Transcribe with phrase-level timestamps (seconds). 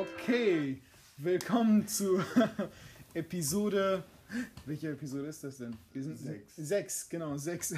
[0.00, 0.78] Okay,
[1.18, 2.24] willkommen zu
[3.14, 4.02] Episode.
[4.64, 5.76] Welche Episode ist das denn?
[5.92, 6.56] Wir sind Sechs.
[6.56, 7.74] Sechs, genau, sechs.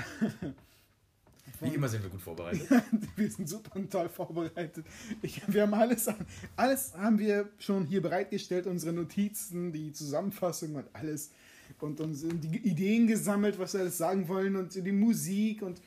[1.61, 2.69] Wie immer sind wir gut vorbereitet.
[3.17, 4.87] wir sind super und toll vorbereitet.
[5.21, 6.09] Ich, wir haben alles,
[6.55, 11.33] alles haben wir schon hier bereitgestellt, unsere Notizen, die Zusammenfassung und alles.
[11.81, 15.83] Und uns die Ideen gesammelt, was wir alles sagen wollen und die Musik und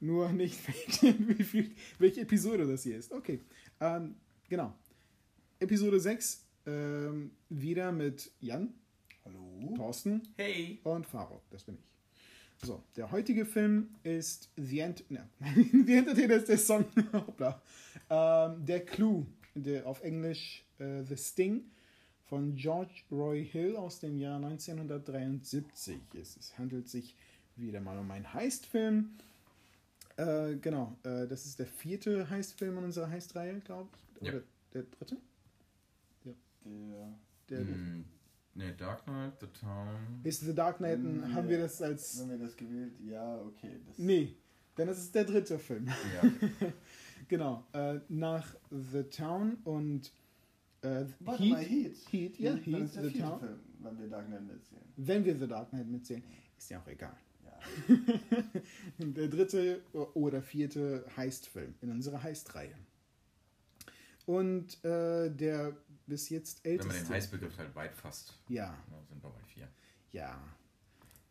[0.00, 0.60] nur nicht,
[1.02, 3.10] wie viel, welche Episode das hier ist.
[3.10, 3.40] Okay,
[3.80, 4.16] ähm,
[4.50, 4.74] genau.
[5.66, 8.72] Episode 6, ähm, wieder mit Jan,
[9.24, 9.74] Hallo?
[9.74, 10.78] Thorsten Hey!
[10.84, 12.64] und Faro, das bin ich.
[12.64, 17.60] So, der heutige Film ist The, Ent ne, The Entertainer ist der Song, hoppla.
[18.08, 21.64] Ähm, der Clue, der auf Englisch äh, The Sting
[22.22, 26.36] von George Roy Hill aus dem Jahr 1973 ist.
[26.36, 27.16] Es handelt sich
[27.56, 29.16] wieder mal um einen Heistfilm.
[30.16, 33.88] Äh, genau, äh, das ist der vierte Heistfilm in unserer Heistreihe, glaube
[34.20, 34.28] ich.
[34.28, 34.32] Ja.
[34.34, 35.16] Oder der dritte?
[36.66, 38.04] Der, Der, Mm,
[38.54, 40.20] ne, Dark Knight, The Town.
[40.24, 41.48] Ist The Dark Knight, Mm, haben ja.
[41.50, 42.20] wir das als...
[42.20, 42.92] haben wir das gewählt?
[43.00, 43.80] Ja, okay.
[43.86, 44.36] Das, Nee,
[44.76, 45.86] denn das ist der dritte Film.
[45.86, 46.30] Ja.
[47.28, 50.12] Genau, äh, nach The Town und
[50.82, 51.96] äh, Warte Heat, mal, Heat.
[52.10, 53.40] Heat, ja, Dann Heat, ist der The vierte Town.
[53.40, 54.82] Film, wenn wir Dark Knight mitzählen.
[54.96, 56.22] Wenn wir The Dark Knight mitzählen,
[56.56, 57.16] ist ja auch egal.
[57.44, 57.96] Ja.
[58.98, 59.80] der dritte
[60.14, 62.76] oder vierte Heistfilm in unserer Heistreihe.
[64.26, 66.94] Und äh, der bis jetzt Wenn älteste.
[66.94, 69.68] man den Heißbegriff halt weit fasst, ja, ja, sind wir bei vier.
[70.12, 70.40] ja,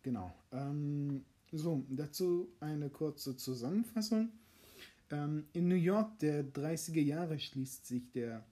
[0.02, 0.34] genau.
[0.52, 4.30] Ähm, so, dazu eine kurze Zusammenfassung.
[5.12, 8.44] Ähm, in New York der 30er Jahre schließt sich der,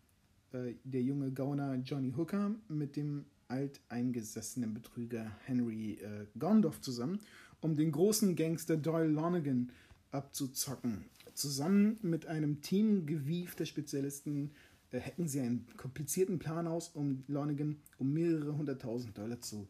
[0.51, 7.19] äh, der junge Gauner Johnny Hooker mit dem alteingesessenen Betrüger Henry äh, Gondorf zusammen,
[7.61, 9.71] um den großen Gangster Doyle Lonergan
[10.11, 11.05] abzuzocken.
[11.33, 14.51] Zusammen mit einem Team gewiefter Spezialisten
[14.93, 19.67] äh, hacken sie einen komplizierten Plan aus, um Lonergan um mehrere hunderttausend Dollar zu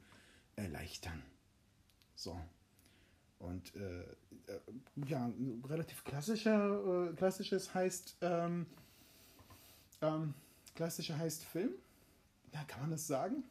[0.55, 1.23] erleichtern.
[2.15, 2.39] So.
[3.39, 4.59] Und äh, äh,
[5.07, 5.31] ja,
[5.65, 8.65] relativ klassischer, äh, klassisches heißt, ähm,
[10.01, 10.33] ähm,
[10.75, 11.71] klassischer heißt Film.
[12.53, 13.43] Ja, kann man das sagen?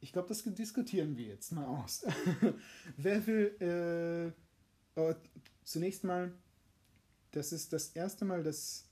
[0.00, 2.04] Ich glaube, das diskutieren wir jetzt mal aus.
[2.96, 4.34] Wer will,
[4.96, 5.14] äh, äh,
[5.64, 6.32] zunächst mal,
[7.32, 8.85] das ist das erste Mal, dass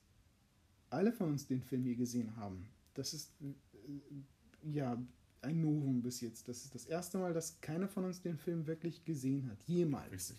[0.95, 2.67] alle von uns den Film hier gesehen haben.
[2.95, 4.99] Das ist, äh, ja,
[5.43, 6.49] ein Novum bis jetzt.
[6.49, 9.59] Das ist das erste Mal, dass keiner von uns den Film wirklich gesehen hat.
[9.67, 10.13] Jemals.
[10.13, 10.37] Richtig.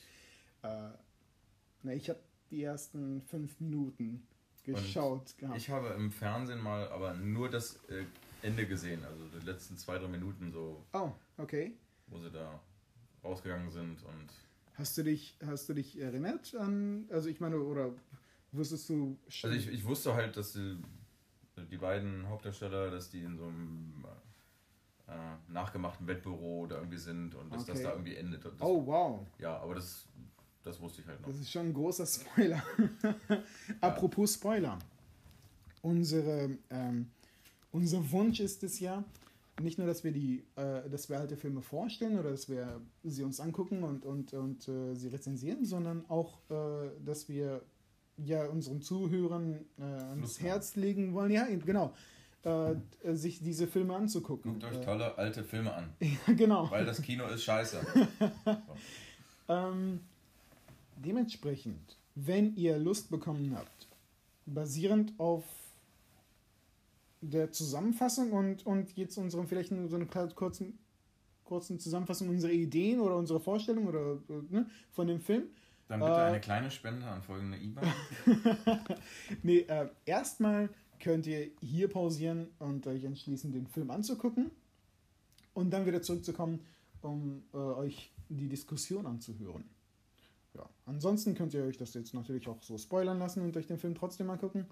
[0.64, 0.90] Äh,
[1.84, 4.28] na, ich habe die ersten fünf Minuten
[4.64, 5.58] geschaut gehabt.
[5.58, 8.06] Ich habe im Fernsehen mal aber nur das äh,
[8.42, 11.78] Ende gesehen, also die letzten zwei, drei Minuten so, oh, okay.
[12.08, 12.60] wo sie da
[13.24, 14.30] rausgegangen sind und
[14.74, 17.94] Hast du dich, hast du dich erinnert an, also ich meine, oder
[18.56, 19.52] wusstest du schon?
[19.52, 20.78] Also ich, ich wusste halt, dass die,
[21.72, 24.06] die beiden Hauptdarsteller, dass die in so einem
[25.08, 27.84] äh, nachgemachten Wettbüro da irgendwie sind und dass das Okay.
[27.84, 28.44] da irgendwie endet.
[28.46, 29.28] Das, oh, wow.
[29.40, 30.08] Ja, aber das,
[30.64, 31.28] das wusste ich halt noch.
[31.28, 32.64] Das ist schon ein großer Spoiler.
[33.82, 34.80] Apropos Spoiler.
[35.82, 37.12] Unsere, ähm,
[37.72, 39.04] unser Wunsch ist es ja,
[39.62, 43.24] nicht nur, dass wir die, äh, dass wir alte Filme vorstellen oder dass wir sie
[43.24, 47.62] uns angucken und, und, und äh, sie rezensieren, sondern auch, äh, dass wir
[48.18, 51.94] ja unseren Zuhörern äh, ans Herz legen wollen, ja, genau,
[52.44, 52.76] äh,
[53.14, 54.54] sich diese Filme anzugucken.
[54.54, 56.70] Guckt euch Äh, tolle alte Filme an, ja, genau.
[56.72, 57.82] weil das Kino ist scheiße.
[59.48, 60.00] Ähm,
[60.96, 63.88] dementsprechend, wenn ihr Lust bekommen habt,
[64.48, 65.44] basierend auf
[67.22, 70.78] der Zusammenfassung und, und jetzt unseren vielleicht nur so eine kurzen,
[71.44, 75.44] kurzen Zusammenfassung unserer Ideen oder unserer Vorstellung oder äh, ne, von dem Film.
[75.88, 77.92] Dann bitte Äh, eine kleine Spende an folgende IBAN.
[79.44, 84.52] Nee, äh, erstmal könnt ihr hier pausieren und euch entschließen, den Film anzugucken
[85.54, 86.66] und dann wieder zurückzukommen,
[87.02, 89.70] um äh, euch die Diskussion anzuhören.
[90.56, 93.78] Ja, ansonsten könnt ihr euch das jetzt natürlich auch so spoilern lassen und euch den
[93.78, 94.66] Film trotzdem angucken.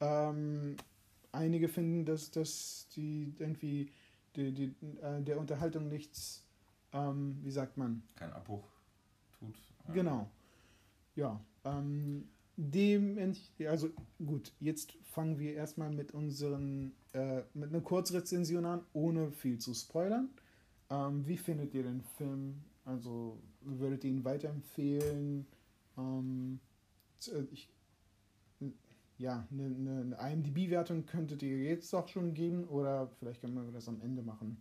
[0.00, 0.76] Ähm,
[1.32, 3.90] einige finden, dass, dass die irgendwie
[4.36, 6.44] die, die, äh, der Unterhaltung nichts,
[6.92, 8.64] ähm, wie sagt man, Kein Abbruch
[9.38, 9.56] tut.
[9.88, 10.30] Ähm, Genau.
[11.18, 11.40] Ja.
[11.64, 13.34] Ähm, dem,
[13.68, 13.90] also
[14.24, 19.74] gut, jetzt fangen wir erstmal mit unseren, äh, mit einer Kurzrezension an, ohne viel zu
[19.74, 20.30] spoilern.
[20.90, 22.62] Ähm, wie findet ihr den Film?
[22.84, 25.46] Also würdet ihr ihn weiterempfehlen?
[25.96, 26.60] Ähm,
[27.26, 27.68] äh, ich,
[29.18, 33.88] ja, eine, eine IMDb-Wertung könntet ihr jetzt auch schon geben oder vielleicht können wir das
[33.88, 34.56] am Ende machen.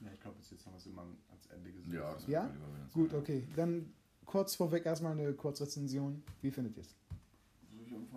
[0.00, 1.94] Ja, ich glaube, bis jetzt haben wir es immer ans Ende gesehen.
[1.94, 2.50] Ja, das Ja?
[2.94, 3.46] Gut, okay.
[3.56, 3.92] Dann
[4.28, 6.22] kurz vorweg erstmal eine Kurzrezension.
[6.42, 6.94] Wie findet ihr es?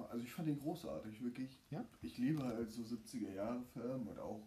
[0.09, 1.57] Also ich fand ihn großartig, wirklich.
[1.69, 1.85] Ja?
[2.01, 4.41] Ich liebe halt so 70er Jahre Film und auch,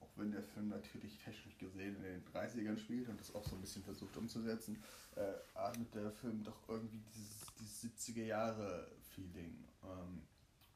[0.00, 3.56] auch wenn der Film natürlich technisch gesehen in den 30ern spielt und das auch so
[3.56, 4.82] ein bisschen versucht umzusetzen,
[5.16, 9.64] äh, atmet der Film doch irgendwie dieses, dieses 70er Jahre Feeling.
[9.84, 10.20] Ähm,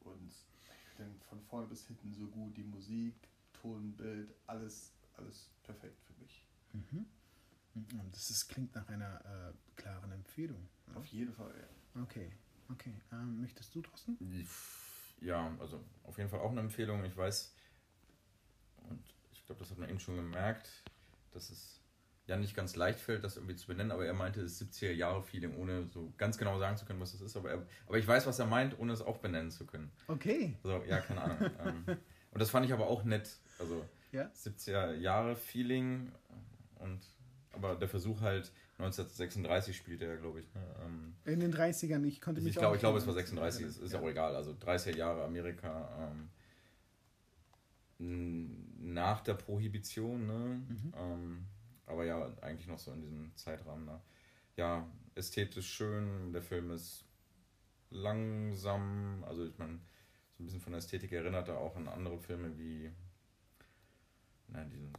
[0.03, 3.13] und ich finde den von vorne bis hinten so gut, die Musik,
[3.53, 6.43] Ton, Bild, alles, alles perfekt für mich.
[6.73, 7.05] Mhm.
[7.73, 10.67] Mhm, Das ist, klingt nach einer äh, klaren Empfehlung.
[10.87, 10.97] ne?
[10.97, 12.01] Auf jeden Fall, ja.
[12.03, 12.31] Okay,
[12.69, 12.93] okay.
[13.11, 14.17] Ähm, möchtest du, Thorsten?
[15.21, 17.03] Ja, also auf jeden Fall auch eine Empfehlung.
[17.05, 17.53] Ich weiß,
[18.89, 20.69] und ich glaube, das hat man eben schon gemerkt,
[21.31, 21.79] dass es
[22.27, 25.21] ja nicht ganz leicht fällt, das irgendwie zu benennen, aber er meinte das 70er Jahre
[25.23, 27.35] Feeling, ohne so ganz genau sagen zu können, was das ist.
[27.35, 29.91] Aber, er, aber ich weiß, was er meint, ohne es auch benennen zu können.
[30.07, 30.57] Okay.
[30.63, 31.37] So, ja, keine Ahnung.
[31.59, 31.85] ähm,
[32.31, 33.37] und das fand ich aber auch nett.
[33.59, 34.25] Also Ja.
[34.35, 36.11] 70er Jahre Feeling
[36.75, 37.05] und
[37.53, 40.53] aber der Versuch halt 1936 spielte er, glaube ich.
[40.53, 40.61] Ne?
[40.83, 43.27] Ähm, In den 30ern, ich konnte mich ich glaube, auch ich glaube, es war nicht
[43.27, 43.99] 36, ist, ist ja.
[43.99, 44.35] auch egal.
[44.35, 46.29] Also 30er Jahre Amerika ähm,
[48.79, 50.61] nach der Prohibition, ne?
[50.67, 50.93] Mhm.
[50.97, 51.45] Ähm,
[51.85, 53.85] aber ja, eigentlich noch so in diesem Zeitrahmen.
[53.85, 53.99] Ne?
[54.55, 57.05] Ja, ästhetisch schön, der Film ist
[57.89, 59.79] langsam, also ich meine,
[60.37, 62.89] so ein bisschen von der Ästhetik erinnert er auch an andere Filme wie,
[64.47, 64.93] nein, diesen,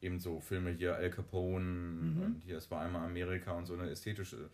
[0.00, 2.22] so, ebenso Filme hier Al Capone Mhm.
[2.22, 4.50] und hier es war einmal Amerika und so eine ästhetische,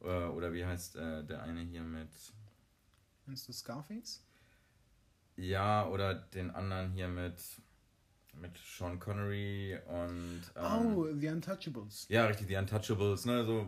[0.00, 2.10] äh, oder wie heißt äh, der eine hier mit,
[3.26, 4.22] Meinst du Scarface?
[5.36, 7.42] ja, oder den anderen hier mit,
[8.34, 12.06] mit Sean Connery und ähm, oh, The Untouchables.
[12.08, 13.66] Ja, richtig, die Untouchables, ne, so,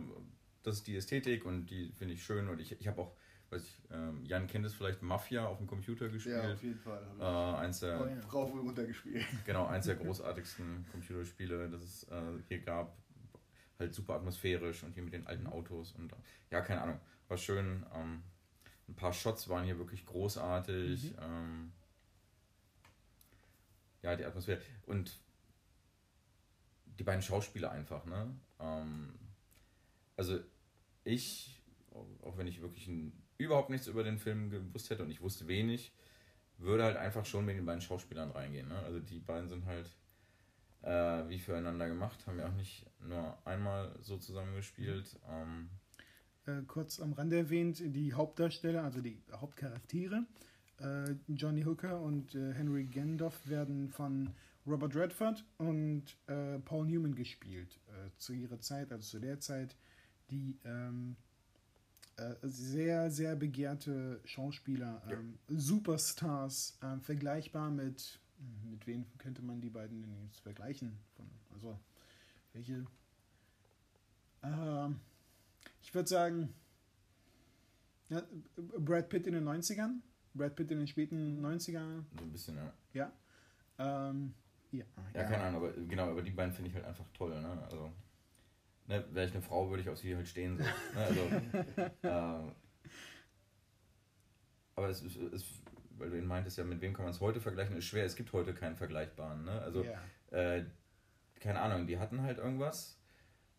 [0.63, 3.15] das ist die Ästhetik und die finde ich schön und ich, ich habe auch,
[3.55, 6.53] weiß ich, ähm, Jan kennt es vielleicht, Mafia auf dem Computer Ja, gespielt.
[6.53, 7.01] auf jeden Fall.
[7.19, 8.19] äh, Habe eins der, Oh ja.
[8.27, 9.25] rauf und runter gespielt.
[9.45, 12.95] genau, eins der großartigsten Computerspiele, das es äh, hier gab.
[13.77, 16.15] Halt super atmosphärisch und hier mit den alten Autos und äh,
[16.51, 17.85] ja, keine Ahnung, war schön.
[17.93, 18.23] Ähm,
[18.87, 21.11] ein paar Shots waren hier wirklich großartig.
[21.11, 21.17] Mhm.
[21.21, 21.71] Ähm,
[24.01, 25.19] ja, die Atmosphäre und
[26.85, 28.33] die beiden Schauspieler einfach, ne?
[28.59, 29.13] Ähm,
[30.15, 30.39] also
[31.03, 31.61] ich,
[32.21, 35.47] auch wenn ich wirklich ein, überhaupt nichts über den Film gewusst hätte und ich wusste
[35.47, 35.91] wenig,
[36.57, 38.67] würde halt einfach schon mit den beiden Schauspielern reingehen.
[38.67, 38.77] Ne?
[38.79, 39.89] Also die beiden sind halt
[40.83, 45.19] äh, wie füreinander gemacht, haben ja auch nicht nur einmal so zusammengespielt.
[45.29, 45.69] Ähm,
[46.45, 50.25] Äh, kurz am Rande erwähnt, die Hauptdarsteller, also die Hauptcharaktere,
[50.79, 54.29] äh, Johnny Hooker und äh, Henry Gendorf werden von
[54.67, 57.79] Robert Redford und äh, Paul Newman gespielt.
[57.87, 59.75] Äh, zu ihrer Zeit, also zu der Zeit,
[60.29, 61.15] die ähm,
[62.17, 65.13] äh, sehr, sehr begehrte Schauspieler, Ja.
[65.17, 68.19] ähm, Superstars, ähm, vergleichbar mit,
[68.69, 70.97] mit wem könnte man die beiden denn jetzt vergleichen?
[71.15, 71.77] Von, also,
[72.53, 72.85] welche?
[74.43, 74.99] Ähm,
[75.81, 76.53] ich würde sagen,
[78.09, 78.21] ja,
[78.79, 79.99] Brad Pitt in den 90ern,
[80.33, 82.03] Brad Pitt in den späten 90ern.
[82.17, 82.57] so ein bisschen,
[82.93, 83.11] ja.
[83.77, 84.33] Ähm,
[84.71, 87.61] ja, Ja, keine Ahnung, aber genau, aber die beiden finde ich halt einfach toll, ne?
[87.63, 87.91] Also,
[88.87, 90.57] ne, wäre ich eine Frau, würde ich auf sie halt stehen.
[90.57, 91.05] So, ne?
[91.05, 91.21] also,
[92.47, 92.51] äh,
[94.75, 95.61] aber es ist, es,
[95.97, 98.05] weil du ihn meintest, ja, mit wem kann man es heute vergleichen, ist schwer.
[98.05, 99.61] Es gibt heute keinen vergleichbaren, ne?
[99.61, 99.99] Also, ja.
[100.37, 100.65] äh,
[101.39, 102.99] keine Ahnung, die hatten halt irgendwas.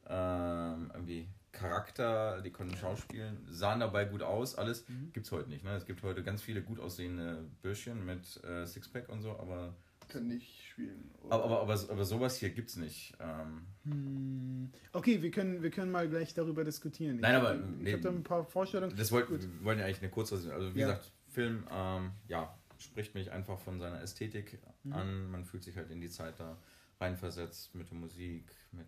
[0.09, 4.87] Ähm, irgendwie Charakter, die konnten schauspielen, sahen dabei gut aus, alles.
[4.89, 5.13] Mhm.
[5.13, 5.75] Gibt's heute nicht, ne?
[5.75, 9.75] Es gibt heute ganz viele gut aussehende Bürschchen mit äh, Sixpack und so, aber
[10.09, 11.11] Kann nicht spielen.
[11.29, 13.15] aber, aber, aber, aber sowas hier gibt's nicht.
[13.21, 17.19] Ähm, Hm, Okay, wir können, wir können mal gleich darüber diskutieren.
[17.21, 18.97] Nein, ich aber, hab- Ich nee, habe da ein paar Vorstellungen.
[18.97, 19.43] das wollten Gut.
[19.43, 20.87] wir wollten ja eigentlich eine kurze, also wie Ja.
[20.89, 24.93] gesagt, Film, ähm, ja, spricht mich einfach von seiner Ästhetik Mhm.
[24.93, 25.31] an.
[25.31, 26.57] Man fühlt sich halt in die Zeit da
[27.01, 28.87] reinversetzt mit der Musik, mit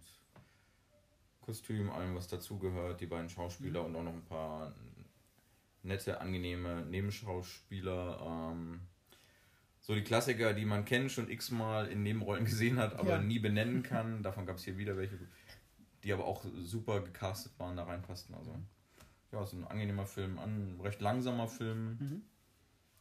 [1.40, 3.86] Kostüm, allem was dazugehört, die beiden Schauspieler Mhm.
[3.86, 4.74] und auch noch ein paar
[5.82, 8.20] nette, angenehme Nebenschauspieler.
[8.52, 8.80] Ähm,
[9.88, 13.22] so die Klassiker, die man kennt, schon x-mal in Nebenrollen gesehen hat, aber Ja.
[13.22, 14.22] nie benennen kann.
[14.22, 15.18] Davon gab es hier wieder welche,
[16.04, 18.34] die aber auch super gecastet waren, da reinpassten.
[18.34, 18.54] Also,
[19.32, 21.96] ja, es ist ein angenehmer Film, ein recht langsamer Film.
[21.98, 22.22] Mhm.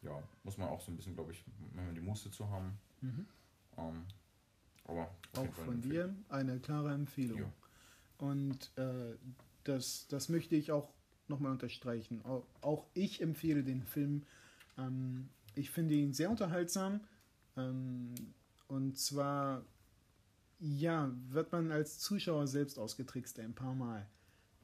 [0.02, 1.44] Ja, muss man auch so ein bisschen, glaube ich,
[1.76, 2.80] manchmal die Muße zu haben.
[3.02, 3.26] Mhm.
[3.78, 4.06] Ähm,
[4.86, 7.40] aber Auch von dir eine klare Empfehlung.
[7.40, 7.52] Ja.
[8.20, 9.18] Und äh,
[9.66, 10.90] das, das möchte ich auch
[11.28, 12.24] nochmal unterstreichen.
[12.24, 14.24] Auch, auch ich empfehle den Film.
[14.78, 17.02] Ähm, ich finde ihn sehr unterhaltsam.
[17.56, 18.14] Ähm,
[18.68, 19.64] und zwar,
[20.60, 24.06] ja, wird man als Zuschauer selbst ausgetrickst ein paar Mal.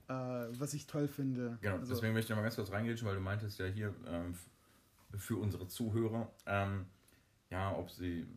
[0.08, 0.14] Äh,
[0.60, 1.58] was ich toll finde.
[1.62, 4.36] Genau, Also, deswegen möchte ich mal ganz kurz reingehen, weil du meintest ja hier ähm,
[5.16, 6.86] für unsere Zuhörer, ähm,
[7.50, 8.28] ja, ob sie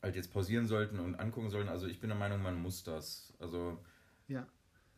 [0.00, 1.68] halt jetzt pausieren sollten und angucken sollten.
[1.68, 3.32] Also ich bin der Meinung, man muss das.
[3.40, 3.82] Also
[4.28, 4.46] Ja.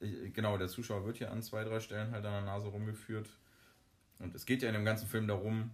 [0.00, 3.30] genau, der Zuschauer wird hier an zwei, drei Stellen halt an der Nase rumgeführt.
[4.18, 5.70] Und es geht ja in dem ganzen Film darum,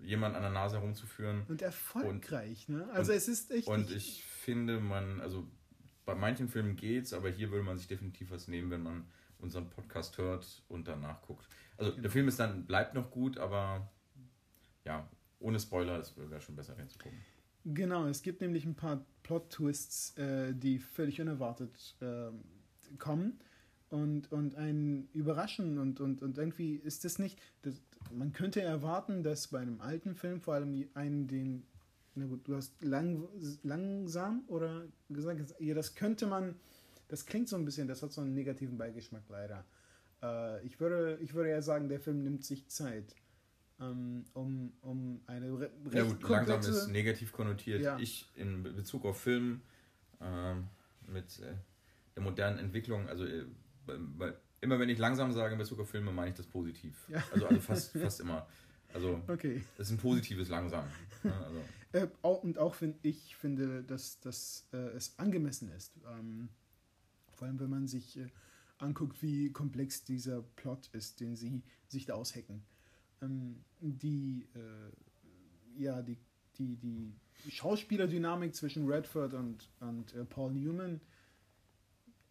[0.00, 1.42] jemanden an der Nase herumzuführen.
[1.48, 2.88] Und erfolgreich, und, ne?
[2.92, 3.68] Also und, es ist echt.
[3.68, 5.46] Und ich finde, man, also
[6.04, 9.06] bei manchen Filmen geht's, aber hier würde man sich definitiv was nehmen, wenn man
[9.38, 11.46] unseren Podcast hört und danach guckt.
[11.76, 13.90] Also der Film ist dann, bleibt noch gut, aber
[14.84, 15.08] ja,
[15.40, 17.18] ohne Spoiler, es wäre schon besser reinzugucken.
[17.64, 22.30] Genau, es gibt nämlich ein paar Plot-Twists, äh, die völlig unerwartet äh,
[22.98, 23.40] kommen
[23.90, 27.82] und, und einen überraschen und, und, und irgendwie ist das nicht, das,
[28.12, 31.66] man könnte erwarten, dass bei einem alten Film vor allem einen, den,
[32.14, 33.28] na gut, du hast lang,
[33.62, 36.56] langsam oder gesagt, ja, das könnte man,
[37.08, 39.64] das klingt so ein bisschen, das hat so einen negativen Beigeschmack leider.
[40.22, 43.14] Äh, ich, würde, ich würde eher sagen, der Film nimmt sich Zeit.
[43.78, 47.82] Ähm, um, um eine re ja, gut, langsam ist negativ konnotiert.
[47.82, 47.98] Ja.
[47.98, 49.60] Ich in Bezug auf Film
[50.20, 50.68] ähm,
[51.06, 51.52] mit äh,
[52.14, 53.44] der modernen Entwicklung, also äh,
[54.60, 56.96] immer wenn ich langsam sage in Bezug auf Filme, meine ich das positiv.
[57.08, 57.22] Ja.
[57.32, 58.46] Also, also fast, fast immer.
[58.92, 59.62] Also okay.
[59.76, 60.84] das ist ein positives Langsam.
[61.22, 61.34] Ne?
[61.34, 61.62] Also.
[61.92, 65.92] Äh, auch, und auch wenn ich finde, dass, dass äh, es angemessen ist.
[66.18, 66.48] Ähm,
[67.32, 68.28] vor allem wenn man sich äh,
[68.78, 72.62] anguckt, wie komplex dieser Plot ist, den sie sich da aushacken.
[73.22, 76.18] Ähm, die, äh, ja, die,
[76.58, 77.14] die, die
[77.50, 81.00] Schauspielerdynamik zwischen Redford und, und äh, Paul Newman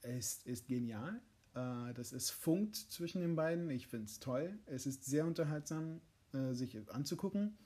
[0.02, 1.22] ist, ist genial.
[1.56, 3.70] Äh, das ist funkt zwischen den beiden.
[3.70, 4.58] Ich finde es toll.
[4.66, 6.02] Es ist sehr unterhaltsam,
[6.34, 7.58] äh, sich anzugucken.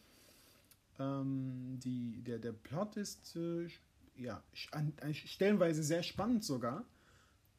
[0.99, 3.67] Ähm, die, der, der Plot ist äh,
[4.15, 6.85] ja, an, stellenweise sehr spannend sogar.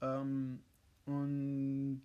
[0.01, 0.61] Ähm,
[1.07, 2.03] und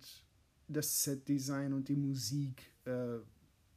[0.68, 3.18] das Setdesign und die Musik äh,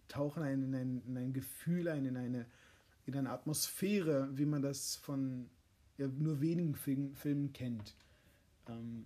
[0.07, 2.45] tauchen einen in ein, in ein Gefühl ein, in eine,
[3.05, 5.49] in eine Atmosphäre, wie man das von
[5.97, 7.95] ja, nur wenigen Film, Filmen kennt.
[8.67, 9.05] Ähm,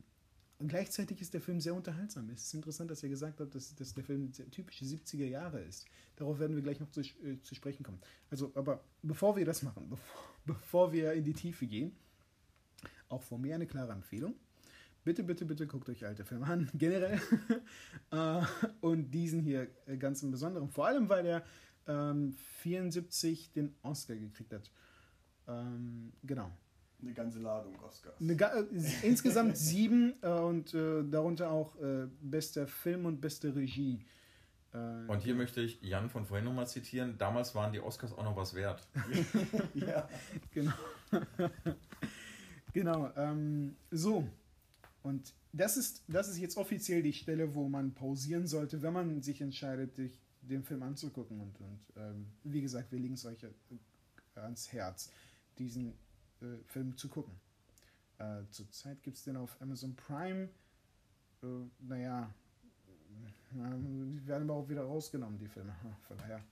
[0.59, 2.29] und gleichzeitig ist der Film sehr unterhaltsam.
[2.29, 5.85] Es ist interessant, dass ihr gesagt habt, dass, dass der Film typische 70er Jahre ist.
[6.15, 7.99] Darauf werden wir gleich noch zu, äh, zu sprechen kommen.
[8.29, 11.95] Also, aber bevor wir das machen, bevor, bevor wir in die Tiefe gehen,
[13.09, 14.35] auch von mir eine klare Empfehlung.
[15.03, 17.19] Bitte, bitte, bitte guckt euch alte Filme an, generell.
[18.11, 18.41] äh,
[18.79, 20.69] und diesen hier äh, ganz im Besonderen.
[20.69, 21.43] Vor allem, weil er
[21.87, 24.71] ähm, 74 den Oscar gekriegt hat.
[25.47, 26.51] Ähm, genau.
[27.03, 28.15] Eine ganze Ladung Oscars.
[28.19, 28.65] Eine, äh,
[29.03, 34.05] insgesamt sieben äh, und äh, darunter auch äh, bester Film und beste Regie.
[34.73, 37.17] Äh, und hier möchte ich Jan von vorhin nochmal zitieren.
[37.17, 38.87] Damals waren die Oscars auch noch was wert.
[39.73, 40.07] ja,
[40.51, 40.73] genau.
[42.71, 43.11] genau.
[43.17, 44.27] Ähm, so.
[45.01, 49.21] Und das ist, das ist jetzt offiziell die Stelle, wo man pausieren sollte, wenn man
[49.21, 51.41] sich entscheidet, sich den Film anzugucken.
[51.41, 53.49] Und, und ähm, wie gesagt, wir legen es euch äh,
[54.39, 55.11] ans Herz,
[55.59, 55.93] diesen
[56.43, 57.33] äh, Film zu gucken.
[58.19, 60.49] Äh, zurzeit gibt es den auf Amazon Prime.
[61.41, 61.47] Äh,
[61.79, 62.33] naja,
[63.51, 65.75] die werden aber auch wieder rausgenommen, die Filme.
[66.07, 66.43] Von daher.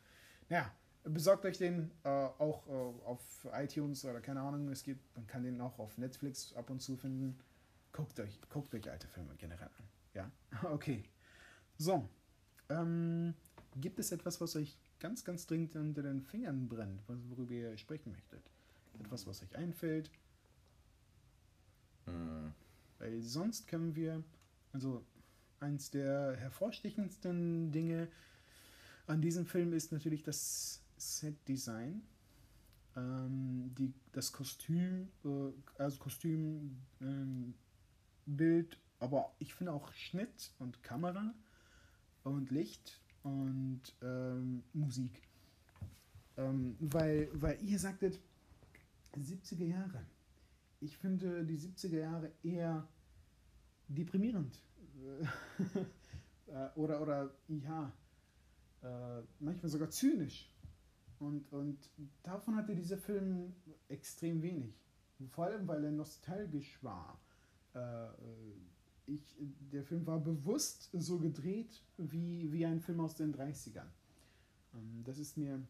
[0.49, 0.71] Naja,
[1.03, 2.71] besorgt euch den äh, auch äh,
[3.05, 4.69] auf iTunes oder keine Ahnung.
[4.69, 7.39] Es gibt, man kann den auch auf Netflix ab und zu finden.
[7.91, 9.87] Guckt euch, guckt euch alte Filme generell an.
[10.13, 10.31] Ja,
[10.71, 11.03] okay.
[11.77, 12.07] So,
[12.69, 13.33] ähm,
[13.75, 18.11] gibt es etwas, was euch ganz, ganz dringend unter den Fingern brennt, worüber ihr sprechen
[18.11, 18.43] möchtet?
[18.99, 20.11] Etwas, was euch einfällt.
[22.05, 22.53] Mhm.
[22.99, 24.23] Weil sonst können wir,
[24.73, 25.03] also
[25.59, 28.07] eins der hervorstechendsten Dinge
[29.07, 32.01] an diesem Film ist natürlich das Set-Design.
[32.95, 37.53] Ähm, die, das Kostüm, äh, also Kostüm, ähm,
[38.25, 41.33] Bild, aber ich finde auch Schnitt und Kamera
[42.23, 45.21] und Licht und ähm, Musik.
[46.37, 48.19] Ähm, weil, weil ihr sagtet,
[49.19, 50.05] 70er Jahre.
[50.79, 52.87] Ich finde die 70er Jahre eher
[53.87, 54.59] deprimierend.
[56.47, 57.93] Äh, oder, oder ja,
[58.81, 60.51] äh, manchmal sogar zynisch.
[61.17, 61.77] Und, und
[62.23, 63.53] davon hatte dieser Film
[63.87, 64.73] extrem wenig.
[65.29, 67.21] Vor allem, weil er nostalgisch war.
[67.73, 68.07] Äh,
[69.05, 69.35] ich,
[69.71, 73.87] der Film war bewusst so gedreht wie, wie ein Film aus den 30ern.
[74.73, 75.61] Ähm, das ist mir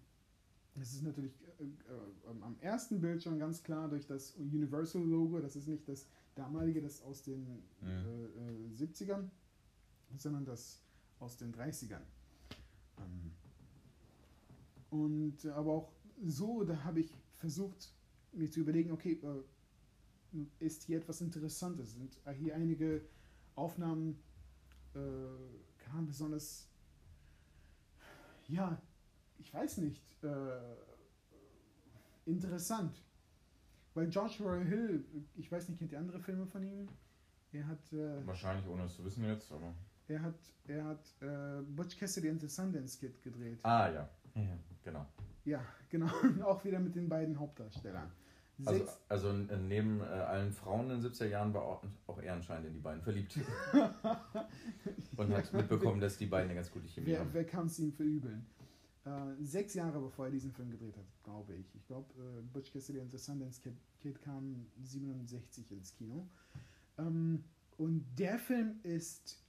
[0.75, 5.40] das ist natürlich äh, äh, am ersten Bild schon ganz klar durch das Universal-Logo.
[5.40, 7.44] Das ist nicht das damalige, das aus den
[7.82, 8.78] mhm.
[8.78, 9.30] äh, 70ern,
[10.18, 10.82] sondern das
[11.20, 12.01] aus den 30ern.
[12.98, 13.32] Ähm,
[14.90, 15.92] und aber auch
[16.24, 17.94] so, da habe ich versucht,
[18.32, 19.44] mir zu überlegen, okay, äh,
[20.60, 21.94] ist hier etwas Interessantes?
[21.94, 23.01] Sind hier einige
[23.56, 24.18] Aufnahmen,
[24.94, 25.00] äh,
[26.06, 26.70] besonders,
[28.48, 28.82] ja,
[29.42, 30.28] ich weiß nicht, äh,
[32.26, 33.02] interessant.
[33.94, 35.04] Weil Joshua Hill,
[35.36, 36.88] ich weiß nicht, kennt ihr andere Filme von ihm?
[37.52, 37.92] Er hat.
[37.92, 39.74] Äh, Wahrscheinlich ohne es zu wissen jetzt, aber.
[40.08, 43.60] Er hat, er hat äh, Butch Cassidy and the Sundance Kid gedreht.
[43.64, 44.10] Ah, ja.
[44.36, 45.06] ja genau.
[45.46, 46.08] Ja, genau.
[46.44, 48.12] Auch wieder mit den beiden Hauptdarstellern.
[48.66, 52.68] Also, also neben äh, allen Frauen in den 70er Jahren war auch, auch er anscheinend
[52.68, 53.40] in die beiden verliebt.
[55.18, 57.30] Und hat mitbekommen, dass die beiden eine ganz gute Chemie wer, haben.
[57.34, 58.46] Wer kann es ihm verübeln?
[59.03, 61.74] Äh, sechs Jahre bevor er diesen Film gedreht hat, glaube ich.
[61.75, 66.27] Ich glaube, äh, Butch Cassidy and the Sundance Kid, Kid kam 67 ins Kino.
[66.98, 67.43] Ähm,
[67.77, 69.43] und der Film ist,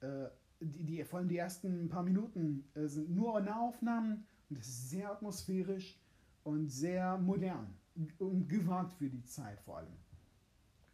[0.00, 0.26] äh,
[0.60, 4.90] die, die, vor allem die ersten paar Minuten äh, sind nur Nahaufnahmen und es ist
[4.90, 6.00] sehr atmosphärisch
[6.42, 7.74] und sehr modern
[8.18, 9.96] und gewagt für die Zeit vor allem.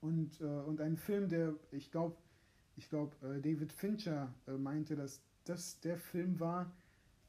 [0.03, 2.17] Und, äh, und ein Film, der, ich glaube,
[2.77, 6.71] ich glaube, äh, David Fincher äh, meinte, dass das der Film war,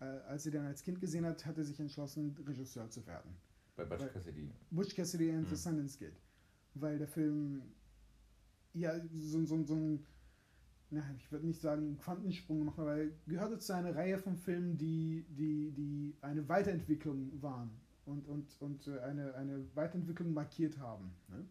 [0.05, 3.35] als er den als Kind gesehen hat, hat er sich entschlossen, Regisseur zu werden.
[3.75, 4.49] Bei Butch Cassidy.
[4.71, 5.49] Butch Cassidy and mhm.
[5.49, 6.13] the Sundance Kid.
[6.73, 7.61] Weil der Film
[8.73, 10.05] ja so, so, so ein,
[10.89, 15.25] na, ich würde nicht sagen Quantensprung aber er gehörte zu einer Reihe von Filmen, die,
[15.29, 17.71] die, die eine Weiterentwicklung waren
[18.05, 21.11] und, und, und äh, eine, eine Weiterentwicklung markiert haben.
[21.27, 21.45] Ne?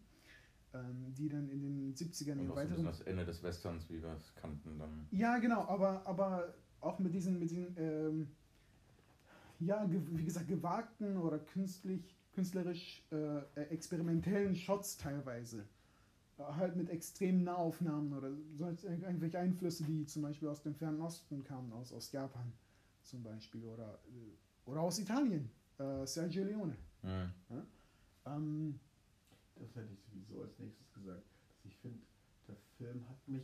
[0.73, 2.85] Ähm, die dann in den 70ern und weiteren.
[2.85, 5.05] das Ende des Westerns, wie wir es kannten, dann.
[5.11, 8.27] Ja, genau, aber, aber auch mit diesen, mit diesen ähm,
[9.61, 15.65] ja, wie gesagt, gewagten oder künstlich, künstlerisch äh, experimentellen Shots teilweise.
[16.37, 21.01] Äh, halt mit extremen Nahaufnahmen oder so irgendwelche Einflüsse, die zum Beispiel aus dem Fernen
[21.01, 22.51] Osten kamen, aus, aus Japan
[23.03, 25.49] zum Beispiel oder, äh, oder aus Italien.
[25.77, 26.75] Äh, Sergio Leone.
[27.03, 27.31] Mhm.
[27.49, 27.65] Ja?
[28.25, 28.79] Ähm,
[29.55, 31.23] das hätte ich sowieso als nächstes gesagt.
[31.49, 31.99] Dass ich finde,
[32.51, 33.43] der Film hat mich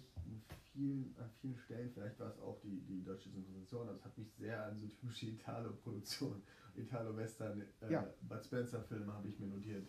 [0.73, 4.17] vielen, an vielen Stellen, vielleicht war es auch die, die deutsche Synchronisation, aber es hat
[4.17, 6.41] mich sehr an so typische Italo-Produktion,
[6.75, 8.07] Italo-Western, äh, ja.
[8.21, 9.87] Bud Spencer-Filme habe ich mir notiert.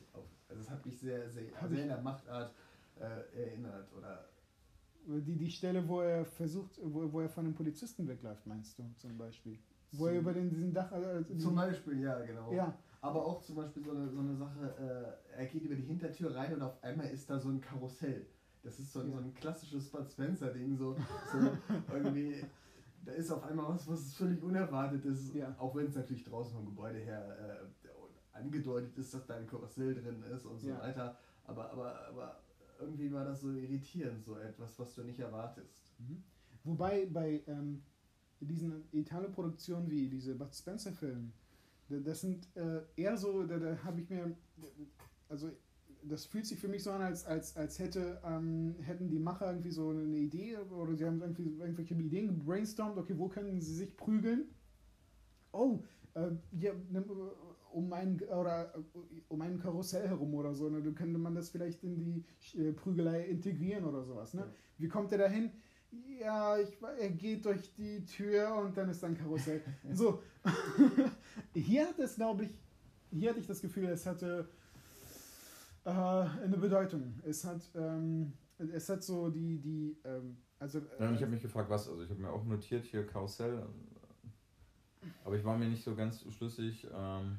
[0.48, 2.54] Also es hat mich sehr, sehr, sehr in der Machtart
[2.98, 3.92] äh, erinnert.
[3.96, 4.28] Oder
[5.06, 8.84] die, die Stelle, wo er versucht, wo, wo er von einem Polizisten wegläuft, meinst du
[8.96, 9.58] zum Beispiel?
[9.92, 10.90] Wo er über den, diesen Dach.
[10.92, 12.52] Also zum Beispiel, ja, genau.
[12.52, 12.76] Ja.
[13.00, 16.34] Aber auch zum Beispiel so eine, so eine Sache, äh, er geht über die Hintertür
[16.34, 18.26] rein und auf einmal ist da so ein Karussell.
[18.62, 19.10] Das ist so, ja.
[19.10, 20.96] so ein klassisches Bud Spencer-Ding, so,
[21.32, 21.38] so
[21.92, 22.44] irgendwie.
[23.04, 25.54] Da ist auf einmal was, was völlig unerwartet ist, ja.
[25.58, 27.88] auch wenn es natürlich draußen vom Gebäude her äh,
[28.36, 30.80] angedeutet ist, dass da ein Karussell drin ist und so ja.
[30.80, 31.16] weiter.
[31.44, 32.40] Aber, aber, aber
[32.78, 35.98] irgendwie war das so irritierend, so etwas, was du nicht erwartest.
[35.98, 36.22] Mhm.
[36.64, 37.82] Wobei bei ähm,
[38.40, 41.30] diesen Italo-Produktionen wie diese Bud Spencer-Filme,
[41.88, 44.36] das sind äh, eher so, da, da habe ich mir,
[45.28, 45.50] also
[46.02, 49.46] das fühlt sich für mich so an, als, als, als hätte, ähm, hätten die Macher
[49.46, 53.74] irgendwie so eine Idee oder sie haben irgendwie irgendwelche Ideen gebrainstormt, okay, wo können sie
[53.74, 54.48] sich prügeln?
[55.52, 55.80] Oh,
[56.14, 57.04] äh, ja, ne,
[57.72, 58.72] um ein, oder,
[59.28, 60.82] um ein Karussell herum oder so, ne?
[60.82, 62.24] dann könnte man das vielleicht in die
[62.58, 64.34] äh, Prügelei integrieren oder sowas.
[64.34, 64.42] Ne?
[64.42, 64.48] Ja.
[64.78, 65.50] Wie kommt er dahin?
[66.20, 69.62] Ja, ich, er geht durch die Tür und dann ist ein Karussell.
[69.92, 70.22] so,
[71.54, 72.58] hier hat es, glaube ich,
[73.10, 74.48] hier hatte ich das Gefühl, es hatte
[75.88, 77.20] äh, eine Bedeutung.
[77.24, 80.78] Es hat, ähm, es hat so die, die, ähm, also.
[80.78, 83.66] Äh, ja, ich habe mich gefragt, was, also ich habe mir auch notiert hier Karussell,
[85.24, 86.86] aber ich war mir nicht so ganz schlüssig.
[86.92, 87.38] Ähm,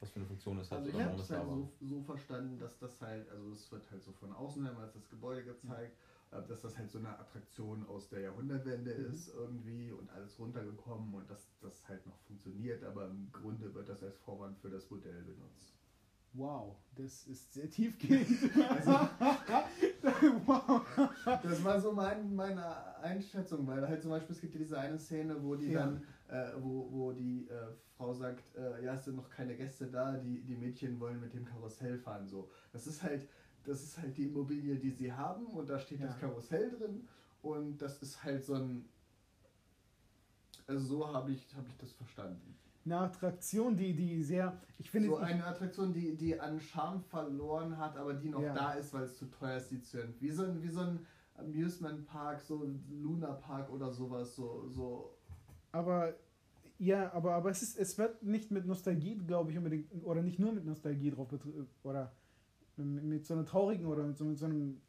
[0.00, 0.78] was für eine Funktion es hat.
[0.78, 4.02] Also ich habe es halt so, so, verstanden, dass das halt, also es wird halt
[4.02, 5.96] so von außen her als das Gebäude gezeigt,
[6.30, 6.46] mhm.
[6.48, 9.12] dass das halt so eine Attraktion aus der Jahrhundertwende mhm.
[9.12, 13.88] ist irgendwie und alles runtergekommen und dass das halt noch funktioniert, aber im Grunde wird
[13.88, 15.77] das als Vorwand für das Modell benutzt.
[16.34, 18.28] Wow, das ist sehr tiefgehend.
[18.68, 18.90] Also,
[20.46, 20.82] wow.
[21.42, 24.98] Das war so mein, meine Einschätzung, weil halt zum Beispiel es gibt ja diese eine
[24.98, 25.80] Szene, wo die ja.
[25.80, 29.86] dann, äh, wo, wo die äh, Frau sagt, äh, ja, es sind noch keine Gäste
[29.86, 32.28] da, die, die Mädchen wollen mit dem Karussell fahren.
[32.28, 32.50] So.
[32.72, 33.26] Das ist halt,
[33.64, 36.06] das ist halt die Immobilie, die sie haben und da steht ja.
[36.06, 37.08] das Karussell drin
[37.42, 38.88] und das ist halt so ein.
[40.66, 42.58] Also so habe ich, hab ich das verstanden
[42.92, 44.60] eine Attraktion, die, die sehr.
[44.78, 48.54] Ich finde, so eine Attraktion, die, die an Charme verloren hat, aber die noch ja.
[48.54, 51.06] da ist, weil es zu teuer ist, die zu Wie so ein, wie so ein
[51.36, 54.68] Amusement Park, so Luna Park oder sowas, so.
[54.68, 55.16] so.
[55.72, 56.14] Aber.
[56.80, 60.38] Ja, aber, aber es, ist, es wird nicht mit Nostalgie, glaube ich, unbedingt, oder nicht
[60.38, 61.26] nur mit Nostalgie drauf
[61.82, 62.12] oder
[62.76, 64.80] mit so einer traurigen oder mit so, mit so einem,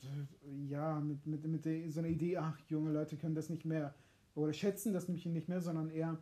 [0.68, 3.96] ja, mit, mit, mit so einer Idee, ach, junge Leute können das nicht mehr
[4.36, 6.18] oder schätzen das nämlich nicht mehr, sondern eher,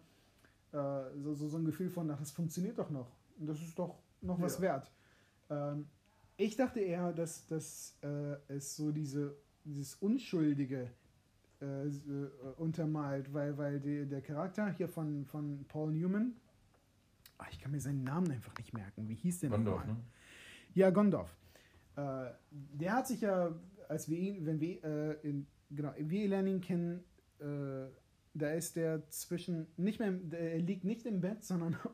[0.72, 0.78] äh,
[1.20, 3.12] so, so, so ein Gefühl von, ach, das funktioniert doch noch.
[3.40, 4.62] Und das ist doch noch was ja.
[4.62, 4.92] wert.
[5.50, 5.88] Ähm,
[6.38, 10.92] ich dachte eher, dass, dass äh, es so diese, dieses Unschuldige
[11.62, 16.34] äh, äh, untermalt, weil, weil die, der Charakter hier von, von Paul Newman,
[17.38, 19.08] ach, ich kann mir seinen Namen einfach nicht merken.
[19.10, 19.98] Wie hieß der Gondorf, ne?
[20.74, 21.36] Ja, Gondorf.
[21.96, 23.56] Äh, der hat sich ja
[23.90, 27.04] als wir ihn, wenn wir, äh, in, genau, wir lernen ihn kennen,
[27.40, 27.88] äh,
[28.38, 31.78] da ist der zwischen, nicht mehr, er liegt nicht im Bett, sondern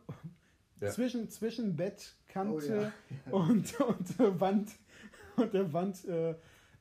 [0.82, 0.90] Ja.
[0.90, 2.92] zwischen, zwischen Bettkante Oh, ja.
[3.32, 4.72] und, und der Wand
[5.38, 6.36] und der Wand äh,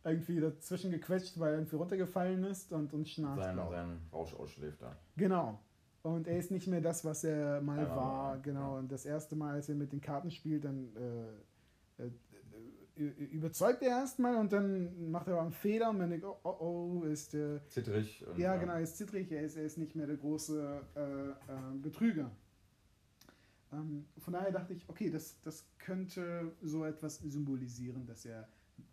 [0.04, 3.42] irgendwie dazwischen gequetscht, weil er irgendwie runtergefallen ist und, und schnarcht.
[3.42, 4.96] Sein, sein Rausch ausschläft da.
[5.16, 5.60] Genau.
[6.02, 8.38] Und er ist nicht mehr das, was er mal Ja, war.
[8.38, 8.78] Genau.
[8.78, 12.10] Und das erste Mal, als er mit den Karten spielt, dann äh, äh,
[12.96, 16.56] überzeugt er erstmal und dann macht er aber einen Fehler und man denkt, oh, oh,
[16.60, 17.66] oh ist der.
[17.68, 18.24] Zittrig.
[18.36, 21.34] Ja, genau, er ist zittrig, er ist, er ist nicht mehr der große äh, äh,
[21.80, 22.30] Betrüger.
[23.72, 28.48] Ähm, von daher dachte ich, okay, das, das könnte so etwas symbolisieren, dass er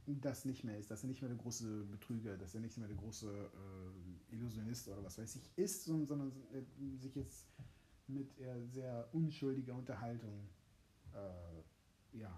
[0.06, 2.88] das nicht mehr ist, dass er nicht mehr der große Betrüger, dass er nicht mehr
[2.88, 6.62] der große äh, Illusionist oder was weiß ich ist, sondern, sondern er
[6.98, 7.48] sich jetzt
[8.08, 10.48] mit eher sehr unschuldiger Unterhaltung,
[11.14, 12.34] äh, ja,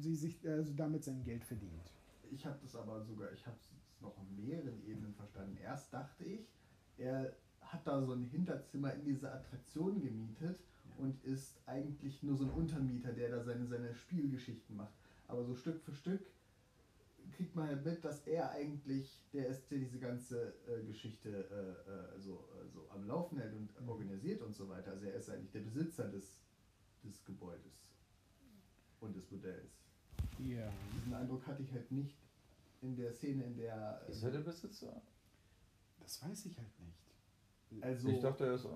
[0.00, 1.92] sie sich also damit sein Geld verdient.
[2.30, 5.56] Ich habe das aber sogar, ich habe es noch auf mehreren Ebenen verstanden.
[5.62, 6.46] Erst dachte ich,
[6.98, 10.58] er hat da so ein Hinterzimmer in dieser Attraktion gemietet
[10.98, 14.94] und ist eigentlich nur so ein Untermieter, der da seine, seine Spielgeschichten macht.
[15.28, 16.20] Aber so Stück für Stück
[17.36, 22.16] kriegt man halt mit, dass er eigentlich der ist, der diese ganze äh, Geschichte äh,
[22.16, 23.88] äh, so, äh, so am Laufen hält und Mhm.
[23.88, 24.92] organisiert und so weiter.
[24.92, 26.40] Also er ist eigentlich der Besitzer des,
[27.02, 27.92] des Gebäudes
[29.00, 29.85] und des Modells.
[30.38, 30.68] Ja.
[30.94, 32.16] Diesen Eindruck hatte ich halt nicht
[32.82, 34.02] in der Szene, in der.
[34.08, 35.00] Ist er der Besitzer?
[36.00, 37.82] Das weiß ich halt nicht.
[37.82, 38.64] Also, ich dachte, er ist.
[38.64, 38.68] äh,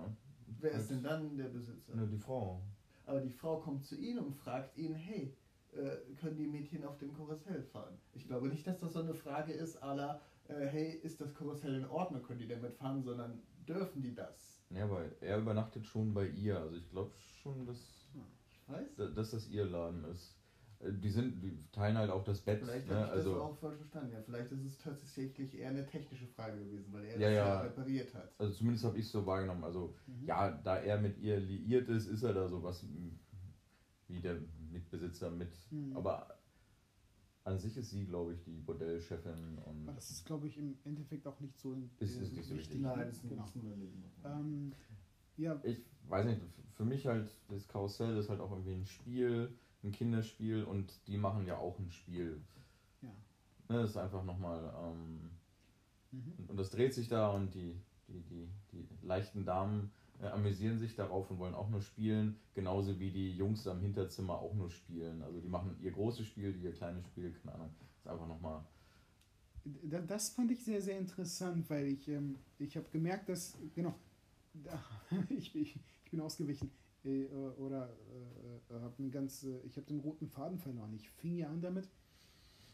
[0.60, 1.94] wer ist denn dann der Besitzer?
[1.94, 2.60] Nur die Frau.
[3.06, 5.36] Aber die Frau kommt zu ihm und fragt ihn: Hey,
[5.72, 7.98] äh, können die Mädchen auf dem Karussell fahren?
[8.14, 11.34] Ich glaube nicht, dass das so eine Frage ist, à la, äh, hey, ist das
[11.34, 12.22] Karussell in Ordnung?
[12.22, 13.02] Können die damit fahren?
[13.02, 14.60] Sondern dürfen die das?
[14.70, 16.58] Ja, aber er übernachtet schon bei ihr.
[16.58, 17.78] Also ich glaube schon, dass,
[18.52, 19.14] Ich weiß.
[19.14, 20.36] dass das ihr Laden ist.
[20.82, 22.60] Die sind, die teilen halt auch das Bett.
[22.60, 22.94] Vielleicht ne?
[22.94, 24.12] habe ich das also, auch falsch verstanden.
[24.14, 27.60] Ja, vielleicht ist es tatsächlich eher eine technische Frage gewesen, weil er Ja, das ja.
[27.60, 28.32] repariert hat.
[28.38, 29.62] also zumindest habe ich es so wahrgenommen.
[29.62, 30.26] Also Mhm.
[30.26, 33.18] ja, da er mit ihr liiert ist, ist er da sowas m,
[34.08, 34.38] wie der
[34.70, 35.52] Mitbesitzer mit.
[35.70, 35.94] Mhm.
[35.94, 36.38] Aber
[37.44, 40.78] an sich ist sie, glaube ich, die Bordellchefin und Aber das ist, glaube ich, im
[40.84, 42.80] Endeffekt auch nicht so Ist- ist nicht so wichtig.
[42.80, 43.42] Nein, das ist genau.
[43.42, 44.72] ein bisschen Ähm,
[45.36, 46.40] ja, ich weiß nicht,
[46.74, 51.16] für mich halt, das Karussell ist halt auch irgendwie ein Spiel, ein Kinderspiel und die
[51.16, 52.40] machen ja auch ein Spiel.
[53.02, 53.08] ja.
[53.68, 55.30] Ne, das ist einfach nochmal, ähm,
[56.12, 56.32] Mhm.
[56.48, 60.96] und, das dreht sich da und die, die, die, die leichten Damen äh, amüsieren sich
[60.96, 65.22] darauf und wollen auch nur spielen, genauso wie die Jungs am Hinterzimmer auch nur spielen.
[65.22, 67.70] Also die machen ihr großes Spiel, ihr kleines Spiel, keine Ahnung.
[67.78, 68.64] Das ist einfach nochmal.
[69.64, 73.94] Da- Das fand ich sehr, sehr interessant, weil ich, ähm, ich habe gemerkt, dass, genau,
[75.28, 76.70] ich, ich, ich bin ausgewichen
[77.04, 77.26] äh,
[77.58, 77.90] oder
[78.70, 80.92] äh, habe eine ganze, ich habe den roten Faden verloren.
[80.94, 81.88] Ich fing ja an damit,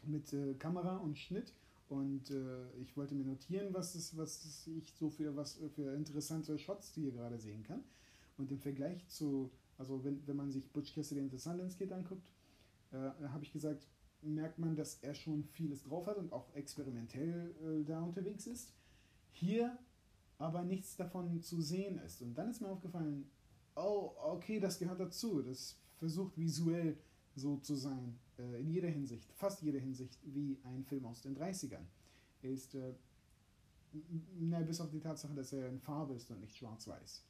[0.03, 1.53] mit äh, Kamera und Schnitt
[1.89, 5.93] und äh, ich wollte mir notieren, was, es, was es ich so für, was für
[5.93, 7.83] interessante Shots hier gerade sehen kann.
[8.37, 11.91] Und im Vergleich zu, also wenn, wenn man sich Butch Cassidy and the Sundance Kid
[11.91, 12.29] anguckt,
[12.91, 12.97] äh,
[13.29, 13.87] habe ich gesagt,
[14.21, 18.73] merkt man, dass er schon vieles drauf hat und auch experimentell äh, da unterwegs ist.
[19.31, 19.77] Hier
[20.39, 22.21] aber nichts davon zu sehen ist.
[22.21, 23.29] Und dann ist mir aufgefallen,
[23.77, 25.41] oh, okay, das gehört dazu.
[25.41, 26.97] Das versucht visuell
[27.35, 31.35] so zu sein, äh, in jeder Hinsicht, fast jeder Hinsicht, wie ein Film aus den
[31.35, 31.85] 30ern.
[32.41, 32.93] Er ist, äh,
[34.39, 37.23] na, bis auf die Tatsache, dass er in Farbe ist und nicht schwarz-weiß.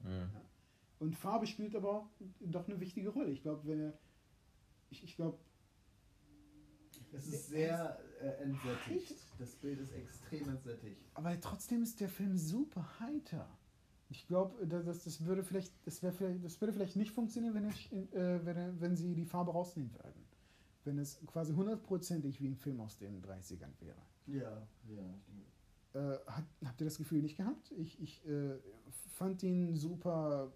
[0.00, 0.30] Mhm.
[0.98, 3.30] Und Farbe spielt aber auch doch eine wichtige Rolle.
[3.30, 3.98] Ich glaube, wenn er,
[4.90, 5.38] ich, ich glaube,
[7.12, 9.16] Es ist sehr äh, entsättigt.
[9.38, 11.00] Das Bild ist extrem entsättigt.
[11.14, 13.48] Aber trotzdem ist der Film super heiter.
[14.14, 17.64] Ich glaube, das, das würde vielleicht, das wäre vielleicht, das würde vielleicht nicht funktionieren, wenn,
[17.66, 20.24] es, äh, wenn, wenn sie die Farbe rausnehmen würden.
[20.84, 23.96] Wenn es quasi hundertprozentig wie ein Film aus den 30ern wäre.
[24.26, 25.14] Ja, ja.
[25.26, 25.96] ich.
[25.96, 27.72] Äh, hat, habt ihr das Gefühl nicht gehabt?
[27.72, 28.54] Ich, ich äh,
[29.14, 30.52] fand ihn super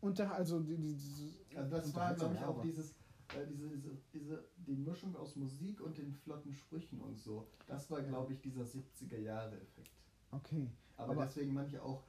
[0.00, 2.90] unter, also die, die, diese- Also das war, glaube ich, auch aber- dieses,
[3.36, 7.46] äh, diese, diese, diese, die Mischung aus Musik und den flotten Sprüchen und so.
[7.68, 9.90] Das war, glaube ich, dieser 70er-Jahre-Effekt.
[10.32, 10.68] Okay.
[10.96, 12.02] Aber, Aber- deswegen manche auch,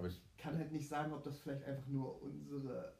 [0.00, 2.94] Aber ich, kann halt nicht sagen, ob das vielleicht einfach nur unsere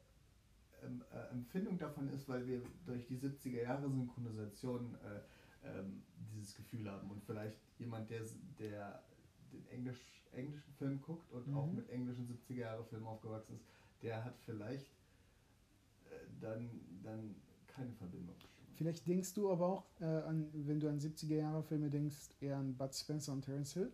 [0.83, 7.09] ähm, äh, Empfindung davon ist, weil wir durch die 70er-Jahre-Synchronisation äh, ähm, dieses Gefühl haben.
[7.09, 8.21] Und vielleicht jemand, der,
[8.59, 9.03] der
[9.51, 11.57] den Englisch, englischen Film guckt und Mhm.
[11.57, 13.65] auch mit englischen 70er-Jahre-Filmen aufgewachsen ist,
[14.03, 14.91] der hat vielleicht
[16.05, 16.69] äh, dann,
[17.03, 17.35] dann
[17.65, 18.35] keine Verbindung.
[18.75, 22.93] Vielleicht denkst du aber auch, äh, an, wenn du an 70er-Jahre-Filme denkst, eher an Bud
[22.93, 23.91] Spencer und Terence Hill.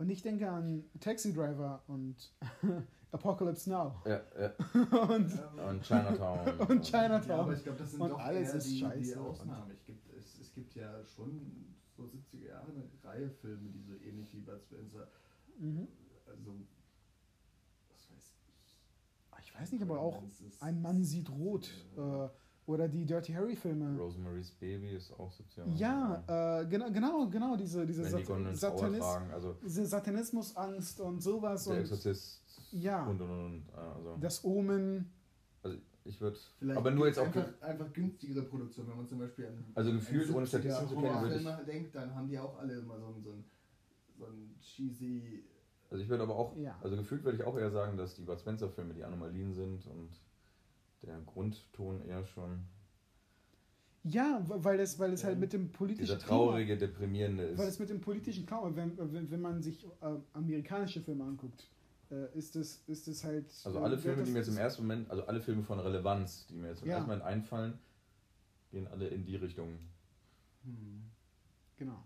[0.00, 2.16] Und ich denke an Taxi Driver und
[3.12, 4.00] Apocalypse Now.
[4.06, 4.52] ja, ja.
[5.02, 6.58] und Und Chinatown.
[6.68, 7.28] Und Chinatown.
[7.28, 9.20] Ja, aber ich glaube, das sind Und doch alles eher ist die, die scheiße.
[9.20, 9.70] Ausnahmen.
[9.72, 13.94] Ich gibt, es, es gibt ja schon so 70er Jahre eine Reihe Filme, die so
[13.96, 15.06] ähnlich wie Bud Spencer,
[15.58, 15.86] Mhm.
[16.26, 16.54] also,
[17.90, 19.44] was weiß ich.
[19.44, 20.22] Ich weiß nicht, aber auch
[20.60, 21.70] Ein Mann sieht rot.
[21.98, 22.28] Äh,
[22.70, 23.98] oder die Dirty Harry-Filme.
[23.98, 25.66] Rosemary's Baby ist auch 70er.
[25.76, 31.20] Ja, äh, genau, genau, genau, diese, diese die Sat Trauer Satanis also diese Satanismusangst und
[31.20, 33.62] sowas der und Exorzist ja, und und und.
[33.74, 35.10] Also, das Omen.
[35.62, 39.18] also ich würde, Vielleicht aber nur jetzt auch, einfach, einfach günstigere Produktion, wenn man zum
[39.18, 42.58] Beispiel an also gefühlt ohne Statistiken zu kennen, würde ich, denkt, dann haben die auch
[42.58, 43.44] alle immer so ein, so ein,
[44.16, 45.44] so ein cheesy.
[45.90, 46.78] also ich würde aber auch, Ja.
[46.82, 49.86] also gefühlt würde ich auch eher sagen, dass die Bud Spencer Filme die Anomalien sind
[49.88, 50.10] und
[51.02, 52.64] der Grundton eher schon
[54.04, 55.40] Ja, weil es, weil es halt Ja.
[55.40, 57.80] mit dem politischen dieser Klima- traurige, deprimierende Weil es ist.
[57.80, 61.68] mit dem politischen Klima, wenn, wenn, wenn man sich äh, amerikanische Filme anguckt,
[62.10, 63.46] äh, ist es ist es halt.
[63.64, 66.46] Also alle Filme, das- die mir jetzt im ersten Moment, also alle Filme von Relevanz,
[66.46, 66.94] die mir jetzt im Ja.
[66.94, 67.78] ersten Moment einfallen,
[68.70, 69.78] gehen alle in die Richtung.
[70.64, 71.02] Hm.
[71.76, 72.02] Genau.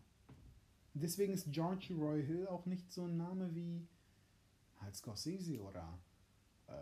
[0.94, 3.86] Deswegen ist George Roy Hill auch nicht so ein Name wie
[4.80, 5.98] halt Scorsese oder,
[6.68, 6.72] äh,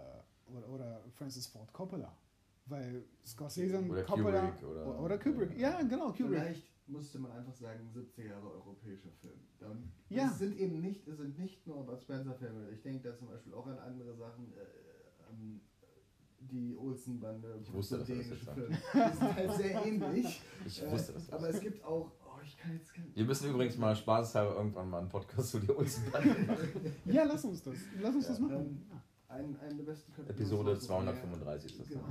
[0.57, 2.17] oder, oder Francis Ford Coppola.
[2.67, 4.41] Weil Scorsese und Oder Coppola.
[4.51, 5.59] Kubrick oder- oder Kubrick.
[5.59, 6.29] Ja, genau, Kubrick.
[6.29, 9.41] Vielleicht musste man einfach sagen, 70er Jahre europäischer Film.
[9.59, 10.27] Dann, Ja.
[10.31, 12.71] Es sind eben nicht, es sind nicht nur Bud Spencer-Filme.
[12.71, 14.53] Ich denke da zum Beispiel auch an andere Sachen.
[14.53, 15.61] Äh, an
[16.41, 17.59] die Olsen-Bande.
[17.63, 18.69] Ich wusste, dass das dänische Filme.
[18.71, 20.43] Die sind halt sehr ähnlich.
[20.67, 21.31] Ich Äh, wusste das.
[21.33, 22.11] Aber es gibt auch.
[22.25, 25.61] Oh, ich kann jetzt kein, Wir müssen übrigens mal spaßeshalber irgendwann mal einen Podcast zu
[25.61, 26.37] dir Olsen machen.
[27.07, 27.77] Ja, lass uns das.
[28.01, 28.57] Lass uns Ja, das machen.
[28.57, 28.83] ähm,
[29.33, 29.39] Ja.
[29.39, 30.37] ein, eine der besten Kategorien.
[30.41, 32.05] Episode So, 235 ist das Genau.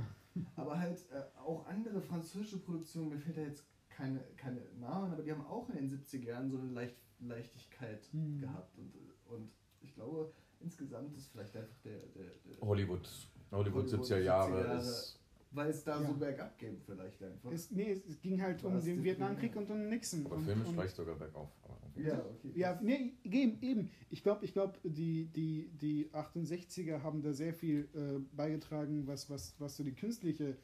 [0.56, 5.22] Aber halt äh, auch andere französische Produktionen, mir fällt da jetzt keine, keine Namen, aber
[5.22, 8.40] die haben auch in den 70er Jahren so eine Leicht, Leichtigkeit Mhm.
[8.40, 8.76] gehabt.
[8.78, 8.92] Und,
[9.26, 9.50] und
[9.82, 13.06] ich glaube, insgesamt ist vielleicht einfach der, der, der Hollywood.
[13.50, 14.78] Hollywood Hollywood 70er Jahre 70er Jahre.
[14.78, 15.18] ist.
[15.52, 16.06] Weil es da Ja.
[16.06, 17.50] so bergab geht vielleicht einfach.
[17.52, 20.24] Es, nee, es ging halt um den Vietnamkrieg und um Nixon.
[20.26, 21.50] Aber und, filmisch vielleicht sogar bergauf.
[21.96, 22.52] Ja, okay.
[22.54, 23.60] Ja, nee, eben.
[23.60, 23.90] eben.
[24.08, 29.28] Ich glaube, ich glaub, die, die, die 68er haben da sehr viel äh, beigetragen, was,
[29.28, 30.56] was, was so die künstliche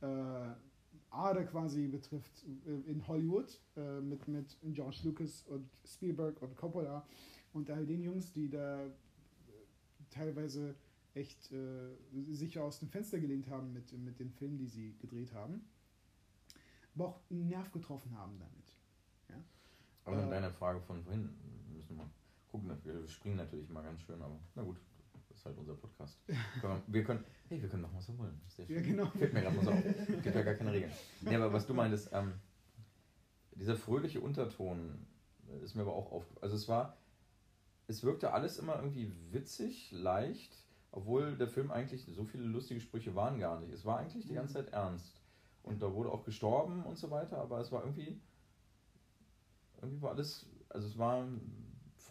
[0.00, 0.06] äh,
[1.10, 7.06] Ader quasi betrifft äh, in Hollywood äh, mit, mit George Lucas und Spielberg und Coppola
[7.52, 8.90] und all den Jungs, die da äh,
[10.10, 10.74] teilweise
[11.14, 11.90] echt äh,
[12.30, 15.64] sicher aus dem Fenster gelehnt haben mit, mit den Filmen, die sie gedreht haben,
[16.94, 18.72] aber auch einen Nerv getroffen haben damit.
[20.04, 21.28] Aber in Äh, deiner Frage von vorhin,
[21.68, 22.10] wir müssen wir mal
[22.50, 24.76] gucken, wir springen natürlich mal ganz schön, aber na gut,
[25.12, 26.18] das ist halt unser Podcast.
[26.88, 28.40] Wir, können, hey, wir können machen, was wir wollen.
[28.48, 28.76] Sehr schön.
[28.76, 29.06] Ja, genau.
[29.06, 29.82] Fällt mir gerade mal so auf.
[30.22, 30.92] Gibt ja gar keine Regeln.
[31.22, 32.34] Nee, aber was du meintest, ähm,
[33.54, 35.06] dieser fröhliche Unterton
[35.62, 36.42] ist mir aber auch aufgefallen.
[36.42, 36.96] Also es war,
[37.86, 40.61] es wirkte alles immer irgendwie witzig, leicht,
[40.92, 43.72] obwohl der Film eigentlich so viele lustige Sprüche waren gar nicht.
[43.72, 45.20] Es war eigentlich die ganze Zeit ernst.
[45.62, 48.20] Und da wurde auch gestorben und so weiter, aber es war irgendwie,
[49.80, 51.26] irgendwie war alles, also es war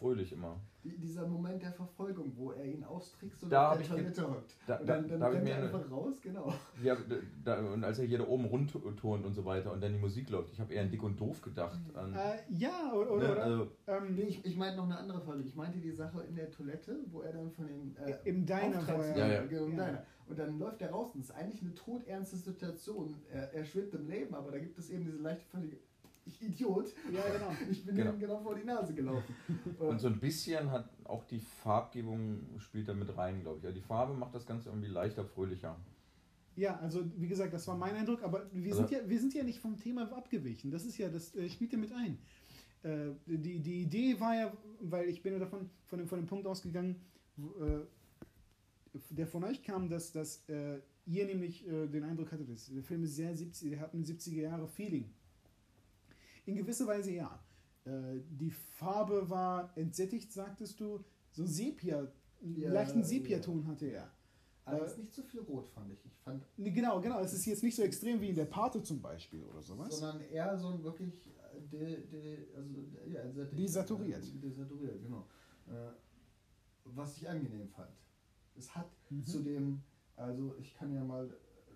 [0.02, 0.60] fröhlich immer.
[0.84, 4.56] Die, dieser Moment der Verfolgung, wo er ihn austrickst und Da auf der Toilette hockt.
[4.66, 6.52] Da, Und da, dann, dann da rennt er eine, einfach raus, genau.
[6.82, 6.96] Ja,
[7.44, 10.28] da, und als er hier da oben rundturnt und so weiter und dann die Musik
[10.30, 11.78] läuft, ich habe eher an Dick und Doof gedacht.
[11.94, 14.98] An, Äh, ja, oder, oder, ne, oder also, ähm, Nee, ich, ich meinte noch eine
[14.98, 15.44] andere Folge.
[15.44, 18.80] Ich meinte die Sache in der Toilette, wo er dann von den äh, Im Diner,
[18.80, 19.42] Auftritts- wo er- Ja, ja.
[19.46, 19.86] Genau, im Ja.
[19.86, 20.06] Diner.
[20.28, 23.14] Und dann läuft er raus und es ist eigentlich eine todernste Situation.
[23.30, 25.76] Er, er schwebt im Leben, aber da gibt es eben diese leichte völlige
[26.24, 27.52] ich Idiot, ja, genau.
[27.70, 28.12] ich bin Genau.
[28.18, 29.34] genau vor die Nase gelaufen.
[29.78, 33.64] und so ein bisschen hat auch die Farbgebung spielt da mit rein, glaube ich.
[33.64, 35.76] Ja, die Farbe macht das Ganze irgendwie leichter, fröhlicher.
[36.54, 39.32] Ja, also wie gesagt, das war mein Eindruck, aber wir sind, Also- ja, wir sind
[39.34, 40.70] ja nicht vom Thema abgewichen.
[40.70, 42.18] Das ist ja, das äh, spielt ja mit ein.
[42.82, 46.26] Äh, die, die Idee war ja, weil ich bin ja davon von dem, von dem
[46.26, 46.96] Punkt ausgegangen,
[47.36, 47.86] wo, äh,
[49.10, 52.82] der von euch kam, dass, dass äh, ihr nämlich äh, den Eindruck hattet, dass der
[52.82, 55.10] Film ist sehr 70, der hat ein 70er Jahre Feeling.
[56.44, 57.42] In gewisser Weise ja.
[57.84, 62.08] Äh, die Farbe war entsättigt, sagtest du, so Sepia,
[62.40, 64.10] Ja, leichten Sepiaton hatte er.
[64.64, 66.04] Aber es ist nicht so viel rot, fand ich.
[66.06, 67.18] Ich fand, Genau, genau.
[67.20, 69.98] Es ist jetzt nicht so extrem wie in der Pate zum Beispiel oder sowas.
[69.98, 72.70] sondern eher so ein wirklich äh, de, de, also,
[73.08, 73.58] ja, desaturiert.
[73.58, 74.24] Desaturiert.
[74.44, 75.26] Desaturiert, genau.
[75.68, 75.90] Äh,
[76.84, 77.90] was ich angenehm fand.
[78.56, 79.24] Es hat Mhm.
[79.26, 79.82] zu dem,
[80.16, 81.28] also ich kann ja mal,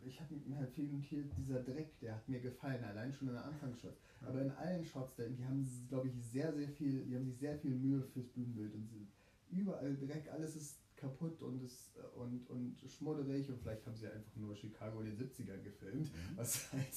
[0.07, 3.35] ich habe mir halt viel notiert, dieser Dreck, der hat mir gefallen, allein schon in
[3.35, 3.97] der Anfangsshot.
[4.23, 7.57] Aber in allen Shots, die haben, glaube ich, sehr, sehr viel, die haben sich sehr
[7.59, 9.09] viel Mühe fürs Bühnenbild und sind
[9.51, 14.35] überall Dreck, alles ist kaputt und ist und, und schmudderig und vielleicht haben sie einfach
[14.37, 16.89] nur Chicago in den 70ern gefilmt, was halt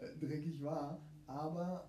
[0.00, 1.00] äh, dreckig war.
[1.26, 1.88] Aber,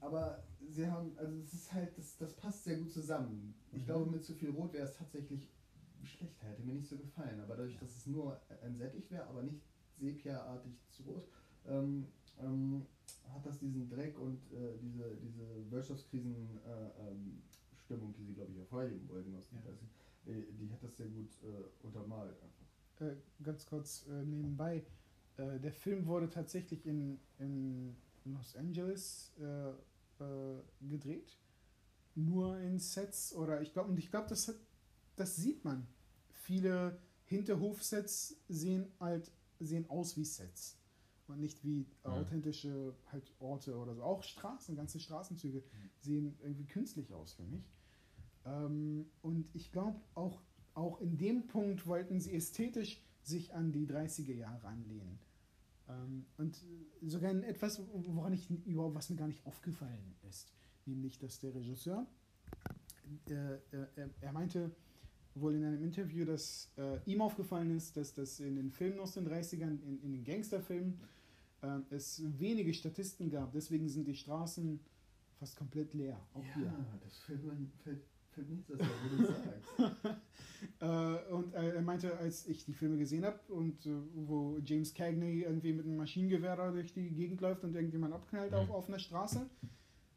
[0.00, 3.54] aber sie haben, also es ist halt, das, das passt sehr gut zusammen.
[3.72, 3.86] Ich Mhm.
[3.86, 5.48] glaube, mit zu viel Rot wäre es tatsächlich
[6.06, 7.40] schlechter, hätte mir nicht so gefallen.
[7.40, 9.62] Aber dadurch, dass es nur entsättigt wäre, aber nicht
[9.98, 11.28] sepia-artig zu rot,
[11.66, 12.06] ähm,
[12.40, 12.86] ähm,
[13.32, 17.42] hat das diesen Dreck und äh, diese, diese Wirtschaftskrisen äh, ähm,
[17.76, 19.60] Stimmung, die sie, glaube ich, hervorheben wollten, aus Ja.
[20.26, 23.06] die, die hat das sehr gut äh, untermalt einfach.
[23.06, 24.84] äh, ganz kurz äh, nebenbei.
[25.36, 29.70] Äh, der Film wurde tatsächlich in, in Los Angeles äh,
[30.22, 31.38] äh, gedreht.
[32.14, 34.56] Nur in Sets oder ich glaube, und ich glaube, das, hat-
[35.16, 35.86] das sieht man.
[36.30, 39.30] Viele Hinterhofsets sehen halt
[39.64, 40.76] sehen aus wie Sets
[41.28, 44.02] und nicht wie authentische halt Orte oder so.
[44.02, 45.62] Auch Straßen, ganze Straßenzüge
[46.00, 47.70] sehen irgendwie künstlich aus für mich.
[48.44, 50.42] Ähm, und ich glaube, auch,
[50.74, 55.18] auch in dem Punkt wollten sie ästhetisch sich an die 30er Jahre anlehnen.
[55.88, 56.64] Ähm, und
[57.02, 60.52] sogar in etwas, woran ich überhaupt, was mir gar nicht aufgefallen ist,
[60.86, 62.06] nämlich, dass der Regisseur,
[63.28, 64.74] äh, äh, er meinte
[65.34, 69.12] wohl in einem Interview, dass äh, ihm aufgefallen ist, dass das in den Filmen aus
[69.14, 71.00] den 30ern, in, in den Gangsterfilmen,
[71.62, 73.52] äh, es wenige Statisten gab.
[73.52, 74.78] Deswegen sind die Straßen
[75.38, 76.20] fast komplett leer.
[76.34, 76.72] Auch hier.
[77.02, 80.16] das fällt mir, fällt, fällt mir nichts, als du sagst.
[80.78, 84.94] Äh, und äh, er meinte, als ich die Filme gesehen habe und äh, wo James
[84.94, 88.74] Cagney irgendwie mit einem Maschinengewehr da durch die Gegend läuft und irgendjemand abknallt auf, Mhm.
[88.74, 89.44] auf einer Straße,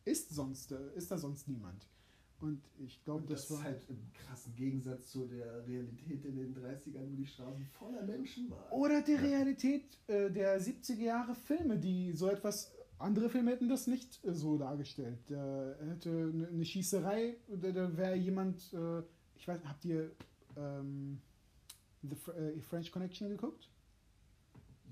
[0.05, 1.87] ist sonst äh, ist da sonst niemand.
[2.45, 6.35] Und ich glaube, das, das, war ist halt im krassen Gegensatz zu der Realität in
[6.35, 8.71] den 30ern, wo die Straßen voller Menschen waren.
[8.71, 13.87] oder die Realität äh, der 70er Jahre Filme, die so etwas andere Filme hätten das
[13.87, 15.17] nicht äh, so dargestellt.
[15.27, 19.01] Da hätte eine eine Schießerei, da, da wäre jemand, äh,
[19.35, 20.11] ich weiß, habt ihr
[20.55, 21.19] ähm,
[22.03, 23.69] The Fr äh, French Connection geguckt?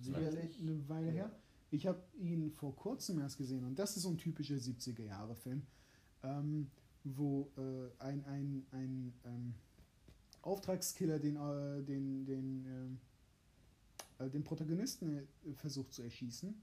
[0.02, 0.60] Sicherlich.
[0.60, 1.14] Eine Weile Ja.
[1.14, 1.32] her.
[1.72, 5.64] Ich habe ihn vor kurzem erst gesehen und das ist so ein typischer 70er-Jahre-Film,
[6.24, 6.68] ähm,
[7.04, 9.54] wo äh, ein, ein, ein ähm,
[10.42, 13.00] Auftragskiller den, äh, den, den, ähm,
[14.20, 16.54] äh, den Protagonisten äh, versucht zu erschießen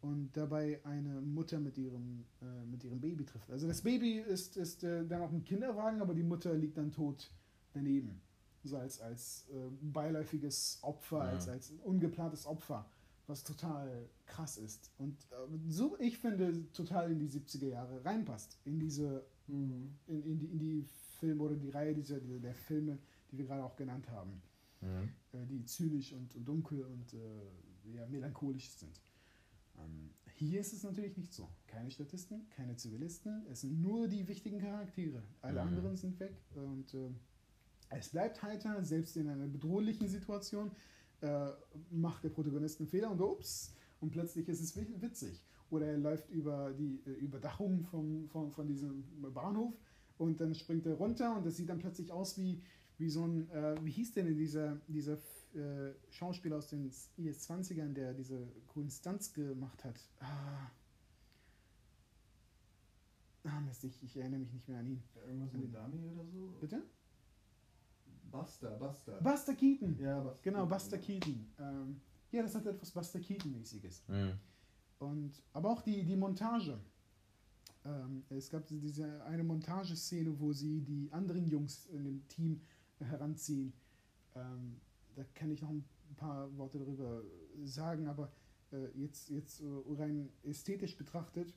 [0.00, 3.50] und dabei eine Mutter mit ihrem, äh, mit ihrem Baby trifft.
[3.50, 6.92] Also das Baby ist, ist äh, dann auch im Kinderwagen, aber die Mutter liegt dann
[6.92, 7.30] tot
[7.72, 8.20] daneben.
[8.64, 9.46] So als, als
[9.80, 11.30] beiläufiges Opfer, Ja.
[11.30, 12.84] als, als ungeplantes Opfer,
[13.26, 14.90] was total krass ist.
[14.98, 15.16] Und
[15.68, 18.58] so, ich finde, total in die 70er Jahre reinpasst.
[18.64, 19.94] In diese, Mhm.
[20.06, 20.82] in, in, die, in die
[21.18, 22.98] Filme oder die Reihe dieser, dieser, der Filme,
[23.30, 24.40] die wir gerade auch genannt haben
[24.80, 25.08] Mhm.
[25.32, 29.00] äh, die zynisch und, und dunkel und äh, ja, melancholisch sind.
[29.76, 31.48] Ähm, hier ist es natürlich nicht so.
[31.66, 35.22] Keine Statisten, keine Zivilisten, es sind nur die wichtigen Charaktere.
[35.40, 35.68] Alle Mhm.
[35.68, 37.10] anderen sind weg und äh,
[37.90, 40.70] es bleibt heiter, selbst in einer bedrohlichen Situation
[41.22, 41.50] äh,
[41.90, 45.42] macht der Protagonist einen Fehler und ups, und plötzlich ist es wi- witzig.
[45.70, 49.04] Oder er läuft über die äh, Überdachung vom, von, von diesem
[49.34, 49.74] Bahnhof
[50.16, 52.62] und dann springt er runter und das sieht dann plötzlich aus wie,
[52.98, 55.18] wie so ein, äh, wie hieß denn dieser, dieser
[55.54, 60.00] äh, Schauspieler aus den IS-20ern, der diese coolen Stunts gemacht hat?
[60.20, 60.70] Ah,
[63.44, 65.02] ah Mist, ich, ich erinnere mich nicht mehr an ihn.
[65.26, 66.54] Irgendwas mit Dami oder so?
[66.60, 66.82] Bitte?
[68.30, 69.20] Buster, Buster.
[69.22, 69.96] Buster Keaton.
[69.98, 70.42] ja, Buster.
[70.42, 71.46] Genau, Buster Keaton.
[71.58, 72.00] Ähm,
[72.30, 74.02] ja, das hat etwas Buster Keaton-mäßiges.
[74.08, 74.38] Mhm.
[74.98, 76.78] Und, aber auch die, die Montage.
[77.84, 82.60] Ähm, es gab diese eine Montageszene, wo sie die anderen Jungs in dem Team
[82.98, 83.72] heranziehen.
[84.34, 84.80] Ähm,
[85.14, 85.84] da kann ich noch ein
[86.16, 87.22] paar Worte darüber
[87.64, 88.32] sagen, aber
[88.72, 89.64] äh, jetzt, jetzt äh,
[89.96, 91.54] rein ästhetisch betrachtet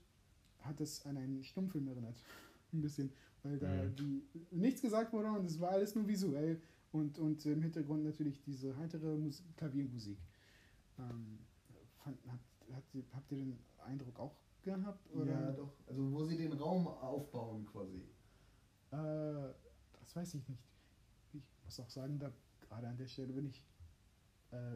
[0.60, 2.24] hat es an einen Stummfilm erinnert.
[2.74, 3.12] ein bisschen,
[3.44, 3.96] weil da Mhm.
[3.96, 8.40] die, nichts gesagt wurde und es war alles nur visuell und, und im Hintergrund natürlich
[8.42, 10.18] diese heitere Mus Klaviermusik.
[11.00, 11.40] Ähm,
[12.04, 12.40] fand, hat,
[12.76, 15.10] hat, habt ihr den Eindruck auch gehabt?
[15.14, 15.26] Oder?
[15.32, 15.74] Ja, doch.
[15.88, 18.04] Also wo sie den Raum aufbauen quasi.
[18.92, 19.54] Äh,
[20.00, 20.62] das weiß ich nicht.
[21.34, 23.66] Ich muss auch sagen, da gerade an der Stelle bin ich
[24.52, 24.76] äh,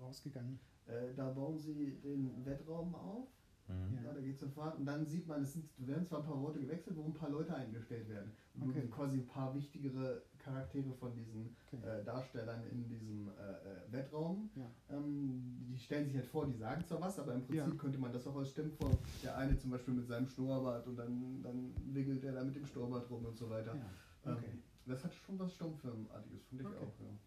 [0.00, 0.60] rausgegangen.
[0.86, 3.28] Äh, da bauen sie den Wettraum auf.
[3.68, 3.94] Mhm.
[3.96, 4.02] Ja.
[4.02, 6.40] Ja, da geht's dann Fahrt und dann sieht man, es sind, werden zwar ein paar
[6.40, 8.32] Worte gewechselt, wo ein paar Leute eingestellt werden.
[8.54, 8.88] Und Okay.
[8.88, 11.86] quasi ein paar wichtigere Charaktere von diesen Okay.
[11.86, 14.50] äh, Darstellern in diesem äh, äh, Wettraum.
[14.54, 14.70] Ja.
[14.90, 17.78] Ähm, die stellen sich halt vor, die sagen zwar was, aber im Prinzip Ja.
[17.78, 18.90] könnte man das auch als Stimmen vor.
[19.22, 22.66] Der eine zum Beispiel mit seinem Schnurrbart und dann, dann wickelt er da mit dem
[22.66, 23.74] Schnurrbart rum und so weiter.
[23.74, 24.32] ja.
[24.32, 24.50] Okay.
[24.52, 26.84] Ähm, das hat schon was Stummfilmartiges, finde ich Okay.
[26.84, 27.00] auch.
[27.00, 27.18] Ja.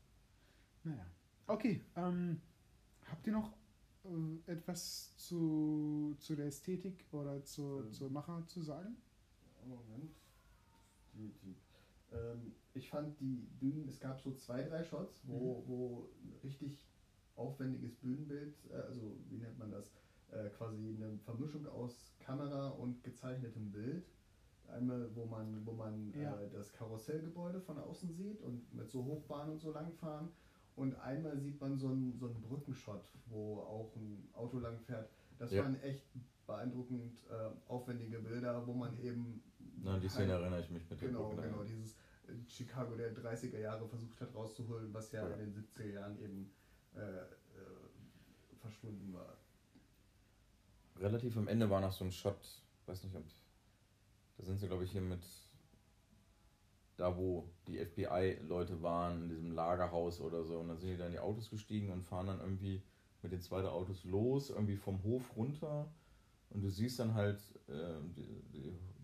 [0.92, 1.06] Naja.
[1.48, 1.82] Okay.
[1.96, 2.42] Ähm,
[3.10, 3.54] habt ihr noch
[4.04, 7.92] äh, etwas zu, zu der Ästhetik oder zu, Ähm.
[7.94, 8.98] zur Macher zu sagen?
[9.66, 10.12] Moment.
[11.14, 11.56] Die, die,
[12.12, 16.88] ähm, ich fand die Bühnen, es gab so zwei, drei Shots, wo, wo ein richtig
[17.36, 19.94] aufwendiges Bühnenbild, äh, also wie nennt man das,
[20.32, 24.06] äh, quasi eine Vermischung aus Kamera und gezeichnetem Bild.
[24.68, 26.40] Einmal, wo man, wo man Ja.
[26.42, 30.30] äh, das Karussellgebäude von außen sieht und mit so Hochbahnen und so langfahren.
[30.76, 35.10] Und einmal sieht man so einen, so einen Brückenshot, wo auch ein Auto lang fährt.
[35.38, 35.64] Das Ja.
[35.64, 36.04] waren echt
[36.48, 39.42] beeindruckend äh, aufwendige Bilder, wo man eben.
[39.84, 41.96] Na, die Szene halt, erinnere ich mich mit dem Genau, genau, dieses
[42.48, 45.36] Chicago der 30er Jahre versucht hat rauszuholen, was ja, ja.
[45.36, 46.52] in den 70er Jahren eben
[46.96, 47.26] äh, äh,
[48.60, 49.38] verschwunden war.
[50.98, 53.24] Relativ am Ende war noch so ein Shot, weiß nicht, ob.
[54.38, 55.26] Da sind sie, glaube ich, hier mit.
[56.98, 60.60] Da, wo die FBI-Leute waren, in diesem Lagerhaus oder so.
[60.60, 62.82] Und dann sind die dann in die Autos gestiegen und fahren dann irgendwie
[63.22, 65.92] mit den zwei Autos los, irgendwie vom Hof runter.
[66.52, 68.95] Und du siehst dann halt, äh, die, die, die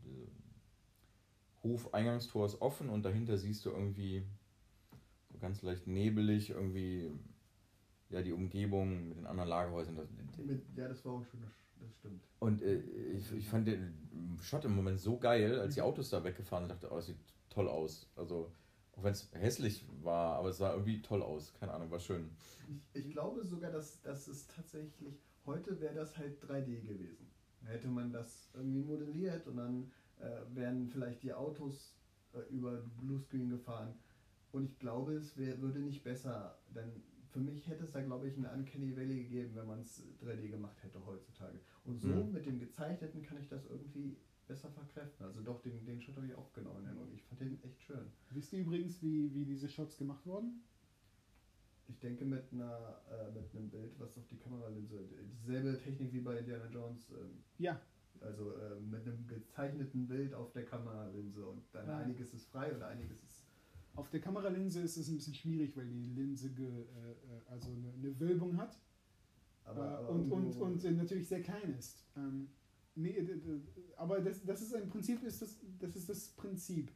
[1.63, 4.23] Hofeingangstor ist offen und dahinter siehst du irgendwie
[5.31, 7.11] so ganz leicht nebelig irgendwie
[8.09, 9.95] ja, die Umgebung mit den anderen Lagerhäusern.
[9.95, 10.07] Das,
[10.75, 11.41] ja, das war auch schön,
[11.79, 12.23] das stimmt.
[12.39, 16.23] Und äh, ich, ich fand den Shot im Moment so geil, als die Autos da
[16.23, 17.17] weggefahren sind, dachte, oh, das sieht
[17.49, 18.09] toll aus.
[18.15, 18.51] Also,
[18.93, 21.53] auch wenn es hässlich war, aber es sah irgendwie toll aus.
[21.53, 22.29] Keine Ahnung, war schön.
[22.67, 27.27] Ich, ich glaube sogar, dass, dass es tatsächlich, heute wäre das halt 3D gewesen.
[27.63, 29.91] Hätte man das irgendwie modelliert und dann
[30.21, 31.95] äh, wären vielleicht die Autos
[32.33, 33.93] äh, über Bluescreen gefahren.
[34.51, 38.27] Und ich glaube, es wär, würde nicht besser, denn für mich hätte es da, glaube
[38.27, 41.59] ich, eine Uncanny Valley gegeben, wenn man es 3D gemacht hätte heutzutage.
[41.85, 42.33] Und so mhm.
[42.33, 44.17] mit dem Gezeichneten kann ich das irgendwie
[44.47, 45.25] besser verkräften.
[45.25, 47.13] Also doch, den, den Shot habe ich auch genau in Erinnerung.
[47.13, 48.11] Ich fand den echt schön.
[48.31, 50.61] Wisst ihr übrigens, wie, wie diese Shots gemacht wurden?
[51.87, 54.97] Ich denke mit einer äh, mit einem Bild, was auf die Kameralinse,
[55.39, 57.09] dieselbe Technik wie bei Indiana Jones.
[57.11, 57.79] Ähm, ja.
[58.21, 61.97] Also äh, mit einem gezeichneten Bild auf der Kameralinse und dann ja.
[61.97, 63.41] einiges ist frei und einiges ist
[63.95, 67.71] auf der Kameralinse ist es ein bisschen schwierig, weil die Linse ge, äh, äh also
[67.71, 68.79] eine, eine, Wölbung hat
[69.65, 72.03] aber, äh, aber und, und, und, und natürlich sehr klein ist.
[72.15, 72.49] Ähm,
[72.95, 73.15] nee,
[73.97, 76.91] aber das, das ist im Prinzip ist das, das ist das Prinzip.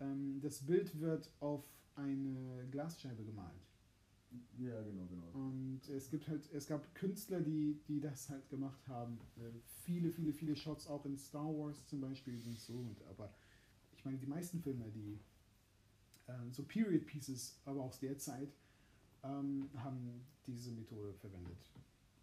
[0.00, 1.64] Ähm, das Bild wird auf
[1.94, 3.66] eine Glasscheibe gemalt.
[4.58, 5.30] Ja, genau, genau.
[5.32, 9.18] Und es gibt halt, es gab Künstler, die, die das halt gemacht haben.
[9.36, 9.50] Äh,
[9.82, 12.74] viele, viele, viele Shots auch in Star Wars zum Beispiel sind so.
[12.74, 13.32] Und, aber
[13.96, 15.18] ich meine, die meisten Filme, die
[16.28, 18.54] ähm, so Period Pieces, aber aus der Zeit,
[19.22, 21.58] ähm, haben diese Methode verwendet.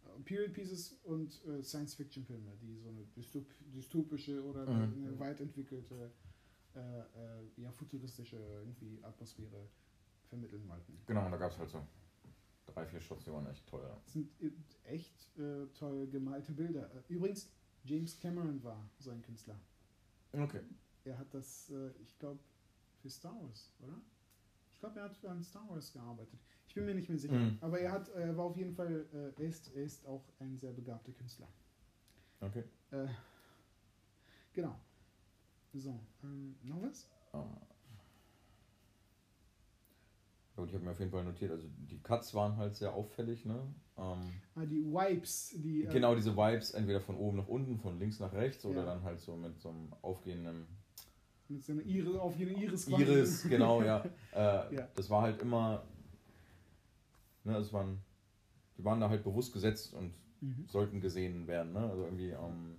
[0.05, 5.05] Äh, Period Pieces und äh, Science-Fiction-Filme, die so eine dystop dystopische oder mhm.
[5.07, 6.11] eine weit entwickelte,
[6.75, 7.03] äh, äh,
[7.57, 9.67] ja, futuristische irgendwie Atmosphäre
[10.27, 10.97] vermitteln wollten.
[11.07, 11.81] Genau, und da gab es halt so
[12.73, 13.01] drei, vier
[13.33, 13.81] waren echt toll.
[14.03, 14.51] Das sind äh,
[14.83, 16.89] echt äh, toll gemalte Bilder.
[17.07, 17.49] Übrigens,
[17.83, 19.59] James Cameron war so ein Künstler.
[20.33, 20.61] Okay.
[21.05, 22.39] Er hat das, ich glaube,
[23.01, 23.99] für Star Wars, oder?
[24.73, 26.39] Ich glaube, er hat an Star Wars gearbeitet.
[26.67, 27.33] Ich bin mir nicht mehr sicher.
[27.33, 27.57] Mhm.
[27.61, 30.57] Aber er, hat, er war auf jeden Fall, äh, er, ist, er ist auch ein
[30.57, 31.47] sehr begabter Künstler.
[32.39, 32.63] Okay.
[32.91, 33.07] Äh,
[34.53, 34.79] genau.
[35.73, 37.09] So, ähm, noch was?
[37.33, 37.45] Ah.
[40.59, 43.45] Gut, ich habe mir auf jeden Fall notiert, also die Cuts waren halt sehr auffällig,
[43.45, 43.55] ne?
[43.97, 44.19] Ähm,
[44.55, 45.85] ah, die Wipes, die.
[45.85, 48.69] Äh, genau, diese Vibes, entweder von oben nach unten, von links nach rechts ja.
[48.69, 50.67] oder dann halt so mit so einem aufgehenden
[51.47, 53.03] mit so einer Iris, auf jede Iris quasi.
[53.03, 54.03] Iris, genau, ja.
[54.33, 54.87] Äh, ja.
[54.95, 55.83] Das war halt immer,
[57.45, 57.99] ne, es waren,
[58.77, 60.65] die waren da halt bewusst gesetzt und mhm.
[60.67, 61.89] sollten gesehen werden, ne?
[61.89, 62.75] Also irgendwie, ähm,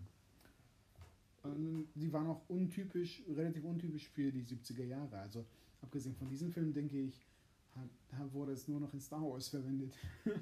[1.95, 5.19] die waren auch untypisch, relativ untypisch für die 70er Jahre.
[5.19, 5.47] Also
[5.81, 7.30] abgesehen von diesem Film, denke ich,
[7.77, 9.95] hat, wurde es nur noch in Star Wars verwendet.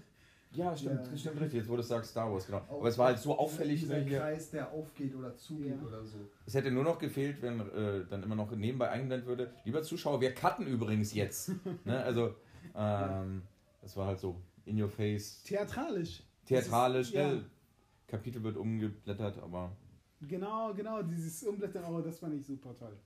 [0.53, 1.16] Ja, stimmt, ja.
[1.16, 1.59] stimmt richtig.
[1.61, 2.62] Jetzt, wo du sagst Star Wars, genau.
[2.68, 3.81] Aber es war halt so auffällig.
[3.81, 5.87] Dieser Kreis, der aufgeht oder zugeht ja.
[5.87, 6.18] oder so.
[6.47, 10.20] Es hätte nur noch gefehlt, wenn äh, dann immer noch nebenbei eingeblendet würde, lieber Zuschauer,
[10.20, 11.53] wir cutten übrigens jetzt.
[11.85, 12.03] ne?
[12.03, 12.35] Also,
[12.74, 13.43] ähm,
[13.83, 15.43] das war halt so in your face.
[15.43, 16.22] Theatralisch.
[16.47, 17.35] Theatralisch, ist, ne?
[17.35, 17.41] Ja.
[18.07, 19.76] Kapitel wird umgeblättert, aber.
[20.22, 22.97] Genau, genau, dieses Umblättern, aber das fand ich super toll.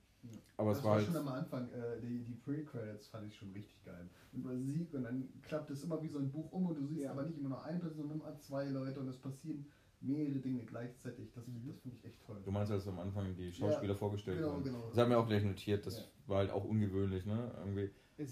[0.56, 3.36] Aber das es war, war halt schon am Anfang, äh, die, die Pre-Credits fand ich
[3.36, 4.08] schon richtig geil.
[4.32, 7.02] Und sieht, und dann klappt es immer wie so ein Buch um und du siehst
[7.02, 7.10] ja.
[7.10, 9.66] aber nicht immer nur eine Person, sondern immer zwei Leute und es passieren
[10.00, 11.32] mehrere Dinge gleichzeitig.
[11.32, 11.66] Das, mhm.
[11.66, 12.40] das finde ich echt toll.
[12.44, 14.64] Du meinst, als am Anfang die Schauspieler ja, vorgestellt genau, wurden?
[14.64, 14.88] Genau.
[14.88, 16.04] Das haben wir auch gleich notiert, das ja.
[16.26, 17.52] war halt auch ungewöhnlich, ne?
[17.58, 17.90] Irgendwie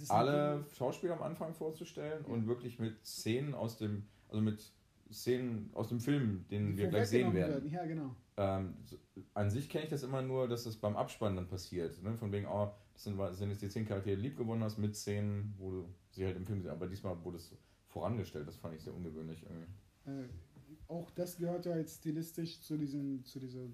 [0.09, 4.73] alle Schauspieler am Anfang vorzustellen und wirklich mit Szenen aus dem, also mit
[5.11, 7.55] Szenen aus dem Film, den wir gleich sehen werden.
[7.55, 7.71] werden.
[7.71, 8.15] Ja, genau.
[8.41, 8.97] Ähm, so,
[9.35, 12.03] an sich kenne ich das immer nur, dass das beim Abspann dann passiert.
[12.03, 12.17] Ne?
[12.17, 14.79] Von wegen, oh, das sind, das sind jetzt die zehn Charaktere, die lieb gewonnen hast,
[14.79, 16.73] mit Szenen, wo du sie halt im Film siehst.
[16.73, 17.55] Aber diesmal wurde es
[17.89, 19.45] vorangestellt, das fand ich sehr ungewöhnlich.
[20.07, 20.25] Äh,
[20.89, 23.67] auch das gehört ja jetzt stilistisch zu diesem, zu dieser,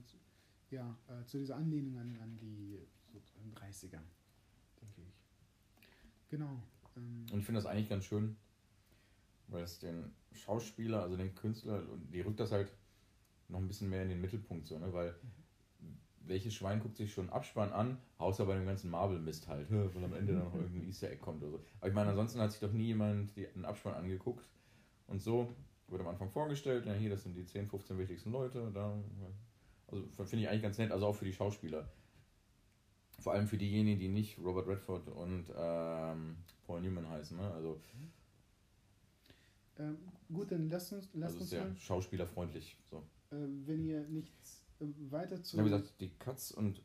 [0.71, 2.81] ja, äh, zu dieser Anlehnung an, an die
[3.12, 3.21] so
[3.55, 4.01] 30er,
[4.81, 5.89] denke ich.
[6.29, 6.61] Genau.
[6.97, 7.25] Ähm.
[7.31, 8.37] Und ich finde das eigentlich ganz schön,
[9.47, 12.73] weil es den Schauspieler, also den Künstler, die rückt das halt
[13.49, 14.93] noch ein bisschen mehr in den Mittelpunkt, so, ne?
[14.93, 15.15] weil
[16.29, 20.15] welches Schwein guckt sich schon Abspann an, außer bei dem ganzen Marvel-Mist halt, weil am
[20.15, 21.61] Ende dann noch irgendein Easter Egg kommt oder so.
[21.81, 24.49] Aber ich meine, ansonsten hat sich doch nie jemand den Abspann angeguckt
[25.07, 25.49] und so.
[25.89, 28.71] wird am Anfang vorgestellt, ja, hier, das sind die 10, 15 wichtigsten Leute.
[28.75, 28.93] Da,
[29.89, 31.89] also finde ich eigentlich ganz nett, also auch für die Schauspieler.
[33.21, 36.37] Vor allem für diejenigen, die nicht Robert Redford und ähm,
[36.67, 37.37] Paul Newman heißen.
[37.37, 37.51] Ne?
[37.53, 37.81] Also,
[39.79, 39.99] ähm,
[40.33, 42.77] gut, dann lasst uns, lasst also uns sehr mal, schauspielerfreundlich.
[42.91, 43.03] So.
[43.37, 45.57] Äh, wenn ihr nichts äh, weiter zu.
[45.57, 46.82] Ja, wie gesagt, die Cuts und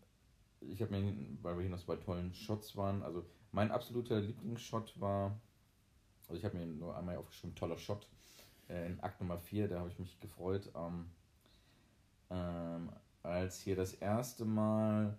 [0.61, 4.99] ich habe mir, weil wir hier noch bei tollen Shots waren, also mein absoluter Lieblingsshot
[4.99, 5.39] war,
[6.27, 8.07] also ich habe mir nur einmal aufgeschrieben, toller Shot
[8.69, 11.05] äh, in Akt Nummer 4, da habe ich mich gefreut, ähm,
[12.29, 12.91] ähm,
[13.23, 15.17] als hier das erste Mal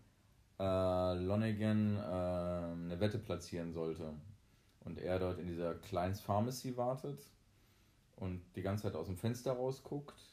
[0.59, 4.15] äh, Lonergan äh, eine Wette platzieren sollte
[4.81, 7.19] und er dort in dieser Kleins Pharmacy wartet
[8.17, 10.32] und die ganze Zeit aus dem Fenster rausguckt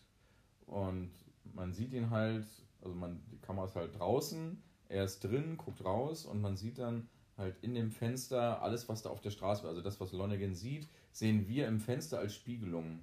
[0.69, 1.11] und
[1.53, 2.45] man sieht ihn halt,
[2.81, 6.79] also man, die Kamera ist halt draußen, er ist drin, guckt raus und man sieht
[6.79, 10.55] dann halt in dem Fenster alles, was da auf der Straße, also das, was Lonergan
[10.55, 12.99] sieht, sehen wir im Fenster als Spiegelung.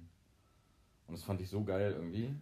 [1.07, 2.35] Und das fand ich so geil irgendwie.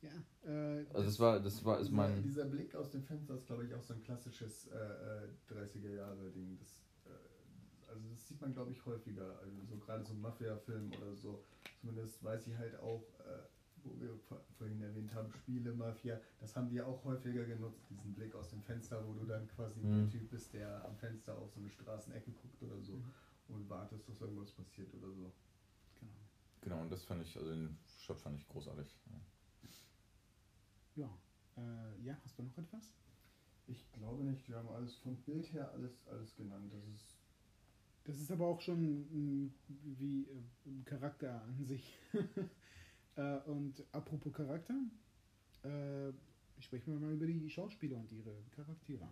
[0.00, 0.10] Ja,
[0.50, 3.46] äh, Also das war, das war, ist Dieser, mein, dieser Blick aus dem Fenster ist,
[3.46, 6.58] glaube ich, auch so ein klassisches äh, äh, 30er-Jahre-Ding.
[6.58, 9.38] Das, äh, also das sieht man, glaube ich, häufiger.
[9.40, 11.44] Also so gerade so Mafia-Film oder so.
[11.80, 13.42] Zumindest weiß ich halt auch, äh,
[13.84, 17.88] wo wir vor- vorhin erwähnt haben, Spiele, Mafia, das haben die ja auch häufiger genutzt,
[17.90, 19.92] diesen Blick aus dem Fenster, wo du dann quasi Mhm.
[19.94, 23.02] der Typ bist, der am Fenster auf so eine Straßenecke guckt oder so
[23.48, 25.32] und wartest, dass irgendwas passiert oder so.
[26.00, 26.12] genau.
[26.60, 28.86] genau, und das fand ich, also den Shot fand ich großartig.
[30.94, 31.08] Ja.
[31.56, 32.92] Äh, ja, hast du noch etwas?
[33.66, 36.72] Ich glaube nicht, wir haben alles vom Bild her alles, alles genannt.
[36.72, 37.16] Das ist
[38.04, 39.06] Das ist aber auch schon
[39.98, 41.94] wie äh, ein Charakter an sich.
[43.16, 44.74] äh, und apropos Charakter,
[45.62, 46.12] äh,
[46.60, 49.08] sprechen wir mal über die Schauspieler und ihre Charaktere.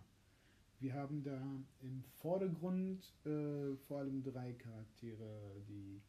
[0.79, 1.39] Wir haben da
[1.81, 6.01] im Vordergrund äh, vor allem drei Charaktere, die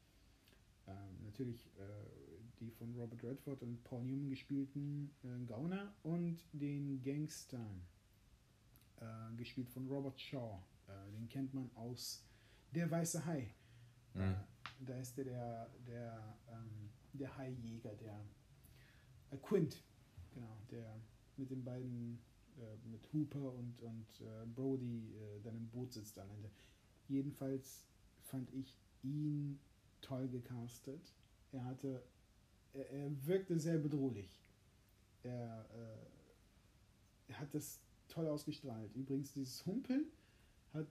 [0.86, 0.92] äh,
[1.24, 1.82] natürlich äh,
[2.58, 7.66] die von Robert Redford und Paul Newman gespielten äh, Gauner und den Gangster,
[9.00, 10.58] äh, gespielt von Robert Shaw.
[11.14, 12.22] Den kennt man aus
[12.74, 13.54] Der Weiße Hai.
[14.14, 14.36] Mhm.
[14.80, 18.24] Da ist der, der, der, ähm, der Haijäger, der
[19.30, 19.82] äh, Quint,
[20.32, 21.00] genau, der
[21.36, 22.18] mit den beiden,
[22.58, 26.50] äh, mit Hooper und, und äh, Brody äh, dann im Boot sitzt am Ende.
[27.08, 27.84] Jedenfalls
[28.22, 29.58] fand ich ihn
[30.00, 31.12] toll gecastet.
[31.52, 32.02] Er hatte,
[32.72, 34.40] er, er wirkte sehr bedrohlich.
[35.22, 38.94] Er, äh, er hat das toll ausgestrahlt.
[38.94, 40.06] Übrigens, dieses Humpeln
[40.72, 40.86] hat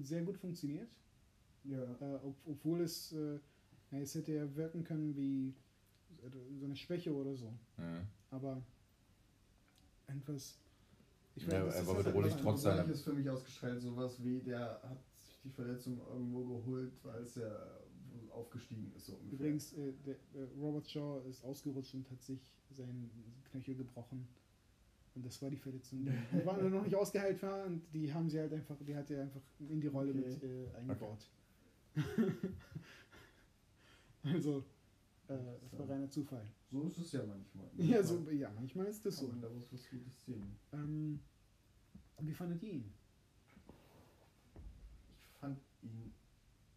[0.00, 0.90] sehr gut funktioniert.
[1.64, 1.82] ja.
[2.00, 3.38] Äh, ob, obwohl es, äh,
[3.94, 5.54] ja, es hätte ja wirken können wie
[6.58, 7.50] so eine Schwäche oder so.
[7.76, 8.06] Mhm.
[8.30, 8.62] Aber
[10.06, 10.58] etwas.
[11.36, 13.80] Ich Ja, das er ist war halt bedrohlich einfach- trotz seiner- ist für mich ausgestrahlt,
[13.82, 17.50] sowas wie der hat sich die Verletzung irgendwo geholt, weil es ja
[18.30, 19.06] aufgestiegen ist.
[19.06, 19.34] So ungefähr.
[19.38, 22.40] Übrigens, äh, der, äh, Robert Shaw ist ausgerutscht und hat sich
[22.70, 23.10] seinen
[23.50, 24.26] Knöchel gebrochen.
[25.14, 26.04] Und das war die Verletzung.
[26.32, 29.22] Die war noch nicht ausgeheilt war und die haben sie halt einfach, die hat er
[29.22, 30.20] einfach in die Rolle Okay.
[30.28, 31.28] mit äh, eingebaut.
[34.24, 34.64] Also,
[35.28, 36.46] äh, das war reiner Zufall.
[36.70, 37.68] So ist es ja manchmal.
[37.76, 39.28] Ja, so, ja, manchmal ist das so.
[39.28, 40.56] man daraus was Gutes ziehen.
[40.72, 41.20] Ähm,
[42.20, 42.94] wie fandet ihr ihn?
[45.26, 46.12] Ich fand ihn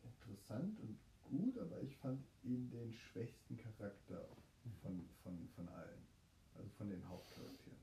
[0.04, 4.28] interessant und gut, aber ich fand ihn den schwächsten Charakter
[4.82, 6.06] von, von, von allen.
[6.56, 7.78] Also von den Hauptcharakteren.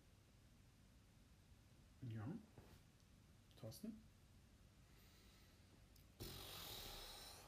[2.12, 2.26] Ja.
[3.60, 4.03] Thorsten?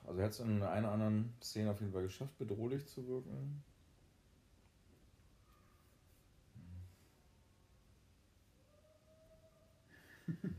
[0.07, 3.07] Also er hat es in einer oder anderen Szene auf jeden Fall geschafft, bedrohlich zu
[3.09, 3.64] wirken.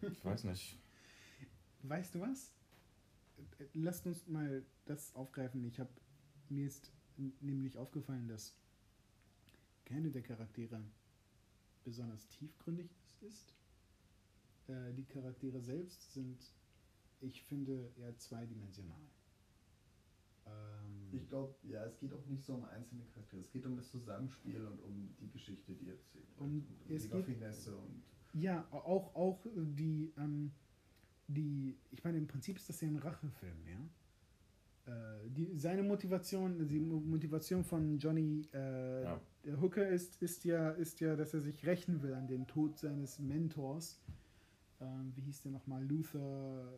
[0.02, 0.78] Ich weiß nicht.
[1.84, 2.52] Weißt du was?
[3.74, 5.64] Lasst uns mal das aufgreifen.
[5.66, 5.90] Ich habe
[6.50, 6.92] mir ist
[7.42, 8.56] nämlich aufgefallen, dass
[9.86, 10.82] keine der Charaktere
[11.84, 12.90] besonders tiefgründig
[13.22, 13.54] ist.
[14.68, 16.54] Äh, die Charaktere selbst sind,
[17.22, 19.00] ich finde, eher zweidimensional.
[20.48, 23.42] Ähm, Ich glaube, ja, es geht auch nicht so um einzelne Charaktere.
[23.42, 26.40] Es geht um das Zusammenspiel und um die Geschichte, die erzählt wird.
[26.40, 30.52] Um- und um es die geht- Raffinesse und Ja, auch, auch die, ähm,
[31.28, 33.80] die, ich meine, im Prinzip ist das ja ein Rachefilm, ja.
[34.94, 39.22] Äh, die, seine Motivation, die Mo- Motivation von Johnny äh, Ja.
[39.44, 42.78] der Hooker ist, ist, ja, ist ja, dass er sich rächen will an den Tod
[42.78, 44.00] seines Mentors.
[44.80, 45.84] Ähm, wie hieß der nochmal?
[45.86, 46.72] Luther.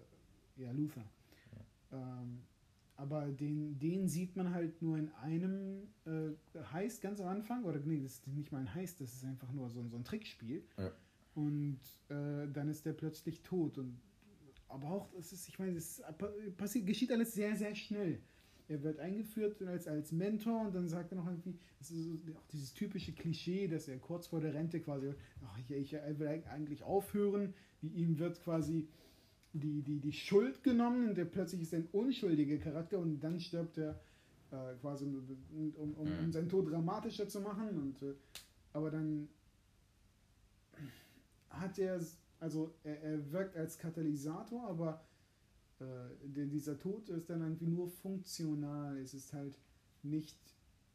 [0.56, 1.04] Ja, Luther.
[1.92, 2.42] Ähm,
[3.00, 6.32] aber den, den sieht man halt nur in einem äh,
[6.72, 7.64] Heist ganz am Anfang.
[7.64, 9.98] Oder nee, das ist nicht mal ein Heist, das ist einfach nur so, ein- so
[9.98, 10.64] ein Trickspiel.
[10.78, 10.92] Ja.
[11.36, 11.80] Und
[12.10, 13.78] äh, dann ist der plötzlich tot.
[13.78, 14.00] Und,
[14.68, 16.02] aber auch, das ist, ich meine, es
[16.58, 18.20] passiert, geschieht alles sehr, sehr schnell.
[18.68, 22.20] er wird eingeführt als, als Mentor und dann sagt er noch irgendwie, das ist so,
[22.36, 26.28] auch dieses typische Klischee, dass er kurz vor der Rente quasi, ach, ich, ich will
[26.28, 28.88] eigentlich aufhören, ihm wird quasi
[29.54, 33.78] die, die, die Schuld genommen und der plötzlich ist ein unschuldiger Charakter und dann stirbt
[33.78, 34.00] er
[34.52, 37.70] äh, quasi, um, um, um, um, seinen Tod dramatischer zu machen.
[37.70, 38.14] Und, äh,
[38.74, 39.28] aber dann
[41.50, 42.00] hat er,
[42.40, 45.04] also er, er wirkt als Katalysator, aber
[45.80, 48.98] äh, dieser Tod ist dann irgendwie nur funktional.
[48.98, 49.58] Es ist halt
[50.04, 50.38] nicht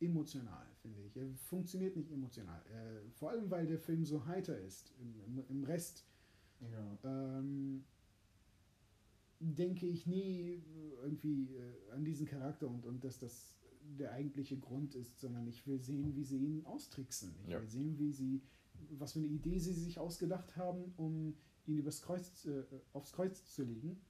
[0.01, 1.17] emotional, finde ich.
[1.17, 2.61] Er funktioniert nicht emotional.
[2.67, 4.93] Äh, vor allem, weil der Film so heiter ist.
[5.01, 6.05] Im, im, im Rest
[6.61, 6.99] Ja.
[7.05, 7.85] ähm,
[9.53, 10.63] denke ich nie
[11.03, 13.55] irgendwie äh, an diesen Charakter und, und dass das
[13.99, 17.35] der eigentliche Grund ist, sondern ich will sehen, wie sie ihn austricksen.
[17.45, 17.61] Ich Ja.
[17.61, 18.43] will sehen, wie sie,
[18.99, 21.37] was für eine Idee sie sich ausgedacht haben, um
[21.67, 24.01] ihn übers Kreuz, äh, aufs Kreuz zu legen.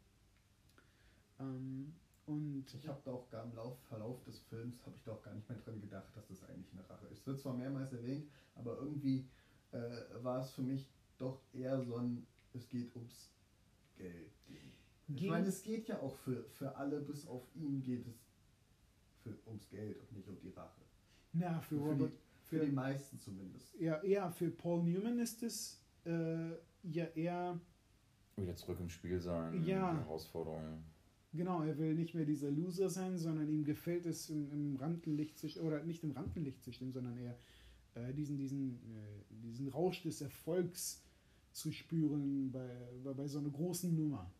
[1.40, 1.94] Ähm,
[2.26, 5.22] und Ich habe da auch gar im Lauf, Verlauf des Films habe ich da auch
[5.22, 7.18] gar nicht mehr dran gedacht, dass das eigentlich eine Rache ist.
[7.20, 9.26] Es wird zwar mehrmals erwähnt, aber irgendwie
[9.72, 9.78] äh,
[10.22, 13.30] war es für mich doch eher so ein, es geht ums
[13.96, 14.30] Geld.
[15.08, 18.14] Ich meine, es geht ja auch für, für alle, bis auf ihn geht es
[19.22, 20.80] für, ums Geld und nicht um die Rache.
[21.32, 23.74] na, für Für, Robert, die, für die meisten zumindest.
[23.78, 26.50] ja, ja, für Paul Newman ist es äh,
[26.82, 27.60] ja eher
[28.36, 29.96] Wieder zurück im Spiel sein, Ja.
[29.96, 30.84] Herausforderungen.
[31.32, 35.36] Genau, er will nicht mehr dieser Loser sein, sondern ihm gefällt es im, im Rampenlicht
[35.38, 37.36] zu oder nicht im Rampenlicht zu stehen, sondern eher
[37.94, 41.02] äh, diesen, diesen, äh, diesen Rausch des Erfolgs
[41.52, 42.68] zu spüren bei,
[43.02, 44.30] bei, bei so einer großen Nummer.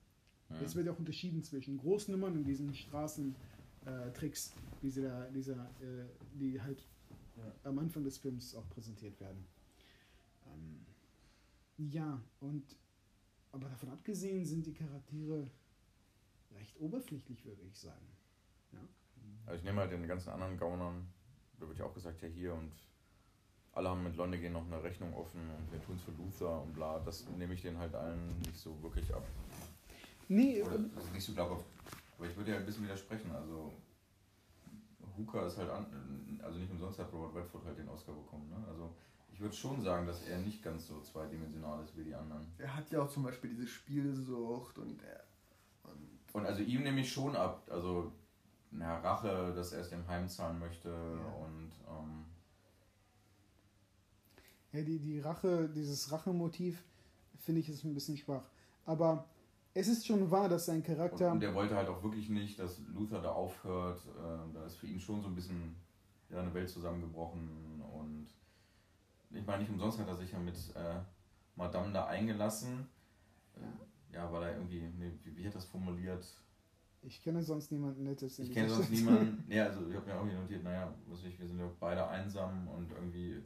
[0.51, 0.61] Ja.
[0.61, 6.05] Jetzt wird ja auch unterschieden zwischen Großnummern und diesen Straßentricks, äh, diese, da- dieser, äh,
[6.39, 6.85] die halt
[7.37, 7.53] Ja.
[7.71, 9.45] am Anfang des Films auch präsentiert werden.
[10.47, 10.87] Ähm,
[11.91, 12.63] ja, und
[13.51, 15.51] aber davon abgesehen sind die Charaktere
[16.57, 18.07] recht oberflächlich, würde ich sagen.
[19.47, 21.07] Also ich nehme halt den ganzen anderen Gaunern,
[21.61, 22.73] da wird ja auch gesagt, ja hier und
[23.73, 26.73] alle haben mit Lonnegan noch eine Rechnung offen und wir tun es für Luther und
[26.73, 26.99] bla.
[27.01, 29.27] Das nehme ich denen halt allen nicht so wirklich ab.
[30.29, 31.65] Nee, Oder also nicht so glaubhaft.
[32.17, 33.31] Aber ich würde ja ein bisschen widersprechen.
[33.33, 33.73] Also
[35.17, 35.87] Hooker ist halt an,
[36.43, 38.49] also nicht umsonst hat Robert Redford halt den Oscar bekommen.
[38.51, 38.57] Ne?
[38.69, 38.95] Also
[39.33, 42.47] ich würde schon sagen, dass er nicht ganz so zweidimensional ist wie die anderen.
[42.59, 45.25] Er hat ja auch zum Beispiel diese Spielsucht und er.
[45.83, 47.67] Und Und also ihm nehme ich schon ab.
[47.71, 48.13] Also
[48.71, 52.25] na, Rache, dass er es dem heimzahlen möchte und ähm,
[54.73, 56.83] Ja, die, die Rache, dieses Rachemotiv,
[57.39, 58.43] finde ich, ist ein bisschen schwach.
[58.85, 59.25] Aber
[59.75, 61.33] es ist schon wahr, dass sein Und, Charakter.
[61.33, 64.01] und der wollte halt auch wirklich nicht, dass Luther da aufhört.
[64.07, 65.77] Äh, da ist für ihn schon so ein bisschen
[66.31, 67.83] ja, eine Welt zusammengebrochen.
[67.93, 68.27] Und
[69.31, 71.01] ich meine, nicht umsonst hat er sich ja mit äh,
[71.57, 72.89] Madame da eingelassen.
[73.57, 76.25] Äh, ja, weil er irgendwie, nee, wie, wie hat das formuliert?
[77.07, 78.39] ich kenne sonst niemanden Nettes.
[78.39, 79.45] Ich kenne sonst niemanden.
[79.53, 82.67] Ja, also ich habe mir irgendwie notiert, naja, was ich, wir sind ja beide einsam
[82.69, 83.43] und irgendwie,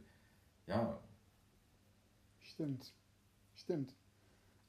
[0.65, 0.97] ja,
[2.59, 2.93] Stimmt.
[3.55, 3.95] Stimmt.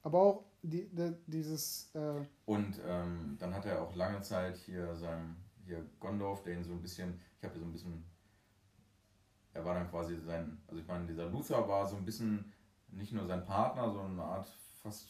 [0.03, 1.91] Aber auch die, die, dieses.
[1.95, 5.35] Äh, Und ähm, dann hat er auch lange Zeit hier sein,
[5.65, 8.03] hier Gondorf, der ihn so ein bisschen, ich habe hier so ein bisschen,
[9.53, 12.51] er war dann quasi sein, also ich meine, dieser Luther war so ein bisschen
[12.89, 14.47] nicht nur sein Partner, sondern eine Art
[14.81, 15.07] fast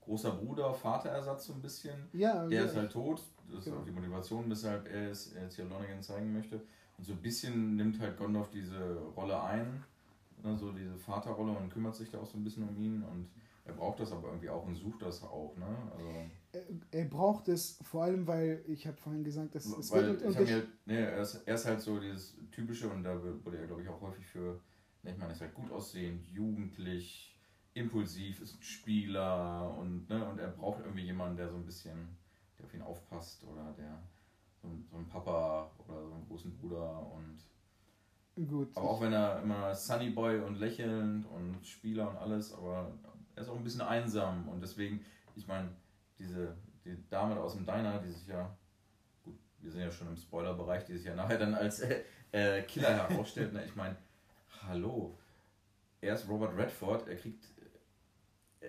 [0.00, 2.08] großer Bruder, Vaterersatz so ein bisschen.
[2.12, 3.78] ja, Der ja, ist halt tot, das ist Genau.
[3.80, 6.60] auch die Motivation, weshalb er es jetzt hier Lonergan zeigen möchte.
[6.96, 9.84] Und so ein bisschen nimmt halt Gondorf diese Rolle ein,
[10.42, 13.28] ne, so diese Vaterrolle und kümmert sich da auch so ein bisschen um ihn und
[13.66, 15.66] er braucht das aber irgendwie auch und sucht das auch, ne?
[15.92, 16.08] Also,
[16.52, 16.62] er,
[17.00, 20.38] er braucht es vor allem, weil ich habe vorhin gesagt, dass es weil wird ich
[20.38, 23.82] mir, nee, er, ist, er ist halt so dieses typische und da wurde er glaube
[23.82, 24.60] ich auch häufig für,
[25.02, 27.38] ich meine, er ist halt gut aussehend, jugendlich,
[27.74, 32.16] impulsiv, ist ein Spieler und, ne, und er braucht irgendwie jemanden, der so ein bisschen,
[32.58, 34.02] der auf ihn aufpasst oder der
[34.62, 38.68] so, ein- so ein Papa oder so einen großen Bruder und gut.
[38.74, 42.92] aber auch wenn er immer Sunny Boy und lächelnd und Spieler und alles, aber
[43.36, 45.04] er ist auch ein bisschen einsam und deswegen,
[45.36, 45.68] ich meine,
[46.18, 48.56] diese die Dame da aus dem Diner, die sich ja,
[49.24, 52.62] gut, wir sind ja schon im Spoiler-Bereich, die sich ja nachher dann als äh, äh,
[52.62, 53.64] Killer herausstellt, ne?
[53.64, 53.96] ich meine,
[54.62, 55.18] hallo,
[56.00, 57.44] er ist Robert Redford, er kriegt,
[58.60, 58.68] äh,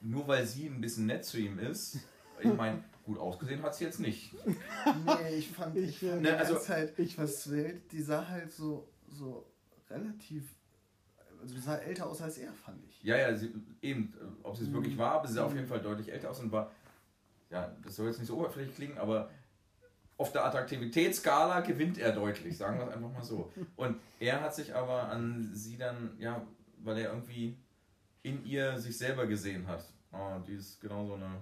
[0.00, 1.98] nur weil sie ein bisschen nett zu ihm ist,
[2.42, 4.32] ich meine, gut ausgesehen hat sie jetzt nicht.
[4.46, 8.26] Nee, ich fand, Ich, ich, Ne, die also- ganze Zeit, ich- was Welt, die sah
[8.26, 9.46] halt so, so
[9.90, 10.54] relativ,
[11.40, 13.02] also die sah älter aus als er, fand ich.
[13.02, 14.12] Ja, ja, sie, eben,
[14.42, 14.74] ob sie es Mhm.
[14.74, 16.70] wirklich war, aber sie sah auf jeden Fall deutlich älter aus und war,
[17.50, 19.30] ja, das soll jetzt nicht so oberflächlich klingen, aber
[20.16, 23.50] auf der Attraktivitätsskala gewinnt er deutlich, sagen wir es einfach mal so.
[23.76, 26.46] Und er hat sich aber an sie dann, ja,
[26.84, 27.56] weil er irgendwie
[28.22, 29.84] in ihr sich selber gesehen hat.
[30.12, 31.38] Oh, die ist genau so eine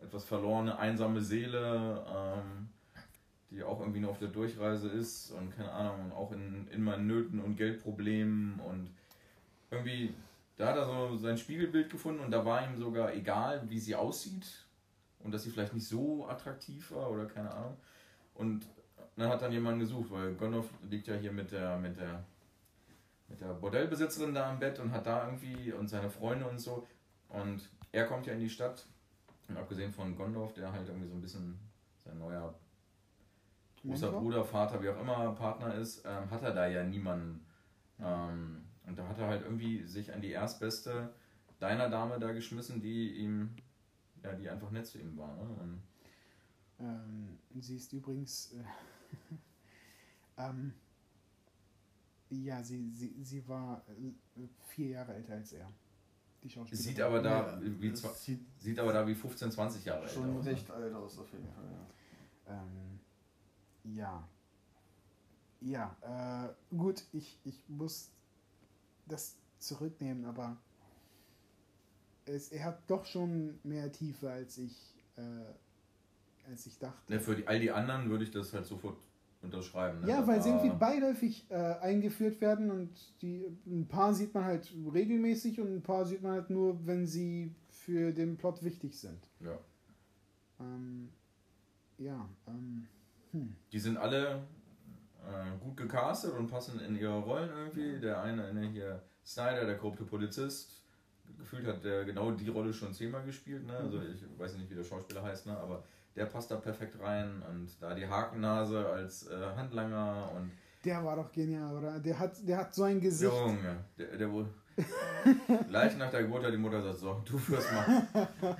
[0.00, 2.04] etwas verlorene, einsame Seele.
[2.08, 2.68] Ähm,
[3.52, 7.06] die auch irgendwie nur auf der Durchreise ist und keine Ahnung, auch in, in meinen
[7.06, 8.90] Nöten und Geldproblemen und
[9.70, 10.14] irgendwie,
[10.56, 13.94] da hat er so sein Spiegelbild gefunden und da war ihm sogar egal, wie sie
[13.94, 14.46] aussieht
[15.20, 17.76] und dass sie vielleicht nicht so attraktiv war oder keine Ahnung.
[18.34, 18.66] Und
[19.16, 22.24] dann hat dann jemanden gesucht, weil Gondorf liegt ja hier mit der, mit der,
[23.28, 26.86] mit der Bordellbesitzerin da im Bett und hat da irgendwie und seine Freunde und so.
[27.28, 28.86] Und er kommt ja in die Stadt
[29.48, 31.58] und abgesehen von Gondorf, der halt irgendwie so ein bisschen
[32.04, 32.54] sein neuer
[33.86, 34.12] großer?
[34.12, 37.46] Bruder, Vater, wie auch immer Partner ist, ähm, hat er da ja niemanden.
[38.00, 41.12] Ähm, und da hat er halt irgendwie sich an die erstbeste
[41.58, 43.50] deiner Dame da geschmissen, die ihm,
[44.22, 45.34] ja, die einfach nett zu ihm war.
[45.36, 45.42] Ne?
[45.60, 45.82] Und
[46.78, 48.52] Ähm, sie ist übrigens.
[48.52, 48.62] Äh,
[50.38, 50.74] ähm,
[52.30, 55.70] ja, sie, sie, sie war äh, vier Jahre älter als er.
[56.42, 56.84] Die Schauspielerin.
[56.84, 60.10] sieht aber da Ja, wie zwa- sieht sieht aber da wie 15, 20 Jahre alt
[60.10, 60.44] schon aus.
[60.44, 60.50] ne?
[60.50, 61.64] recht alt aus, auf jeden Fall.
[62.46, 62.62] Ja.
[62.62, 63.00] Ähm,
[63.96, 64.28] ja.
[65.60, 65.96] Ja,
[66.70, 68.10] äh, gut, ich, ich muss
[69.06, 70.56] das zurücknehmen, aber
[72.26, 77.12] es, er hat doch schon mehr Tiefe, als ich, äh, als ich dachte.
[77.12, 78.98] Ne, für die, all die anderen würde ich das halt sofort
[79.42, 80.00] unterschreiben.
[80.00, 80.08] Ne?
[80.08, 82.90] Ja, weil sie irgendwie beiläufig äh, eingeführt werden und
[83.22, 87.06] die ein paar sieht man halt regelmäßig und ein paar sieht man halt nur, wenn
[87.06, 89.28] sie für den Plot wichtig sind.
[89.40, 89.58] Ja.
[90.60, 91.10] Ähm,
[91.98, 92.86] ja, ähm,
[93.32, 93.56] hm.
[93.72, 94.42] Die sind alle
[95.26, 98.00] äh, gut gecastet und passen in ihre Rollen irgendwie.
[98.00, 100.84] Der eine, ne, hier Snyder, der korrupte Polizist,
[101.38, 103.66] gefühlt hat der genau die Rolle schon zehnmal gespielt.
[103.66, 103.76] Ne?
[103.76, 105.56] Also ich weiß nicht, wie der Schauspieler heißt, ne?
[105.56, 107.42] aber der passt da perfekt rein.
[107.50, 110.50] Und da die Hakennase als äh, Handlanger und
[110.84, 111.98] Der war doch genial, oder?
[111.98, 113.32] Der hat, der hat so ein Gesicht.
[113.32, 114.46] Junge, der, der wohl.
[115.68, 118.06] Gleich nach der Geburt hat die Mutter gesagt: So, du wirst mal,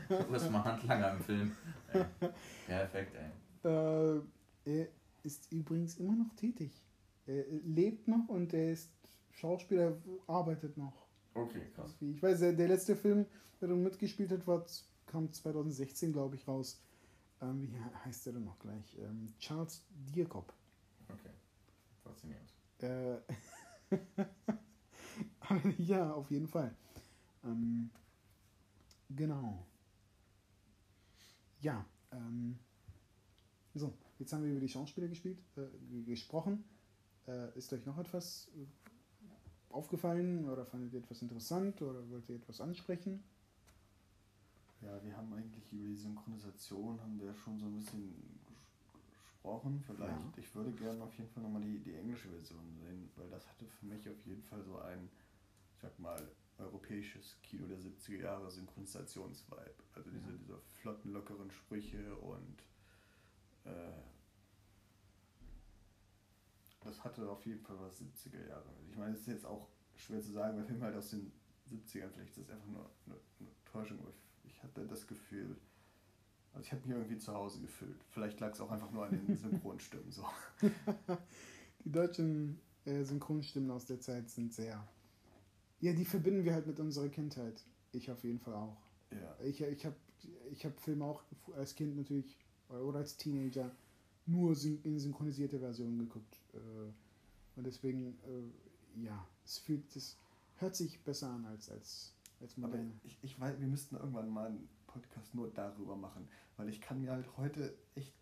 [0.08, 1.56] du wirst mal Handlanger im Film.
[1.92, 2.04] Ey.
[2.66, 3.70] Perfekt, ey.
[3.70, 4.20] Äh,
[4.64, 4.88] er
[5.26, 6.82] ist übrigens immer noch tätig.
[7.26, 8.90] Er lebt noch und er ist
[9.32, 11.06] Schauspieler, arbeitet noch.
[11.34, 11.96] Okay, krass.
[12.00, 13.26] Ich weiß, der, letzte Film,
[13.60, 14.64] der er mitgespielt hat, war,
[15.06, 16.80] kam 2016, glaube ich, raus.
[17.42, 18.96] Ähm, wie he- heißt der denn noch gleich?
[18.98, 20.52] Ähm, Charles Dierkop.
[21.08, 21.30] Okay.
[22.04, 22.52] Faszinierend.
[22.80, 23.18] Äh,
[25.78, 26.74] ja, auf jeden Fall.
[27.44, 27.90] Ähm,
[29.10, 29.66] genau.
[31.60, 32.58] Ja, ähm,
[33.74, 36.64] so, jetzt haben wir über die Schauspieler gespielt, äh, gesprochen.
[37.26, 38.66] Äh, ist euch noch etwas äh,
[39.72, 43.22] aufgefallen oder fandet ihr etwas interessant oder wollt ihr etwas ansprechen?
[44.82, 48.14] Ja, wir haben eigentlich über die Synchronisation haben wir schon so ein bisschen
[48.46, 49.82] ges- gesprochen.
[49.86, 50.32] Vielleicht, Ja.
[50.36, 53.66] ich würde gerne auf jeden Fall nochmal die, die englische Version sehen, weil das hatte
[53.66, 55.08] für mich auf jeden Fall so ein,
[55.74, 56.20] ich sag mal,
[56.58, 59.74] europäisches Kino der 70er Jahre Synchronisationsvibe.
[59.94, 62.62] Also diese, diese flotten, lockeren Sprüche und
[66.86, 68.64] das hatte auf jeden Fall was 70er Jahre.
[68.90, 71.32] Ich meine, es ist jetzt auch schwer zu sagen, weil Film halt aus den
[71.70, 75.56] 70ern, vielleicht ist das einfach nur eine, eine Täuschung, aber ich, ich hatte das Gefühl,
[76.52, 78.02] also ich habe mich irgendwie zu Hause gefühlt.
[78.10, 80.24] Vielleicht lag es auch einfach nur an den Synchronstimmen so.
[81.84, 84.86] Die deutschen äh, Synchronstimmen aus der Zeit sind sehr.
[85.80, 87.62] Ja, die verbinden wir halt mit unserer Kindheit.
[87.92, 88.78] Ich auf jeden Fall auch.
[89.10, 89.36] Ja.
[89.44, 89.96] Ich, ich habe
[90.50, 91.22] ich hab Filme auch
[91.54, 92.38] als Kind natürlich
[92.74, 93.70] oder als Teenager
[94.26, 96.40] nur in synchronisierte Versionen geguckt.
[96.52, 96.58] Äh,
[97.56, 100.18] und deswegen, äh, ja, es fühlt, es
[100.56, 102.92] hört sich besser an als, als, als Aber moderne.
[103.04, 107.00] ich, ich weiß, wir müssten irgendwann mal einen Podcast nur darüber machen, weil ich kann
[107.00, 108.14] mir halt heute echt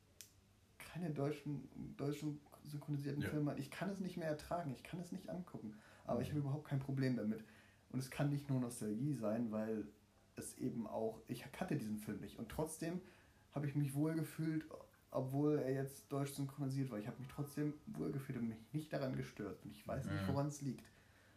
[0.79, 3.29] keine deutschen, deutschen synchronisierten Ja.
[3.31, 5.75] Filme, ich kann es nicht mehr ertragen, ich kann es nicht angucken,
[6.05, 7.43] aber ich habe überhaupt kein Problem damit.
[7.91, 9.87] Und es kann nicht nur Nostalgie sein, weil
[10.37, 13.01] es eben auch, ich kannte diesen Film nicht und trotzdem
[13.55, 14.65] habe ich mich wohl gefühlt,
[15.11, 16.99] obwohl er jetzt deutsch synchronisiert war.
[16.99, 20.23] Ich habe mich trotzdem wohl gefühlt und mich nicht daran gestört und ich weiß nicht,
[20.23, 20.29] Mhm.
[20.29, 20.85] woran es liegt.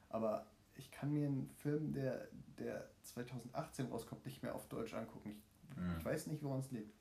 [0.10, 5.42] Aber ich kann mir einen Film, der, der 2018 rauskommt, nicht mehr auf Deutsch angucken.
[5.72, 5.96] Ich, Mhm.
[6.00, 6.94] ich weiß nicht, woran es liegt.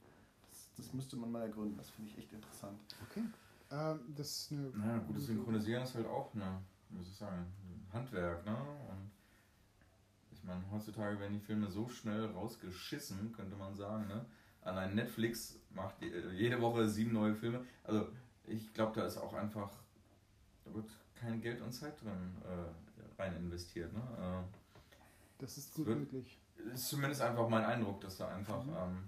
[0.51, 1.77] Das, das müsste man mal ergründen.
[1.79, 2.79] Das finde ich echt interessant.
[3.11, 3.23] Okay.
[3.71, 4.71] Ähm, das ist eine.
[4.75, 6.62] Na, gutes Synchronisieren ist halt auch eine,
[6.93, 8.57] soll ich sagen, ein Handwerk, ne?
[8.91, 9.11] Und
[10.33, 14.25] ich meine, heutzutage werden die Filme so schnell rausgeschissen, könnte man sagen, ne?
[14.67, 17.64] Allein Netflix macht je- jede Woche sieben neue Filme.
[17.85, 18.09] Also
[18.47, 19.71] ich glaube, da ist auch einfach,
[20.64, 24.01] da wird kein Geld und Zeit drin äh, rein investiert, ne?
[24.19, 24.43] Äh,
[25.39, 26.39] Das ist gut wird- möglich.
[26.75, 28.71] ist zumindest einfach mein Eindruck, dass da einfach Mhm.
[28.77, 28.99] ähm,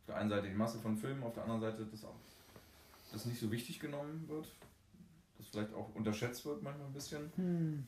[0.00, 2.16] auf der einen Seite die Masse von Filmen, auf der anderen Seite das auch
[3.12, 4.46] das nicht so wichtig genommen wird,
[5.38, 7.32] das vielleicht auch unterschätzt wird manchmal ein bisschen.
[7.36, 7.86] Hm.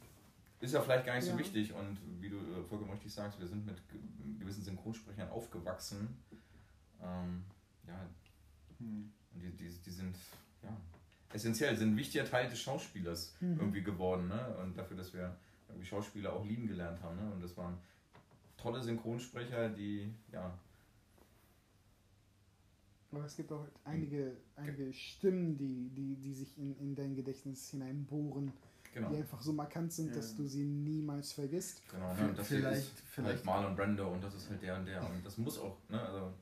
[0.61, 1.39] Ist ja vielleicht gar nicht so Ja.
[1.39, 4.01] wichtig und wie du äh, vollkommen richtig sagst, wir sind mit ge-
[4.39, 6.17] gewissen Synchronsprechern aufgewachsen.
[7.03, 7.45] Ähm,
[7.87, 8.01] ja,
[8.79, 9.11] und
[9.43, 10.17] die, die, die sind
[10.63, 10.77] ja,
[11.33, 13.59] essentiell, sind ein wichtiger Teil des Schauspielers Mhm.
[13.61, 14.29] irgendwie geworden.
[14.29, 14.57] Ne?
[14.63, 15.35] Und dafür, dass wir
[15.69, 17.17] irgendwie Schauspieler auch lieben gelernt haben.
[17.17, 17.33] Ne?
[17.33, 17.79] Und das waren
[18.57, 20.53] tolle Synchronsprecher, die, ja,
[23.13, 27.69] Aber es gibt auch einige, einige Stimmen, die, die, die sich in, in dein Gedächtnis
[27.71, 28.53] hineinbohren,
[28.95, 29.09] genau.
[29.11, 30.15] die einfach so markant sind, Ja.
[30.17, 31.83] dass du sie niemals vergisst.
[31.91, 32.29] Genau, ne?
[32.29, 35.01] Und das Vielleicht- ist vielleicht- halt Marlon Brando und das ist halt der und der.
[35.11, 36.01] Und das muss auch, ne?
[36.01, 36.33] Also,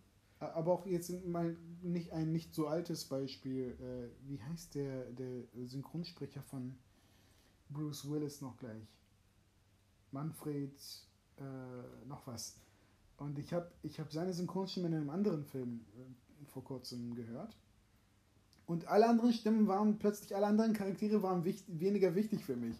[0.40, 3.76] Aber auch jetzt mal nicht ein nicht so altes Beispiel.
[3.80, 6.76] Äh, wie heißt der, der Synchronsprecher von
[7.70, 8.86] Bruce Willis noch gleich?
[10.12, 10.72] Manfred,
[11.38, 12.56] äh, noch was.
[13.18, 17.56] Und ich habe ich hab seine Synchronstimme in einem anderen Film äh, vor kurzem gehört.
[18.66, 22.76] Und alle anderen Stimmen waren plötzlich, alle anderen Charaktere waren wicht, weniger wichtig für mich.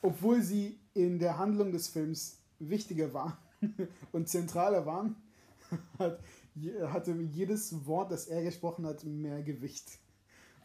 [0.00, 3.36] Obwohl sie in der Handlung des Films wichtiger waren
[4.12, 5.16] und zentraler waren,
[6.86, 9.98] hatte jedes Wort, das er gesprochen hat, mehr Gewicht.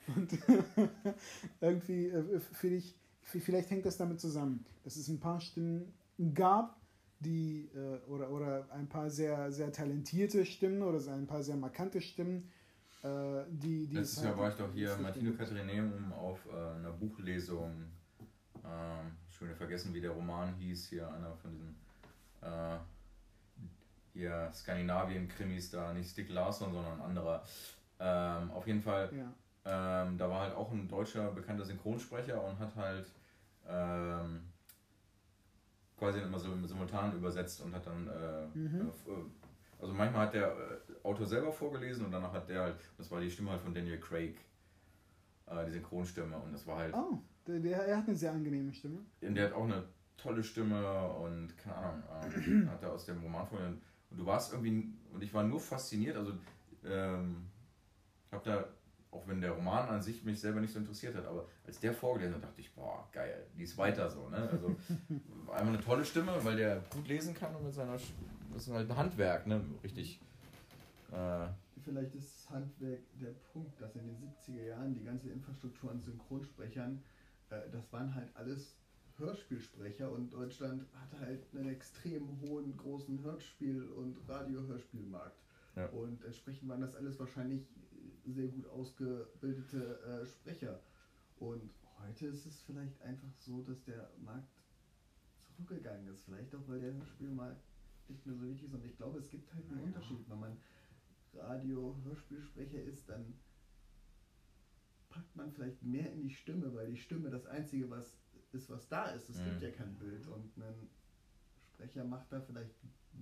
[0.16, 0.32] Und
[1.62, 5.94] irgendwie äh, finde ich, vielleicht hängt das damit zusammen, dass es ein paar Stimmen
[6.34, 6.80] gab,
[7.20, 12.00] die äh, oder, oder ein paar sehr, sehr talentierte Stimmen oder ein paar sehr markante
[12.00, 12.50] Stimmen,
[13.04, 15.40] äh, die, die letztes es Jahr halt- war ich doch hier Martino gibt.
[15.40, 17.72] Katharineum auf äh, einer Buchlesung.
[18.64, 20.88] Ähm, schon wieder vergessen, wie der Roman hieß.
[20.88, 21.76] Hier einer von diesen
[24.18, 27.44] hier Skandinavien-Krimis da, nicht Stieg Larsson, sondern ein anderer.
[28.00, 29.34] Ähm, auf jeden Fall Ja.
[29.70, 33.06] Ähm, da war halt auch ein deutscher bekannter Synchronsprecher und hat halt
[33.68, 34.42] ähm,
[35.98, 38.82] quasi immer so simultan übersetzt und hat dann, äh, Mhm.
[39.08, 39.26] äh, äh,
[39.82, 43.20] also manchmal hat der äh, Autor selber vorgelesen und danach hat der halt, das war
[43.20, 44.38] die Stimme halt von Daniel Craig,
[45.48, 48.74] äh, die Synchronstimme und das war halt, Oh, der, der, er hat eine sehr angenehme
[48.74, 49.00] Stimme.
[49.22, 49.84] und der hat auch eine
[50.16, 53.60] tolle Stimme und keine Ahnung, ähm, hat er aus dem Roman vor
[54.10, 56.34] und du warst irgendwie, und ich war nur fasziniert, also
[56.86, 57.48] ähm,
[58.32, 58.66] hab da,
[59.12, 61.94] auch wenn der Roman an sich mich selber nicht so interessiert hat, aber als der
[61.94, 64.50] vorgelesen hat, dachte ich, boah, geil, lies weiter so, ne?
[64.52, 64.76] Also
[65.52, 68.90] einmal eine tolle Stimme, weil der gut lesen kann und mit seiner, das ist halt
[68.90, 69.64] ein Handwerk, ne?
[69.84, 70.20] Richtig.
[71.12, 71.48] Äh,
[71.84, 76.02] Vielleicht ist das Handwerk der Punkt, dass in den 70er Jahren die ganze Infrastruktur an
[76.02, 77.02] Synchronsprechern,
[77.50, 78.76] äh, das waren halt alles
[79.18, 85.42] Hörspielsprecher und Deutschland hatte halt einen extrem hohen, großen Hörspiel- und Radio-Hörspielmarkt.
[85.76, 85.88] Ja.
[85.90, 87.68] Und entsprechend waren das alles wahrscheinlich
[88.26, 90.80] sehr gut ausgebildete äh, Sprecher.
[91.40, 91.70] Und
[92.06, 94.48] heute ist es vielleicht einfach so, dass der Markt
[95.56, 96.22] zurückgegangen ist.
[96.26, 97.62] Vielleicht auch, weil der Hörspielmarkt
[98.10, 98.74] nicht mehr so wichtig ist.
[98.74, 99.84] Und ich glaube, es gibt halt einen Ja.
[99.86, 100.30] Unterschied.
[100.30, 100.58] Wenn man
[101.34, 103.34] Radio-Hörspielsprecher ist, dann
[105.10, 108.18] packt man vielleicht mehr in die Stimme, weil die Stimme das Einzige, was
[108.58, 109.30] ist, was da ist.
[109.30, 109.46] Es Mhm.
[109.46, 110.28] gibt ja kein Bild.
[110.28, 110.90] Und ein
[111.74, 112.76] Sprecher macht da vielleicht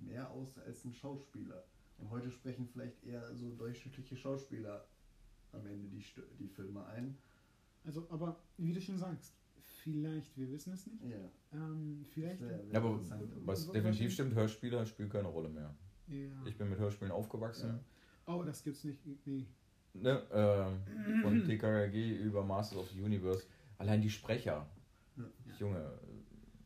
[0.03, 1.63] mehr aus als ein Schauspieler.
[1.97, 4.85] Und heute sprechen vielleicht eher so durchschnittliche Schauspieler
[5.51, 6.03] am Ende die,
[6.39, 7.17] die Filme ein.
[7.85, 9.33] Also, aber wie du schon sagst,
[9.83, 12.41] vielleicht, wir wissen es nicht, Ja, ähm, vielleicht.
[12.41, 12.99] ja, aber
[13.45, 15.73] was definitiv stimmt, Hörspieler spielen keine Rolle mehr.
[16.07, 16.29] Ja.
[16.45, 17.79] Ich bin mit Hörspielen aufgewachsen.
[18.25, 18.99] Oh, das gibt's nicht.
[19.25, 19.45] Nee.
[19.93, 23.45] Ne, ähm, von TKG über Masters of the Universe.
[23.77, 24.67] Allein die Sprecher.
[25.17, 25.23] Ja.
[25.59, 25.99] Junge,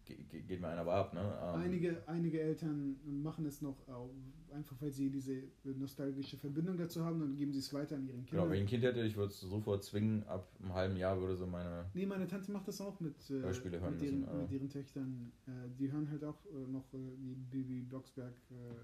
[0.05, 1.21] ge ge geht mir einer aber ab, ne?
[1.21, 4.09] Ähm, Einige, einige Eltern machen es noch auch,
[4.51, 8.25] einfach, weil sie diese nostalgische Verbindung dazu haben und geben sie es weiter an ihren
[8.25, 8.49] Genau, Kindern.
[8.49, 11.35] wenn ich ein Kind hätte, ich würde es sofort zwingen, ab einem halben Jahr würde
[11.35, 11.85] so meine.
[11.93, 14.69] Nee, meine Tante macht das auch mit, äh, Hörspiele hören mit, ihren, müssen, mit ihren
[14.69, 15.31] Töchtern.
[15.45, 18.33] Äh, die hören halt auch äh, noch äh, die Bibi Blocksberg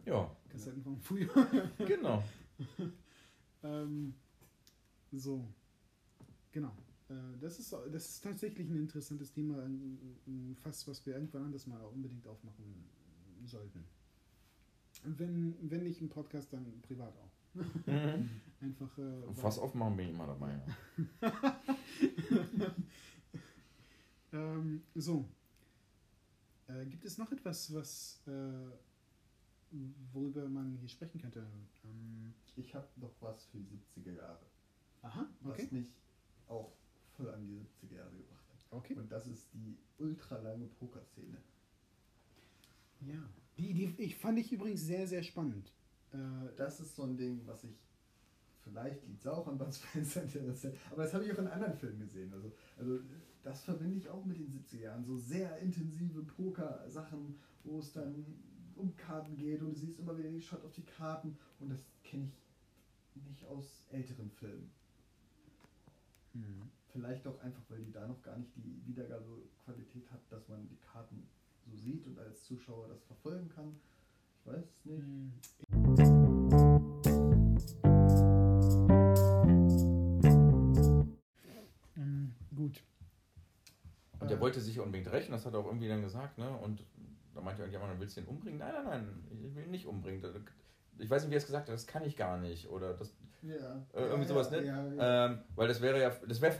[0.06, 1.28] äh, Ja, Kassetten von früher.
[1.88, 2.24] genau.
[3.64, 4.14] ähm,
[5.12, 5.44] so,
[6.52, 6.72] genau.
[7.10, 11.68] Äh, das, ist, das ist tatsächlich ein interessantes Thema, ein, Fass, was wir irgendwann anders
[11.68, 12.86] mal unbedingt aufmachen
[13.46, 13.84] sollten.
[15.04, 17.32] Wenn, wenn nicht im Podcast, dann privat auch.
[17.86, 18.30] Mhm.
[18.62, 18.98] Einfach.
[18.98, 20.60] Äh, Fass aufmachen bin ich immer dabei.
[21.22, 21.62] Ja.
[24.34, 25.26] ähm, so.
[26.68, 28.32] Äh, gibt es noch etwas, was äh,
[30.14, 31.46] worüber man hier sprechen könnte?
[31.84, 34.46] Ähm, Ich habe noch was für die 70er Jahre,
[35.04, 35.64] aha, okay.
[35.64, 35.98] was mich
[36.48, 36.72] auch
[37.16, 38.65] voll an die 70er Jahre gebracht hat.
[38.76, 38.96] Okay.
[38.96, 41.38] Und das ist die ultralange Pokerszene.
[43.02, 43.30] Ja.
[43.58, 45.72] Die, die ich fand ich übrigens sehr, sehr spannend.
[46.12, 46.18] Äh,
[46.58, 47.76] Das ist so ein Ding, was ich
[48.66, 51.76] vielleicht liegt es auch an Bud Spencer interessiert, aber das habe ich auch in anderen
[51.76, 52.34] Filmen gesehen.
[52.34, 53.00] Also, also
[53.44, 55.06] das verbinde ich auch mit den 70er Jahren.
[55.06, 58.26] So sehr intensive Poker-Sachen, wo es dann
[58.76, 61.86] um Karten geht und du siehst immer wieder den Shot auf die Karten und das
[62.04, 62.28] kenne
[63.16, 64.72] ich nicht aus älteren Filmen.
[66.34, 66.72] hm.
[66.96, 70.78] Vielleicht auch einfach, weil die da noch gar nicht die Wiedergabequalität hat, dass man die
[70.78, 71.28] Karten
[71.66, 73.76] so sieht und als Zuschauer das verfolgen kann.
[74.40, 75.04] Ich weiß es nicht.
[75.04, 75.34] Hm.
[84.46, 86.48] wollte sich unbedingt rächen, das hat er auch irgendwie dann gesagt, ne?
[86.64, 86.86] Und
[87.34, 88.60] da meinte irgendjemand, willst du ihn umbringen?
[88.60, 90.24] Nein, nein, nein, ich will ihn nicht umbringen.
[91.00, 92.70] Ich weiß nicht, wie er es gesagt hat, das kann ich gar nicht.
[92.70, 93.12] Oder das.
[93.42, 93.84] Ja.
[93.94, 94.68] Äh, irgendwie ja, sowas, ja, ne?
[94.68, 95.26] Ja, ja.
[95.26, 96.56] Ähm, weil das wäre ja, das wäre,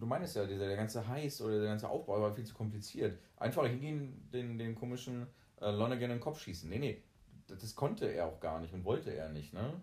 [0.00, 3.18] du meinst ja, dieser, der ganze Heiß oder der ganze Aufbau war viel zu kompliziert.
[3.36, 5.26] Einfach hingehen, den, den komischen
[5.60, 6.68] äh, Lonergan in den Kopf schießen.
[6.68, 7.02] Nee, nee,
[7.46, 9.80] das, konnte er auch gar nicht und wollte er nicht, ne?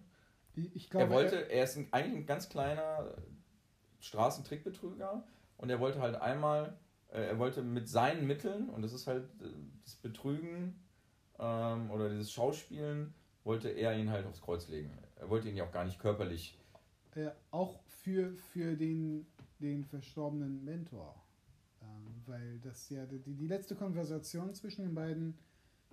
[0.55, 3.13] Ich, ich glaube, er wollte, er ist ein, eigentlich ein ganz kleiner
[3.99, 5.23] Straßentrickbetrüger
[5.57, 6.77] und er wollte halt einmal,
[7.09, 9.49] äh, er wollte mit seinen Mitteln, und das ist halt äh,
[9.83, 10.83] das Betrügen
[11.39, 13.13] ähm, oder dieses Schauspielen,
[13.43, 14.91] wollte er ihn halt aufs Kreuz legen.
[15.15, 16.57] Er wollte ihn ja auch gar nicht körperlich.
[17.15, 19.27] äh, auch für, für den,
[19.59, 21.23] den verstorbenen Mentor.
[21.81, 25.37] Ähm, weil das ja die, die letzte Konversation zwischen den beiden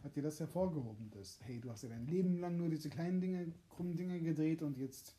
[0.03, 3.21] hat dir das hervorgehoben, dass, hey, du hast ja dein Leben lang nur diese kleinen
[3.21, 5.17] Dinge, krummen Dinge gedreht und jetzt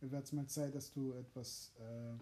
[0.00, 2.14] wird es mal Zeit, dass du etwas äh,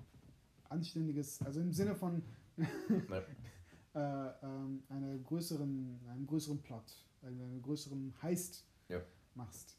[0.71, 2.23] Anständiges, also im Sinne von
[2.57, 3.99] äh,
[4.43, 9.03] ähm, einer größeren, einem größeren Plot, einem größeren Heist Ja.
[9.35, 9.77] machst.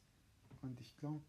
[0.62, 1.24] Und ich glaube,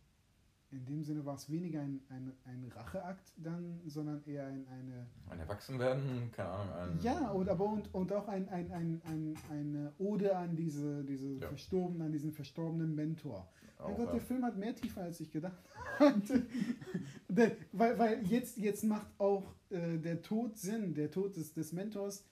[0.70, 5.06] in dem Sinne war es weniger ein, ein, ein Racheakt dann, sondern eher ein, eine.
[5.30, 6.74] Ein Erwachsenwerden, keine Ahnung.
[6.74, 11.04] Ein, Ja, und, aber und, und auch ein, ein, ein, ein, eine Ode an diese,
[11.04, 11.48] diese Ja.
[11.48, 13.48] verstorbenen, an diesen verstorbenen Mentor.
[13.78, 14.12] Mein auch, Gott, ja.
[14.12, 15.62] der Film hat mehr Tiefe, als ich gedacht
[15.98, 16.46] hatte.
[17.72, 22.24] Weil weil jetzt, jetzt macht auch äh, der Tod Sinn, der Tod des, des Mentors,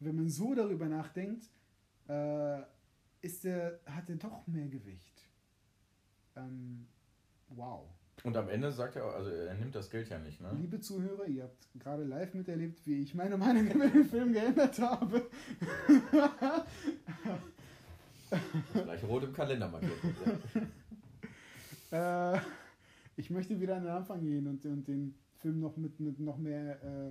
[0.00, 1.48] wenn man so darüber nachdenkt,
[2.08, 2.60] äh,
[3.22, 5.22] ist der, hat er doch mehr Gewicht.
[6.36, 6.86] Ähm,
[7.50, 7.86] wow.
[8.22, 10.50] Und am Ende sagt er, auch- also er nimmt das Geld ja nicht, ne?
[10.58, 14.78] Liebe Zuhörer, ihr habt gerade live miterlebt, wie ich meine Meinung über den Film geändert
[14.78, 15.22] habe.
[18.72, 19.92] Gleich rot im Kalender markiert.
[21.92, 22.38] Äh,
[23.16, 26.38] ich möchte wieder an den Anfang gehen und, und den Film noch mit, mit noch
[26.38, 27.10] mehr äh,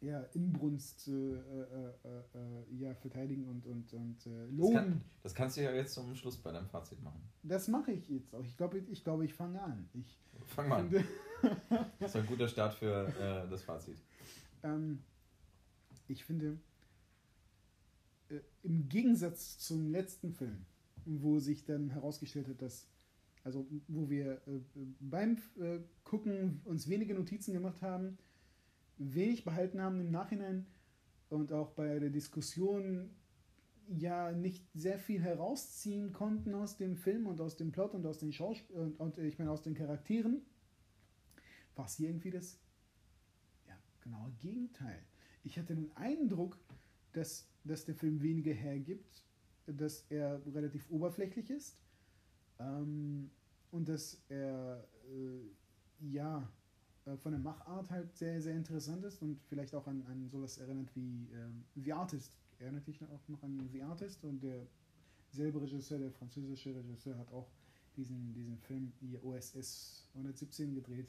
[0.00, 4.74] ja, Inbrunst äh, äh, äh, äh, ja, verteidigen und, und, und äh, Das, loben.
[4.74, 7.20] kann, das kannst du ja jetzt zum Schluss bei deinem Fazit machen.
[7.42, 8.44] Das mache ich jetzt auch.
[8.44, 9.88] Ich glaube, ich, glaube, ich fange an.
[9.94, 11.04] Ich Fang mal an.
[11.98, 13.96] Das ist ein guter Start für äh, das Fazit.
[14.62, 15.00] ähm,
[16.08, 16.58] ich finde,
[18.62, 20.64] im Gegensatz zum letzten Film,
[21.04, 22.86] wo sich dann herausgestellt hat, dass,
[23.44, 24.40] also wo wir
[25.00, 25.38] beim
[26.04, 28.18] Gucken uns wenige Notizen gemacht haben,
[29.00, 30.66] wenig behalten haben im Nachhinein
[31.30, 33.10] und auch bei der Diskussion
[33.88, 38.18] ja nicht sehr viel herausziehen konnten aus dem Film und aus dem Plot und aus
[38.18, 40.42] den Schauspiel und, und ich meine aus den Charakteren,
[41.74, 42.60] war es hier irgendwie das
[43.66, 45.02] ja, genaue Gegenteil.
[45.42, 46.58] Ich hatte den Eindruck,
[47.12, 49.24] dass, dass der Film weniger hergibt,
[49.66, 51.78] dass er relativ oberflächlich ist
[52.58, 53.30] ähm,
[53.70, 56.52] und dass er äh, ja
[57.06, 60.58] äh, von der Machart halt sehr, sehr interessant ist und vielleicht auch an, an sowas
[60.58, 62.36] erinnert wie ähm, The Artist.
[62.58, 64.66] Erinnert dich auch noch an The Artist und der
[65.30, 67.50] selbe Regisseur, der französische Regisseur, hat auch
[67.96, 71.08] diesen, diesen Film hier OSS 117 gedreht.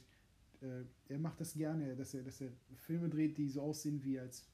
[0.61, 4.19] Äh, er macht das gerne, dass er, dass er Filme dreht, die so aussehen wie
[4.19, 4.45] als,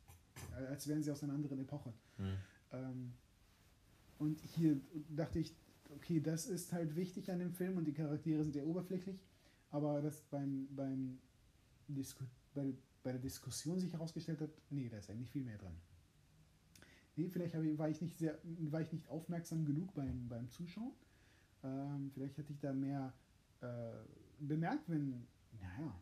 [0.55, 1.93] als wären sie aus einer anderen Epoche.
[2.17, 2.37] Hm.
[2.71, 3.13] Ähm,
[4.17, 4.79] und hier
[5.09, 5.55] dachte ich,
[5.89, 9.19] okay, das ist halt wichtig an dem Film und die Charaktere sind sehr oberflächlich,
[9.69, 11.19] aber das beim, beim
[11.87, 12.23] Disku
[12.53, 12.73] bei,
[13.03, 15.75] bei der Diskussion sich herausgestellt hat, nee, da ist eigentlich viel mehr dran.
[17.15, 20.91] Nee, vielleicht ich, war, ich nicht sehr, war ich nicht aufmerksam genug beim, beim Zuschauen.
[21.63, 23.11] Ähm, vielleicht hätte ich da mehr
[23.61, 23.67] äh,
[24.39, 25.25] bemerkt, wenn,
[25.59, 25.99] naja,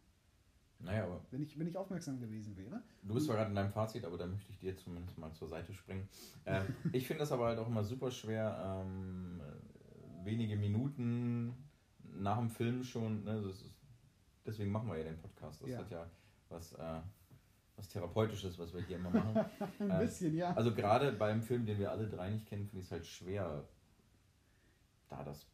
[0.79, 2.83] Naja, aber wenn ich, wenn ich aufmerksam gewesen wäre.
[3.01, 5.47] du bist zwar gerade in deinem Fazit, aber da möchte ich dir zumindest mal zur
[5.47, 6.09] Seite springen.
[6.45, 11.53] Ähm, ich finde das aber halt auch immer super schwer, ähm, äh, wenige Minuten
[12.17, 13.74] nach dem Film schon, ne, das ist,
[14.45, 15.61] deswegen machen wir ja den Podcast.
[15.61, 15.77] Das Ja.
[15.79, 16.05] hat ja
[16.49, 17.01] was, äh,
[17.75, 19.35] was Therapeutisches, was wir hier immer machen.
[19.79, 20.53] Ein Ähm, bisschen, ja.
[20.55, 23.63] Also gerade beim Film, den wir alle drei nicht kennen, finde ich es halt schwer,
[25.09, 25.45] da das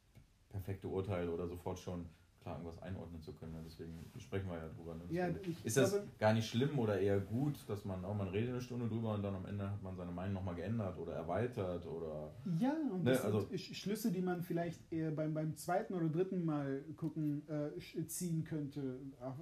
[0.50, 2.08] perfekte Urteil oder sofort schon
[2.42, 3.56] klar irgendwas einordnen zu können.
[3.66, 4.96] Deswegen sprechen wir ja drüber.
[4.96, 5.02] Ne?
[5.10, 5.28] Ja,
[5.64, 8.62] ist das glaube- gar nicht schlimm oder eher gut, dass man auch man redet eine
[8.62, 12.32] Stunde drüber und dann am Ende hat man seine Meinung nochmal geändert oder erweitert oder
[12.60, 15.94] Ja, und Ne, das also- sind Sch- Schlüsse, die man vielleicht eher beim, beim zweiten
[15.94, 19.00] oder dritten Mal gucken äh, ziehen könnte.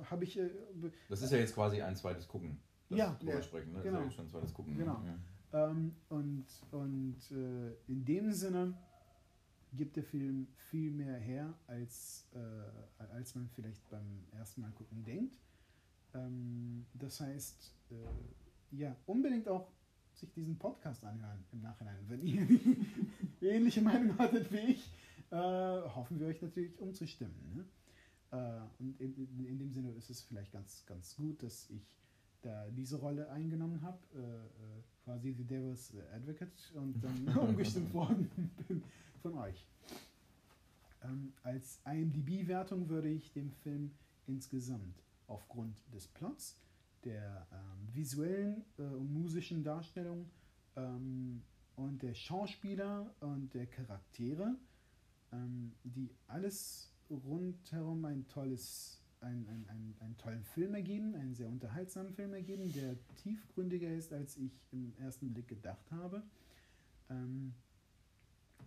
[0.10, 0.38] Habe ich.
[0.38, 0.50] Äh,
[1.10, 2.60] das ist ja jetzt quasi ein zweites Gucken.
[2.90, 3.82] Ja, drüber ja, sprechen, ne?
[3.84, 4.00] genau.
[4.00, 4.74] Das ist ja jetzt schon ein zweites Gucken.
[4.74, 4.80] ne?
[4.80, 5.02] Genau.
[5.54, 5.70] Ja.
[5.70, 8.74] ähm, und und äh, in dem Sinne
[9.74, 15.04] gibt der Film viel mehr her, als, äh, als man vielleicht beim ersten Mal gucken
[15.04, 15.38] denkt.
[16.14, 19.72] Ähm, das heißt, äh, ja, unbedingt auch
[20.14, 22.04] sich diesen Podcast anhören im Nachhinein.
[22.08, 22.86] Wenn ihr die
[23.46, 24.92] ähnliche Meinung hattet wie ich,
[25.32, 27.36] äh, hoffen wir euch natürlich umzustimmen.
[27.56, 27.66] Ne?
[28.32, 31.88] Äh, und in, in, in dem Sinne ist es vielleicht ganz, ganz gut, dass ich
[32.42, 38.30] da diese Rolle eingenommen habe, äh, äh, quasi The Devil's Advocate und dann umgestimmt worden
[38.68, 38.84] bin
[39.20, 39.66] von euch.
[41.04, 43.92] Ähm, als IMDb-Wertung würde ich dem Film
[44.28, 46.58] insgesamt aufgrund des Plots,
[47.04, 50.30] der ähm, visuellen äh, und musischen Darstellung
[50.76, 51.42] ähm,
[51.76, 54.56] und der Schauspieler und der Charaktere,
[55.32, 61.48] ähm, die alles rundherum ein tolles, ein, ein, ein, einen tollen Film ergeben, einen sehr
[61.48, 66.24] unterhaltsamen Film ergeben, der tiefgründiger ist, als ich im ersten Blick gedacht habe.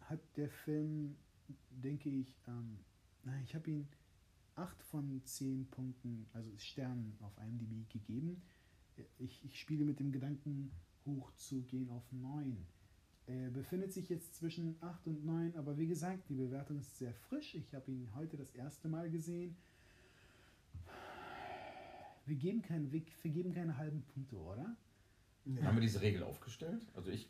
[0.08, 1.16] Hat der Film,
[1.70, 2.78] denke ich, ähm,
[3.44, 3.88] ich habe ihn
[4.56, 8.42] 8 von 10 Punkten, also Sternen auf IMDb gegeben.
[9.18, 10.70] Ich, ich spiele mit dem Gedanken,
[11.06, 12.56] hochzugehen auf 9.
[13.26, 17.14] Er befindet sich jetzt zwischen 8 und 9, aber wie gesagt, die Bewertung ist sehr
[17.14, 17.54] frisch.
[17.54, 19.56] Ich habe ihn heute das erste Mal gesehen.
[22.26, 24.76] Wir geben, keinen, wir geben keine halben Punkte, oder?
[25.44, 25.62] Nee.
[25.62, 26.86] Haben wir diese Regel aufgestellt?
[26.94, 27.28] Also ich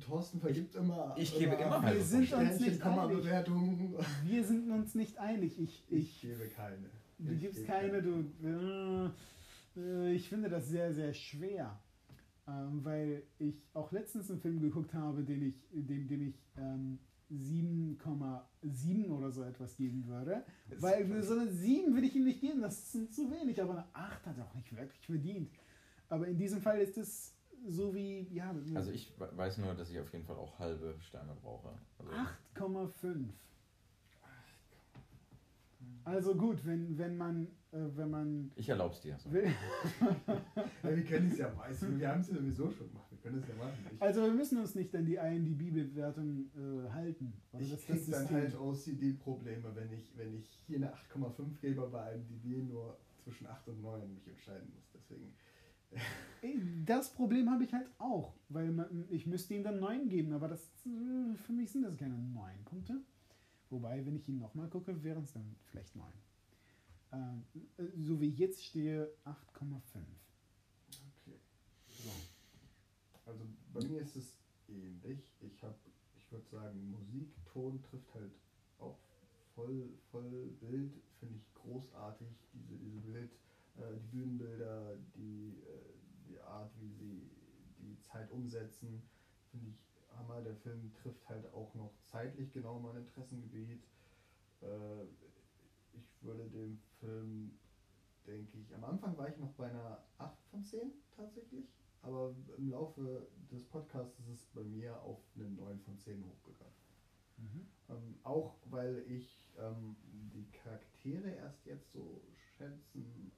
[0.00, 1.14] Thorsten vergibt immer.
[1.18, 3.18] Ich gebe immer Wir sind uns nicht einig.
[4.24, 5.58] Wir sind uns nicht einig.
[5.58, 6.88] Ich, ich, ich gebe keine.
[7.18, 9.12] Du ich gibst keine, keine, du.
[9.76, 11.78] Äh, ich finde das sehr, sehr schwer.
[12.48, 16.98] Ähm, weil ich auch letztens einen Film geguckt habe, den ich, dem, dem ich ähm,
[17.30, 20.44] 7,7 oder so etwas geben würde.
[20.68, 23.72] Das weil so eine 7 würde ich ihm nicht geben, das sind zu wenig, aber
[23.72, 25.50] eine 8 hat er auch nicht wirklich verdient.
[26.08, 27.34] Aber in diesem Fall ist es
[27.66, 28.54] so wie, ja.
[28.74, 31.70] Also ich weiß nur, dass ich auf jeden Fall auch halbe Sterne brauche.
[31.98, 32.12] Also
[32.54, 33.28] 8,5.
[36.04, 38.50] Also gut, wenn, wenn man, äh, wenn man.
[38.56, 39.16] Ich erlaub's dir.
[39.18, 39.30] So.
[39.36, 39.44] ja,
[40.82, 41.98] wir können es ja meistens.
[41.98, 43.06] Wir haben es ja sowieso schon gemacht.
[43.10, 43.78] Wir können es ja machen.
[43.92, 47.32] Ich also wir müssen uns nicht an die IMDb-Bewertung äh, halten.
[47.58, 52.68] Ich krieg dann halt OCD-Probleme, wenn ich, wenn ich hier eine 8,5 gebe, bei IMDb
[52.68, 54.90] nur zwischen 8 und 9 mich entscheiden muss.
[54.94, 55.34] Deswegen.
[56.86, 60.48] Das Problem habe ich halt auch, weil man, ich müsste ihm dann 9 geben, aber
[60.48, 63.00] das für mich sind das keine 9 Punkte.
[63.68, 66.06] Wobei, wenn ich ihn nochmal gucke, wären es dann vielleicht 9.
[67.12, 67.44] Ähm,
[67.76, 69.80] äh, so wie ich jetzt stehe, 8,5.
[71.18, 71.38] Okay.
[71.88, 72.10] So.
[73.26, 74.36] Also bei mir ist es
[74.68, 75.32] ähnlich.
[75.40, 75.76] Ich habe,
[76.16, 78.32] ich würde sagen, Musik, Ton trifft halt
[78.78, 78.98] auch
[79.54, 82.28] voll, voll Bild, finde ich großartig.
[82.52, 83.30] Diese, diese Bild,
[83.80, 85.94] äh, die Bühnenbilder, die, äh,
[86.26, 87.30] die Art, wie sie
[87.78, 89.02] die Zeit umsetzen,
[89.50, 90.42] finde ich Hammer.
[90.42, 93.82] Der Film trifft halt auch noch zeitlich genau mein Interessengebiet.
[94.62, 95.04] Äh,
[95.92, 97.58] ich würde dem Film,
[98.26, 101.72] denke ich, am Anfang war ich noch bei einer 8 von 10 tatsächlich,
[102.02, 106.74] aber im Laufe des Podcasts ist es bei mir auf eine 9 von 10 hochgegangen.
[107.38, 107.66] Mhm.
[107.88, 112.22] Ähm, auch weil ich ähm, die Charaktere erst jetzt so
[112.56, 113.32] schätzen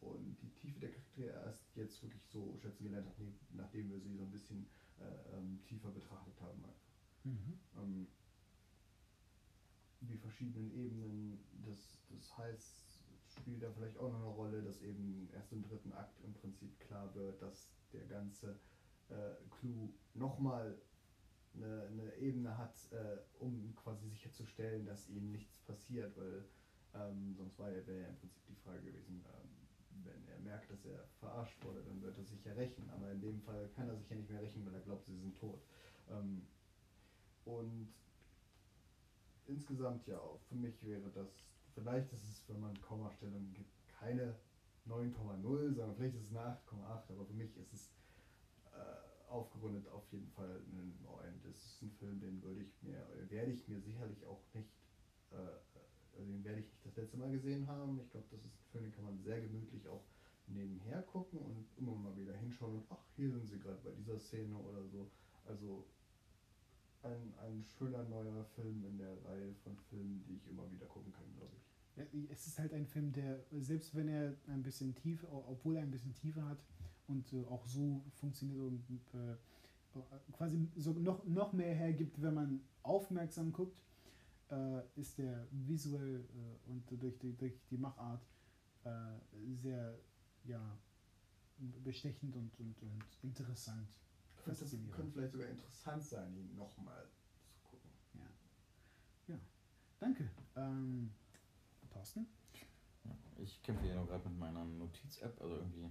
[0.00, 4.14] und die Tiefe der Charaktere erst jetzt wirklich so schätzen gelernt habe, nachdem wir sie
[4.14, 4.66] so ein bisschen
[4.98, 6.62] äh, ähm, tiefer betrachtet haben.
[7.24, 7.58] Mhm.
[7.76, 8.08] Ähm,
[10.00, 15.28] die verschiedenen Ebenen, das, das heißt, spielt da vielleicht auch noch eine Rolle, dass eben
[15.32, 18.58] erst im dritten Akt im Prinzip klar wird, dass der ganze
[19.08, 20.80] äh, Clou nochmal
[21.54, 26.44] eine, eine Ebene hat, äh, um quasi sicherzustellen, dass ihm nichts passiert, weil
[26.94, 29.59] ähm, sonst wäre ja im Prinzip die Frage gewesen, ähm,
[30.04, 32.88] wenn er merkt, dass er verarscht wurde, dann wird er sich ja rächen.
[32.90, 35.16] Aber in dem Fall kann er sich ja nicht mehr rächen, weil er glaubt, sie
[35.16, 35.60] sind tot.
[36.10, 36.46] Ähm,
[37.44, 37.88] und
[39.46, 41.28] insgesamt ja, für mich wäre das,
[41.74, 44.36] vielleicht ist es, wenn man Kommastellungen gibt, keine
[44.88, 47.92] 9,0, sondern vielleicht ist es eine 8,8, aber für mich ist es
[48.72, 51.40] äh, aufgerundet auf jeden Fall eine 9.
[51.42, 54.70] Das ist ein Film, den würde ich mir, werde ich mir sicherlich auch nicht
[55.30, 55.69] äh,
[56.20, 57.98] also den werde ich nicht das letzte Mal gesehen haben.
[58.00, 60.04] Ich glaube, das ist ein Film, den kann man sehr gemütlich auch
[60.46, 64.18] nebenher gucken und immer mal wieder hinschauen und ach, hier sind sie gerade bei dieser
[64.18, 65.10] Szene oder so.
[65.46, 65.86] Also
[67.02, 71.12] ein, ein schöner neuer Film in der Reihe von Filmen, die ich immer wieder gucken
[71.12, 72.30] kann, glaube ich.
[72.30, 75.90] Es ist halt ein Film, der, selbst wenn er ein bisschen Tiefe, obwohl er ein
[75.90, 76.58] bisschen Tiefe hat
[77.08, 78.84] und äh, auch so funktioniert und
[79.14, 79.36] äh,
[80.32, 83.89] quasi so noch, noch mehr hergibt, wenn man aufmerksam guckt, äh,
[84.96, 88.22] ist der visuell äh, und durch die, durch die Machart
[88.84, 88.90] äh,
[89.62, 89.96] sehr
[90.44, 90.60] ja,
[91.84, 93.88] bestechend und, und, und interessant.
[94.44, 97.06] Könnte, könnte vielleicht sogar interessant sein, ihn nochmal
[97.52, 97.90] zu gucken.
[98.14, 99.34] Ja.
[99.34, 99.40] Ja.
[99.98, 100.30] Danke.
[100.56, 101.12] Ähm,
[101.90, 102.26] Thorsten?
[103.38, 105.88] Ich kämpfe hier nur gerade mit meiner Notiz-App, also irgendwie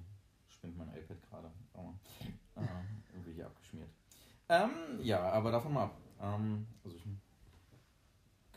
[0.48, 1.52] spinnt mein iPad gerade.
[1.74, 1.94] Oh,
[2.56, 2.62] äh,
[3.14, 3.90] irgendwie hier abgeschmiert.
[4.50, 5.98] Ähm, ja, aber davon mal ab.
[6.22, 7.06] Ähm, also ich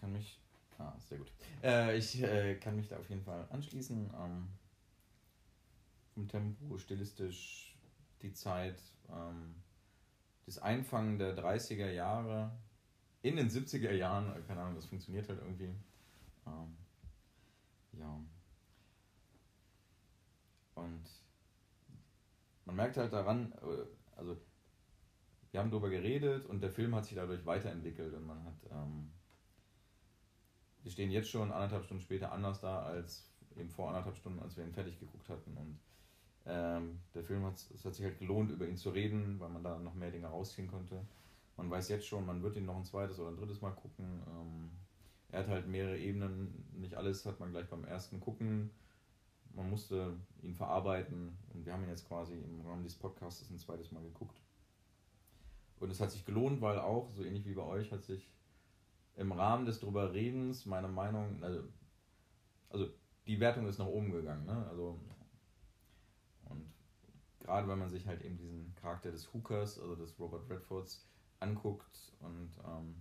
[0.02, 0.40] kann mich.
[0.78, 1.32] Ah, sehr gut.
[1.62, 4.10] Äh, ich äh, kann mich da auf jeden Fall anschließen.
[4.20, 4.48] Ähm,
[6.12, 7.76] vom Tempo, stilistisch
[8.20, 9.54] die Zeit, ähm,
[10.44, 12.50] das Einfangen der 30er Jahre
[13.22, 15.72] in den 70er Jahren, äh, keine Ahnung, das funktioniert halt irgendwie.
[16.46, 16.76] Ähm,
[17.92, 18.20] ja.
[20.74, 21.04] Und
[22.64, 24.36] man merkt halt daran, äh, also
[25.52, 29.12] wir haben darüber geredet und der Film hat sich dadurch weiterentwickelt und man hat, ähm,
[30.82, 34.56] wir stehen jetzt schon anderthalb Stunden später anders da als eben vor anderthalb Stunden, als
[34.56, 35.78] wir ihn fertig geguckt hatten und
[36.44, 39.62] ähm, der Film hat, es hat sich halt gelohnt, über ihn zu reden, weil man
[39.62, 41.00] da noch mehr Dinge rausziehen konnte.
[41.56, 44.22] Man weiß jetzt schon, man wird ihn noch ein zweites oder ein drittes Mal gucken.
[44.26, 44.70] Ähm,
[45.30, 48.70] er hat halt mehrere Ebenen, nicht alles hat man gleich beim ersten gucken.
[49.54, 53.58] Man musste ihn verarbeiten und wir haben ihn jetzt quasi im Rahmen dieses Podcasts ein
[53.58, 54.40] zweites Mal geguckt.
[55.78, 58.28] Und es hat sich gelohnt, weil auch, so ähnlich wie bei euch, hat sich
[59.16, 61.62] im Rahmen des drüber Redens meine Meinung, also,
[62.70, 62.88] also
[63.26, 64.46] die Wertung ist nach oben gegangen.
[64.46, 64.66] Ne?
[64.68, 64.98] Also
[67.40, 71.08] gerade wenn man sich halt eben diesen Charakter des Hookers, also des Robert Redfords,
[71.40, 72.94] anguckt und ähm,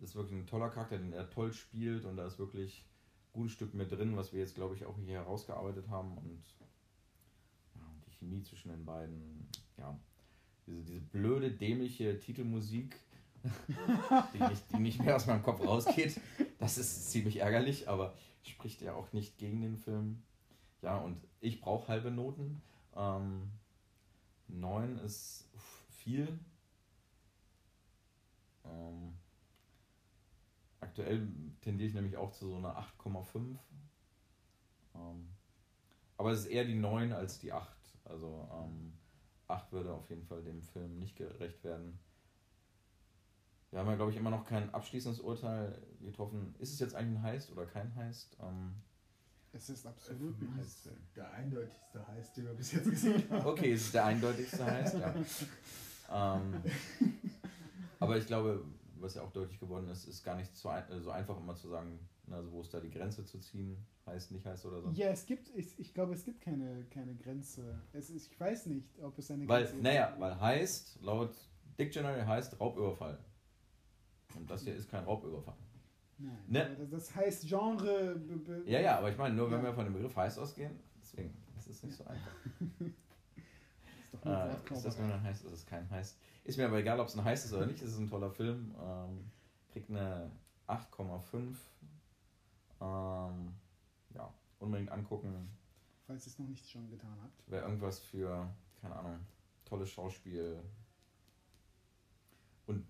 [0.00, 2.86] ist wirklich ein toller Charakter, den er toll spielt und da ist wirklich
[3.28, 6.42] ein gutes Stück mehr drin, was wir jetzt glaube ich auch hier herausgearbeitet haben und
[8.06, 9.98] die Chemie zwischen den beiden, ja,
[10.66, 12.98] diese, diese blöde, dämliche Titelmusik,
[14.32, 16.20] die, nicht, die nicht mehr aus meinem Kopf rausgeht,
[16.58, 20.22] das ist ziemlich ärgerlich, aber spricht ja auch nicht gegen den Film.
[20.82, 22.62] Ja, und ich brauche halbe Noten.
[22.94, 23.50] Ähm,
[24.48, 25.48] 9 ist
[25.90, 26.38] viel.
[28.64, 29.14] Ähm,
[30.80, 31.28] aktuell
[31.62, 33.56] tendiere ich nämlich auch zu so einer 8,5.
[34.94, 35.28] Ähm,
[36.16, 37.68] aber es ist eher die 9 als die 8.
[38.04, 38.92] Also ähm,
[39.48, 41.98] 8 würde auf jeden Fall dem Film nicht gerecht werden.
[43.74, 46.54] Wir haben ja, glaube ich, immer noch kein abschließendes Urteil getroffen.
[46.60, 48.36] Ist es jetzt eigentlich ein Heist oder kein Heist?
[48.40, 48.72] Ähm,
[49.52, 50.90] es ist absolut ein Heiß.
[51.16, 53.44] Der eindeutigste Heiß, den wir bis jetzt gesehen haben.
[53.44, 55.14] Okay, es ist der eindeutigste Heiß, ja.
[56.12, 56.62] ähm,
[57.98, 58.64] aber ich glaube,
[59.00, 61.68] was ja auch deutlich geworden ist, ist gar nicht so, ein, so einfach immer zu
[61.68, 61.98] sagen,
[62.30, 63.76] also wo ist da die Grenze zu ziehen,
[64.06, 64.90] heißt, nicht heißt oder so.
[64.90, 67.80] Ja, es gibt, ich, ich glaube, es gibt keine, keine Grenze.
[67.92, 69.82] Es ist, ich weiß nicht, ob es eine weil, Grenze gibt.
[69.82, 71.34] Naja, weil heißt, laut
[71.76, 73.18] Dictionary heißt Raubüberfall.
[74.34, 75.56] Und das hier ist kein Raubüberfall.
[76.18, 76.86] Nein, ne?
[76.90, 78.20] das heißt Genre.
[78.66, 81.68] Ja, ja, aber ich meine, nur wenn wir von dem Begriff heiß ausgehen, deswegen ist
[81.68, 82.32] es nicht so einfach.
[84.12, 86.16] ist, doch äh, ist das nur ein heiß, ist es kein heiß.
[86.44, 88.30] Ist mir aber egal, ob es ein heiß ist oder nicht, es ist ein toller
[88.30, 88.74] Film.
[88.80, 89.30] Ähm,
[89.72, 90.30] kriegt eine
[90.68, 91.56] 8,5.
[92.80, 93.54] Ähm,
[94.14, 95.50] ja, unbedingt angucken.
[96.06, 97.42] Falls ihr es noch nicht schon getan habt.
[97.46, 98.48] Wer irgendwas für,
[98.80, 99.20] keine Ahnung,
[99.64, 100.62] tolles Schauspiel
[102.66, 102.86] und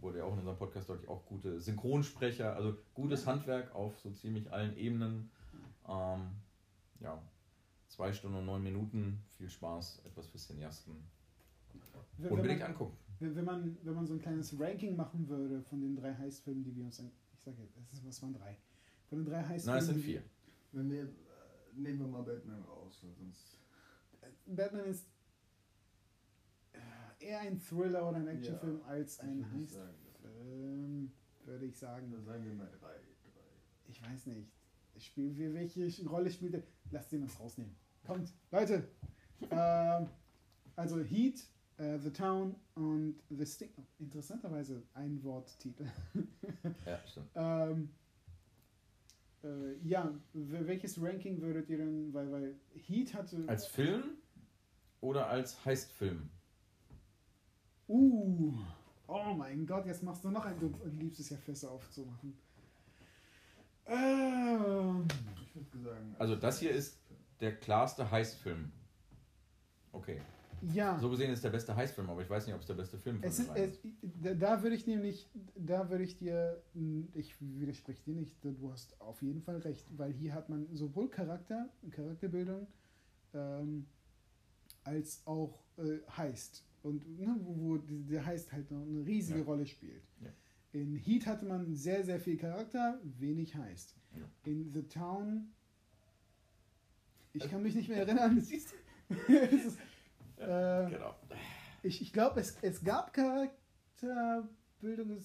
[0.00, 4.10] wurde ja auch in unserem Podcast deutlich, auch gute Synchronsprecher, also gutes Handwerk auf so
[4.10, 5.30] ziemlich allen Ebenen.
[5.88, 6.30] Ähm,
[7.00, 7.22] ja,
[7.88, 10.94] zwei Stunden und neun Minuten, viel Spaß, etwas für Cineasten.
[12.16, 12.96] Wenn, Unbedingt man, angucken.
[13.20, 16.74] Wenn man, wenn man so ein kleines Ranking machen würde von den drei Heißfilmen, die
[16.76, 18.56] wir uns, ich sage, jetzt, was waren drei?
[19.08, 19.66] Von den drei Heißfilmen.
[19.66, 20.22] Nein, es sind vier.
[20.72, 21.06] Wenn wir, äh,
[21.74, 23.58] nehmen wir mal Batman raus, sonst.
[24.46, 25.06] Batman ist
[27.18, 31.12] eher ein Thriller oder ein Actionfilm ja, als ein Heistfilm,
[31.44, 32.10] würde ich sagen.
[32.12, 32.94] Dann sagen wir mal drei.
[32.94, 33.50] drei.
[33.88, 34.48] Ich weiß nicht.
[34.98, 36.62] Spiel, welche Rolle spielt er?
[36.90, 37.74] Lasst ihn uns rausnehmen.
[38.04, 38.88] Kommt, Leute.
[39.50, 40.08] ähm,
[40.74, 41.44] also Heat,
[41.78, 43.70] uh, The Town und The Sting.
[43.76, 45.86] Oh, interessanterweise ein Worttitel.
[46.86, 47.28] ja, stimmt.
[47.36, 47.90] ähm,
[49.44, 53.44] äh, ja, welches Ranking würdet ihr denn, weil, weil Heat hatte.
[53.46, 54.02] Als Film
[55.00, 56.28] oder als Heistfilm?
[57.88, 58.54] Uh,
[59.06, 60.58] oh mein Gott, jetzt machst du noch ein.
[60.60, 62.38] Du liebst es ja Fässer aufzumachen.
[63.86, 65.06] Ähm.
[65.44, 66.16] Ich würde sagen.
[66.18, 66.98] Also, das hier ist
[67.40, 68.70] der klarste Heißfilm.
[69.92, 70.20] Okay.
[70.60, 70.98] Ja.
[70.98, 73.20] So gesehen ist der beste Heißfilm, aber ich weiß nicht, ob es der beste Film
[73.22, 73.50] es ist.
[73.54, 73.78] Es,
[74.38, 76.60] da würde ich nämlich, da würde ich dir,
[77.14, 81.08] ich widerspreche dir nicht, du hast auf jeden Fall recht, weil hier hat man sowohl
[81.08, 82.66] Charakter, Charakterbildung,
[83.34, 83.86] ähm,
[84.82, 89.44] als auch äh, heißt und ne, wo, wo der heißt halt noch eine riesige ja.
[89.44, 90.04] Rolle spielt.
[90.20, 90.30] Ja.
[90.72, 93.96] In Heat hatte man sehr, sehr viel Charakter, wenig heißt.
[94.16, 94.28] Ja.
[94.44, 95.52] In The Town,
[97.32, 98.38] ich kann mich nicht mehr erinnern.
[98.38, 98.74] ist,
[100.36, 101.14] äh, genau.
[101.82, 105.18] Ich, ich glaube, es, es gab Charakterbildung,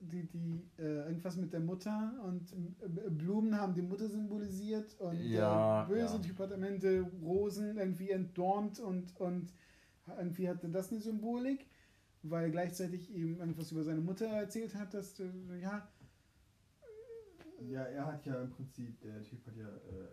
[0.00, 5.20] die, die äh, irgendwas mit der Mutter und äh, Blumen haben die Mutter symbolisiert und
[5.20, 6.18] ja, böse ja.
[6.18, 9.52] Departemente, Rosen irgendwie entdornt und, und
[10.18, 11.66] irgendwie hatte das eine Symbolik,
[12.22, 15.30] weil gleichzeitig ihm irgendwas über seine Mutter erzählt hat, dass, äh,
[15.60, 15.88] ja,
[17.70, 20.08] Ja, er hat ja im Prinzip, der Typ hat ja, äh,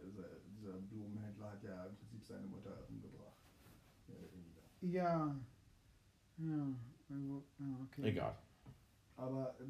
[0.55, 3.37] dieser Blumenhändler hat ja im Prinzip seine Mutter umgebracht.
[4.81, 5.35] Ja, Ja.
[6.37, 6.67] Ja.
[7.09, 8.09] Also, ja, okay.
[8.09, 8.37] Egal.
[9.17, 9.69] Aber äh,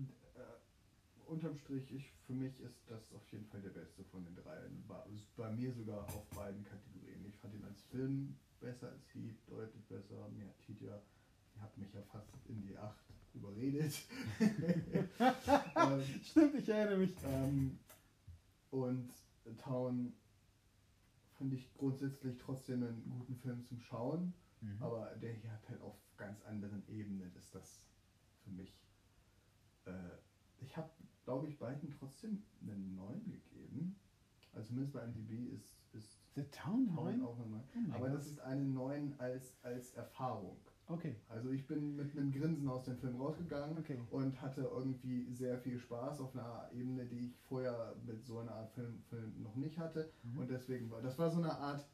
[1.25, 4.83] unterm Strich, ich, für mich ist das auf jeden Fall der beste von den dreien.
[4.87, 7.25] War, ist bei mir sogar auf beiden Kategorien.
[7.25, 10.29] Ich fand ihn als Film besser als Heat, deutlich besser.
[10.29, 10.95] Mir hat Heat ja,
[11.55, 13.03] ihr habt mich ja fast in die Acht
[13.33, 13.93] überredet.
[14.39, 17.13] ähm, Stimmt, ich erinnere mich.
[17.25, 17.77] ähm,
[18.71, 19.11] und
[19.57, 20.13] Town
[21.37, 24.33] finde ich grundsätzlich trotzdem einen guten Film zum Schauen.
[24.61, 24.77] Mhm.
[24.79, 27.85] Aber der hier hat halt auf ganz anderen Ebenen ist das
[28.43, 28.73] für mich.
[29.85, 29.91] Äh,
[30.61, 30.89] ich habe,
[31.25, 33.99] glaube ich, beiden trotzdem einen 9 gegeben.
[34.53, 37.25] Also zumindest bei MDB ist, ist The Town Town 9?
[37.25, 37.61] auch eine 9.
[37.91, 40.57] Oh Aber das ist eine 9 als, als Erfahrung.
[40.87, 43.97] Okay, Also ich bin mit einem Grinsen aus dem Film rausgegangen okay.
[44.11, 48.51] und hatte irgendwie sehr viel Spaß auf einer Ebene, die ich vorher mit so einer
[48.51, 50.11] Art Film, Film noch nicht hatte.
[50.23, 50.39] Mhm.
[50.39, 51.87] Und deswegen war das war so eine Art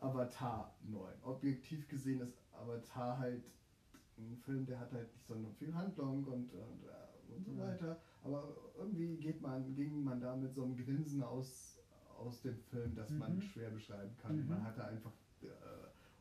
[0.00, 1.12] Avatar 9.
[1.22, 3.42] Objektiv gesehen ist Avatar halt
[4.18, 8.00] ein Film, der hat halt nicht so viel Handlung und, und, äh, und so weiter.
[8.22, 11.75] Aber irgendwie geht man, ging man da mit so einem Grinsen aus,
[12.18, 13.42] aus dem Film, das man Mhm.
[13.42, 14.36] schwer beschreiben kann.
[14.40, 14.48] Mhm.
[14.48, 15.12] Man hatte einfach
[15.42, 15.46] äh,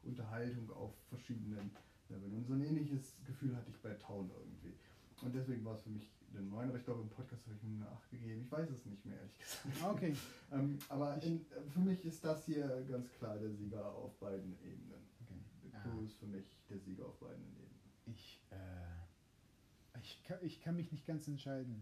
[0.07, 1.71] Unterhaltung auf verschiedenen
[2.09, 2.33] Leveln.
[2.33, 4.73] Und so ein ähnliches Gefühl hatte ich bei Town irgendwie.
[5.21, 7.63] Und deswegen war es für mich eine 9, aber ich glaube im Podcast habe ich
[7.63, 8.41] ihm eine 8 gegeben.
[8.41, 9.83] Ich weiß es nicht mehr, ehrlich gesagt.
[9.83, 10.15] Okay.
[10.51, 11.43] Ähm, aber in,
[11.73, 15.01] für mich ist das hier ganz klar der Sieger auf beiden Ebenen.
[15.21, 15.39] okay.
[15.63, 15.69] The.
[15.89, 17.79] Crew ist für mich der Sieger auf beiden Ebenen.
[18.05, 21.81] Ich, äh, ich, kann, ich kann mich nicht ganz entscheiden.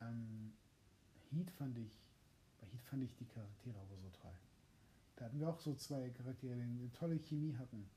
[0.00, 0.52] Ähm,
[1.30, 1.92] Heat fand ich,
[2.60, 4.32] bei Heat fand ich die Charaktere aber so toll.
[5.16, 7.88] Da hatten wir auch so zwei Charaktere, die eine tolle Chemie hatten.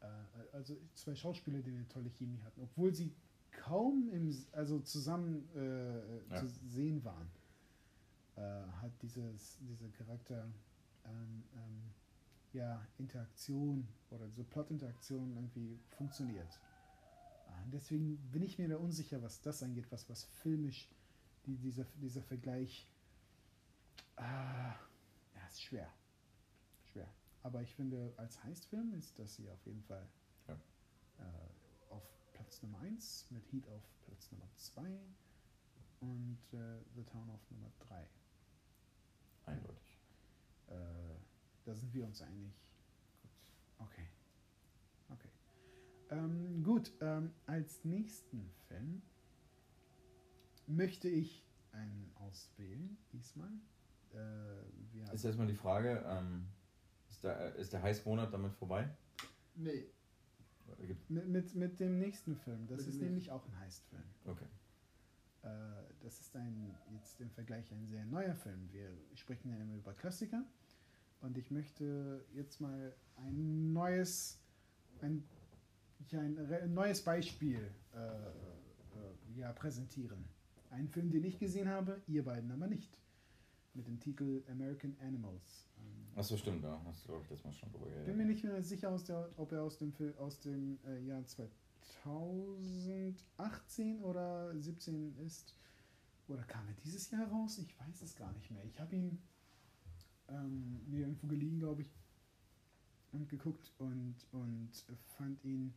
[0.00, 0.06] Äh,
[0.52, 3.12] also zwei Schauspieler, die eine tolle Chemie hatten, obwohl sie
[3.52, 6.36] kaum im, also zusammen äh, Ja.
[6.36, 7.28] zu sehen waren.
[8.36, 8.40] Äh,
[8.82, 10.46] hat dieses, dieser Charakter
[11.06, 11.82] ähm, ähm,
[12.52, 16.60] ja, Interaktion oder so Plot-Interaktion irgendwie funktioniert.
[17.64, 20.88] Und Deswegen bin ich mir da unsicher, was das angeht, was, was filmisch
[21.46, 22.86] die, dieser, dieser Vergleich.
[24.16, 24.74] Ah,
[25.34, 25.92] ja, ist schwer.
[26.92, 27.08] Schwer.
[27.42, 30.08] Aber ich finde, als Heistfilm ist das hier auf jeden Fall
[30.48, 30.54] Ja.
[31.18, 32.02] äh, auf
[32.32, 34.98] Platz Nummer 1, mit Heat auf Platz Nummer 2
[36.00, 38.08] und äh, The Town auf Nummer 3.
[39.46, 39.98] Eindeutig.
[40.68, 40.74] Äh,
[41.64, 42.52] da sind wir uns einig.
[43.22, 43.30] Gut.
[43.78, 44.08] Okay.
[45.08, 45.30] Okay.
[46.10, 49.02] Ähm, gut, ähm, als nächsten Film
[50.66, 53.52] möchte ich einen auswählen, diesmal.
[54.16, 56.46] Äh, wir Ist erstmal die Frage, ähm,
[57.08, 58.88] ist, der, ist der Heißmonat damit vorbei?
[59.54, 59.86] Nee,
[61.08, 62.66] mit, mit, mit dem nächsten Film.
[62.66, 64.02] Das Mit ist nämlich auch ein Heistfilm.
[64.24, 64.46] Okay.
[65.42, 65.48] Äh,
[66.00, 68.68] das ist ein, jetzt im Vergleich ein sehr neuer Film.
[68.72, 70.44] Wir sprechen ja immer über Klassiker.
[71.20, 74.38] Und ich möchte jetzt mal ein neues,
[75.00, 75.24] ein,
[76.08, 80.24] ja, ein neues Beispiel äh, äh, ja, präsentieren.
[80.70, 82.98] Einen Film, den ich gesehen habe, ihr beiden aber nicht.
[83.76, 85.66] Mit dem Titel American Animals.
[85.78, 88.26] Ähm, Achso, stimmt, da hast du, glaube ich, das mal schon drüber bin mir geredet.
[88.26, 94.58] nicht mehr sicher, aus der, ob er aus dem, aus dem äh, Jahr 2018 oder
[94.58, 95.54] 17 ist.
[96.28, 97.58] Oder kam er dieses Jahr raus?
[97.58, 98.64] Ich weiß es gar nicht mehr.
[98.64, 99.22] Ich habe ihn
[100.28, 101.90] ähm, mir irgendwo geliehen, glaube ich,
[103.12, 104.70] und geguckt und, und
[105.16, 105.74] fand ihn.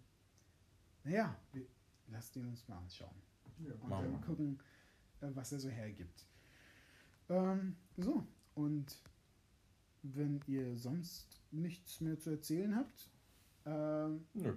[1.03, 1.65] Naja, wir,
[2.07, 3.15] lasst ihn uns mal anschauen.
[3.59, 3.73] ja.
[3.75, 4.59] Und dann gucken,
[5.21, 6.25] äh, was er so hergibt.
[7.29, 9.01] Ähm, so, und
[10.01, 13.09] wenn ihr sonst nichts mehr zu erzählen habt,
[13.65, 14.55] ähm, Nö.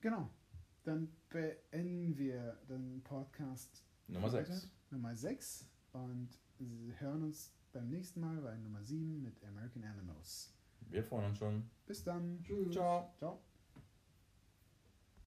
[0.00, 0.30] genau,
[0.84, 4.48] dann beenden wir den Podcast Nummer für 6.
[4.50, 6.28] heute, Nummer 6 und
[6.98, 10.52] hören uns beim nächsten Mal bei Nummer 7 mit American Animals.
[10.90, 11.70] Wir freuen uns schon.
[11.86, 12.42] Bis dann.
[12.42, 12.72] Tschüss.
[12.72, 13.12] Ciao.
[13.18, 13.40] Ciao.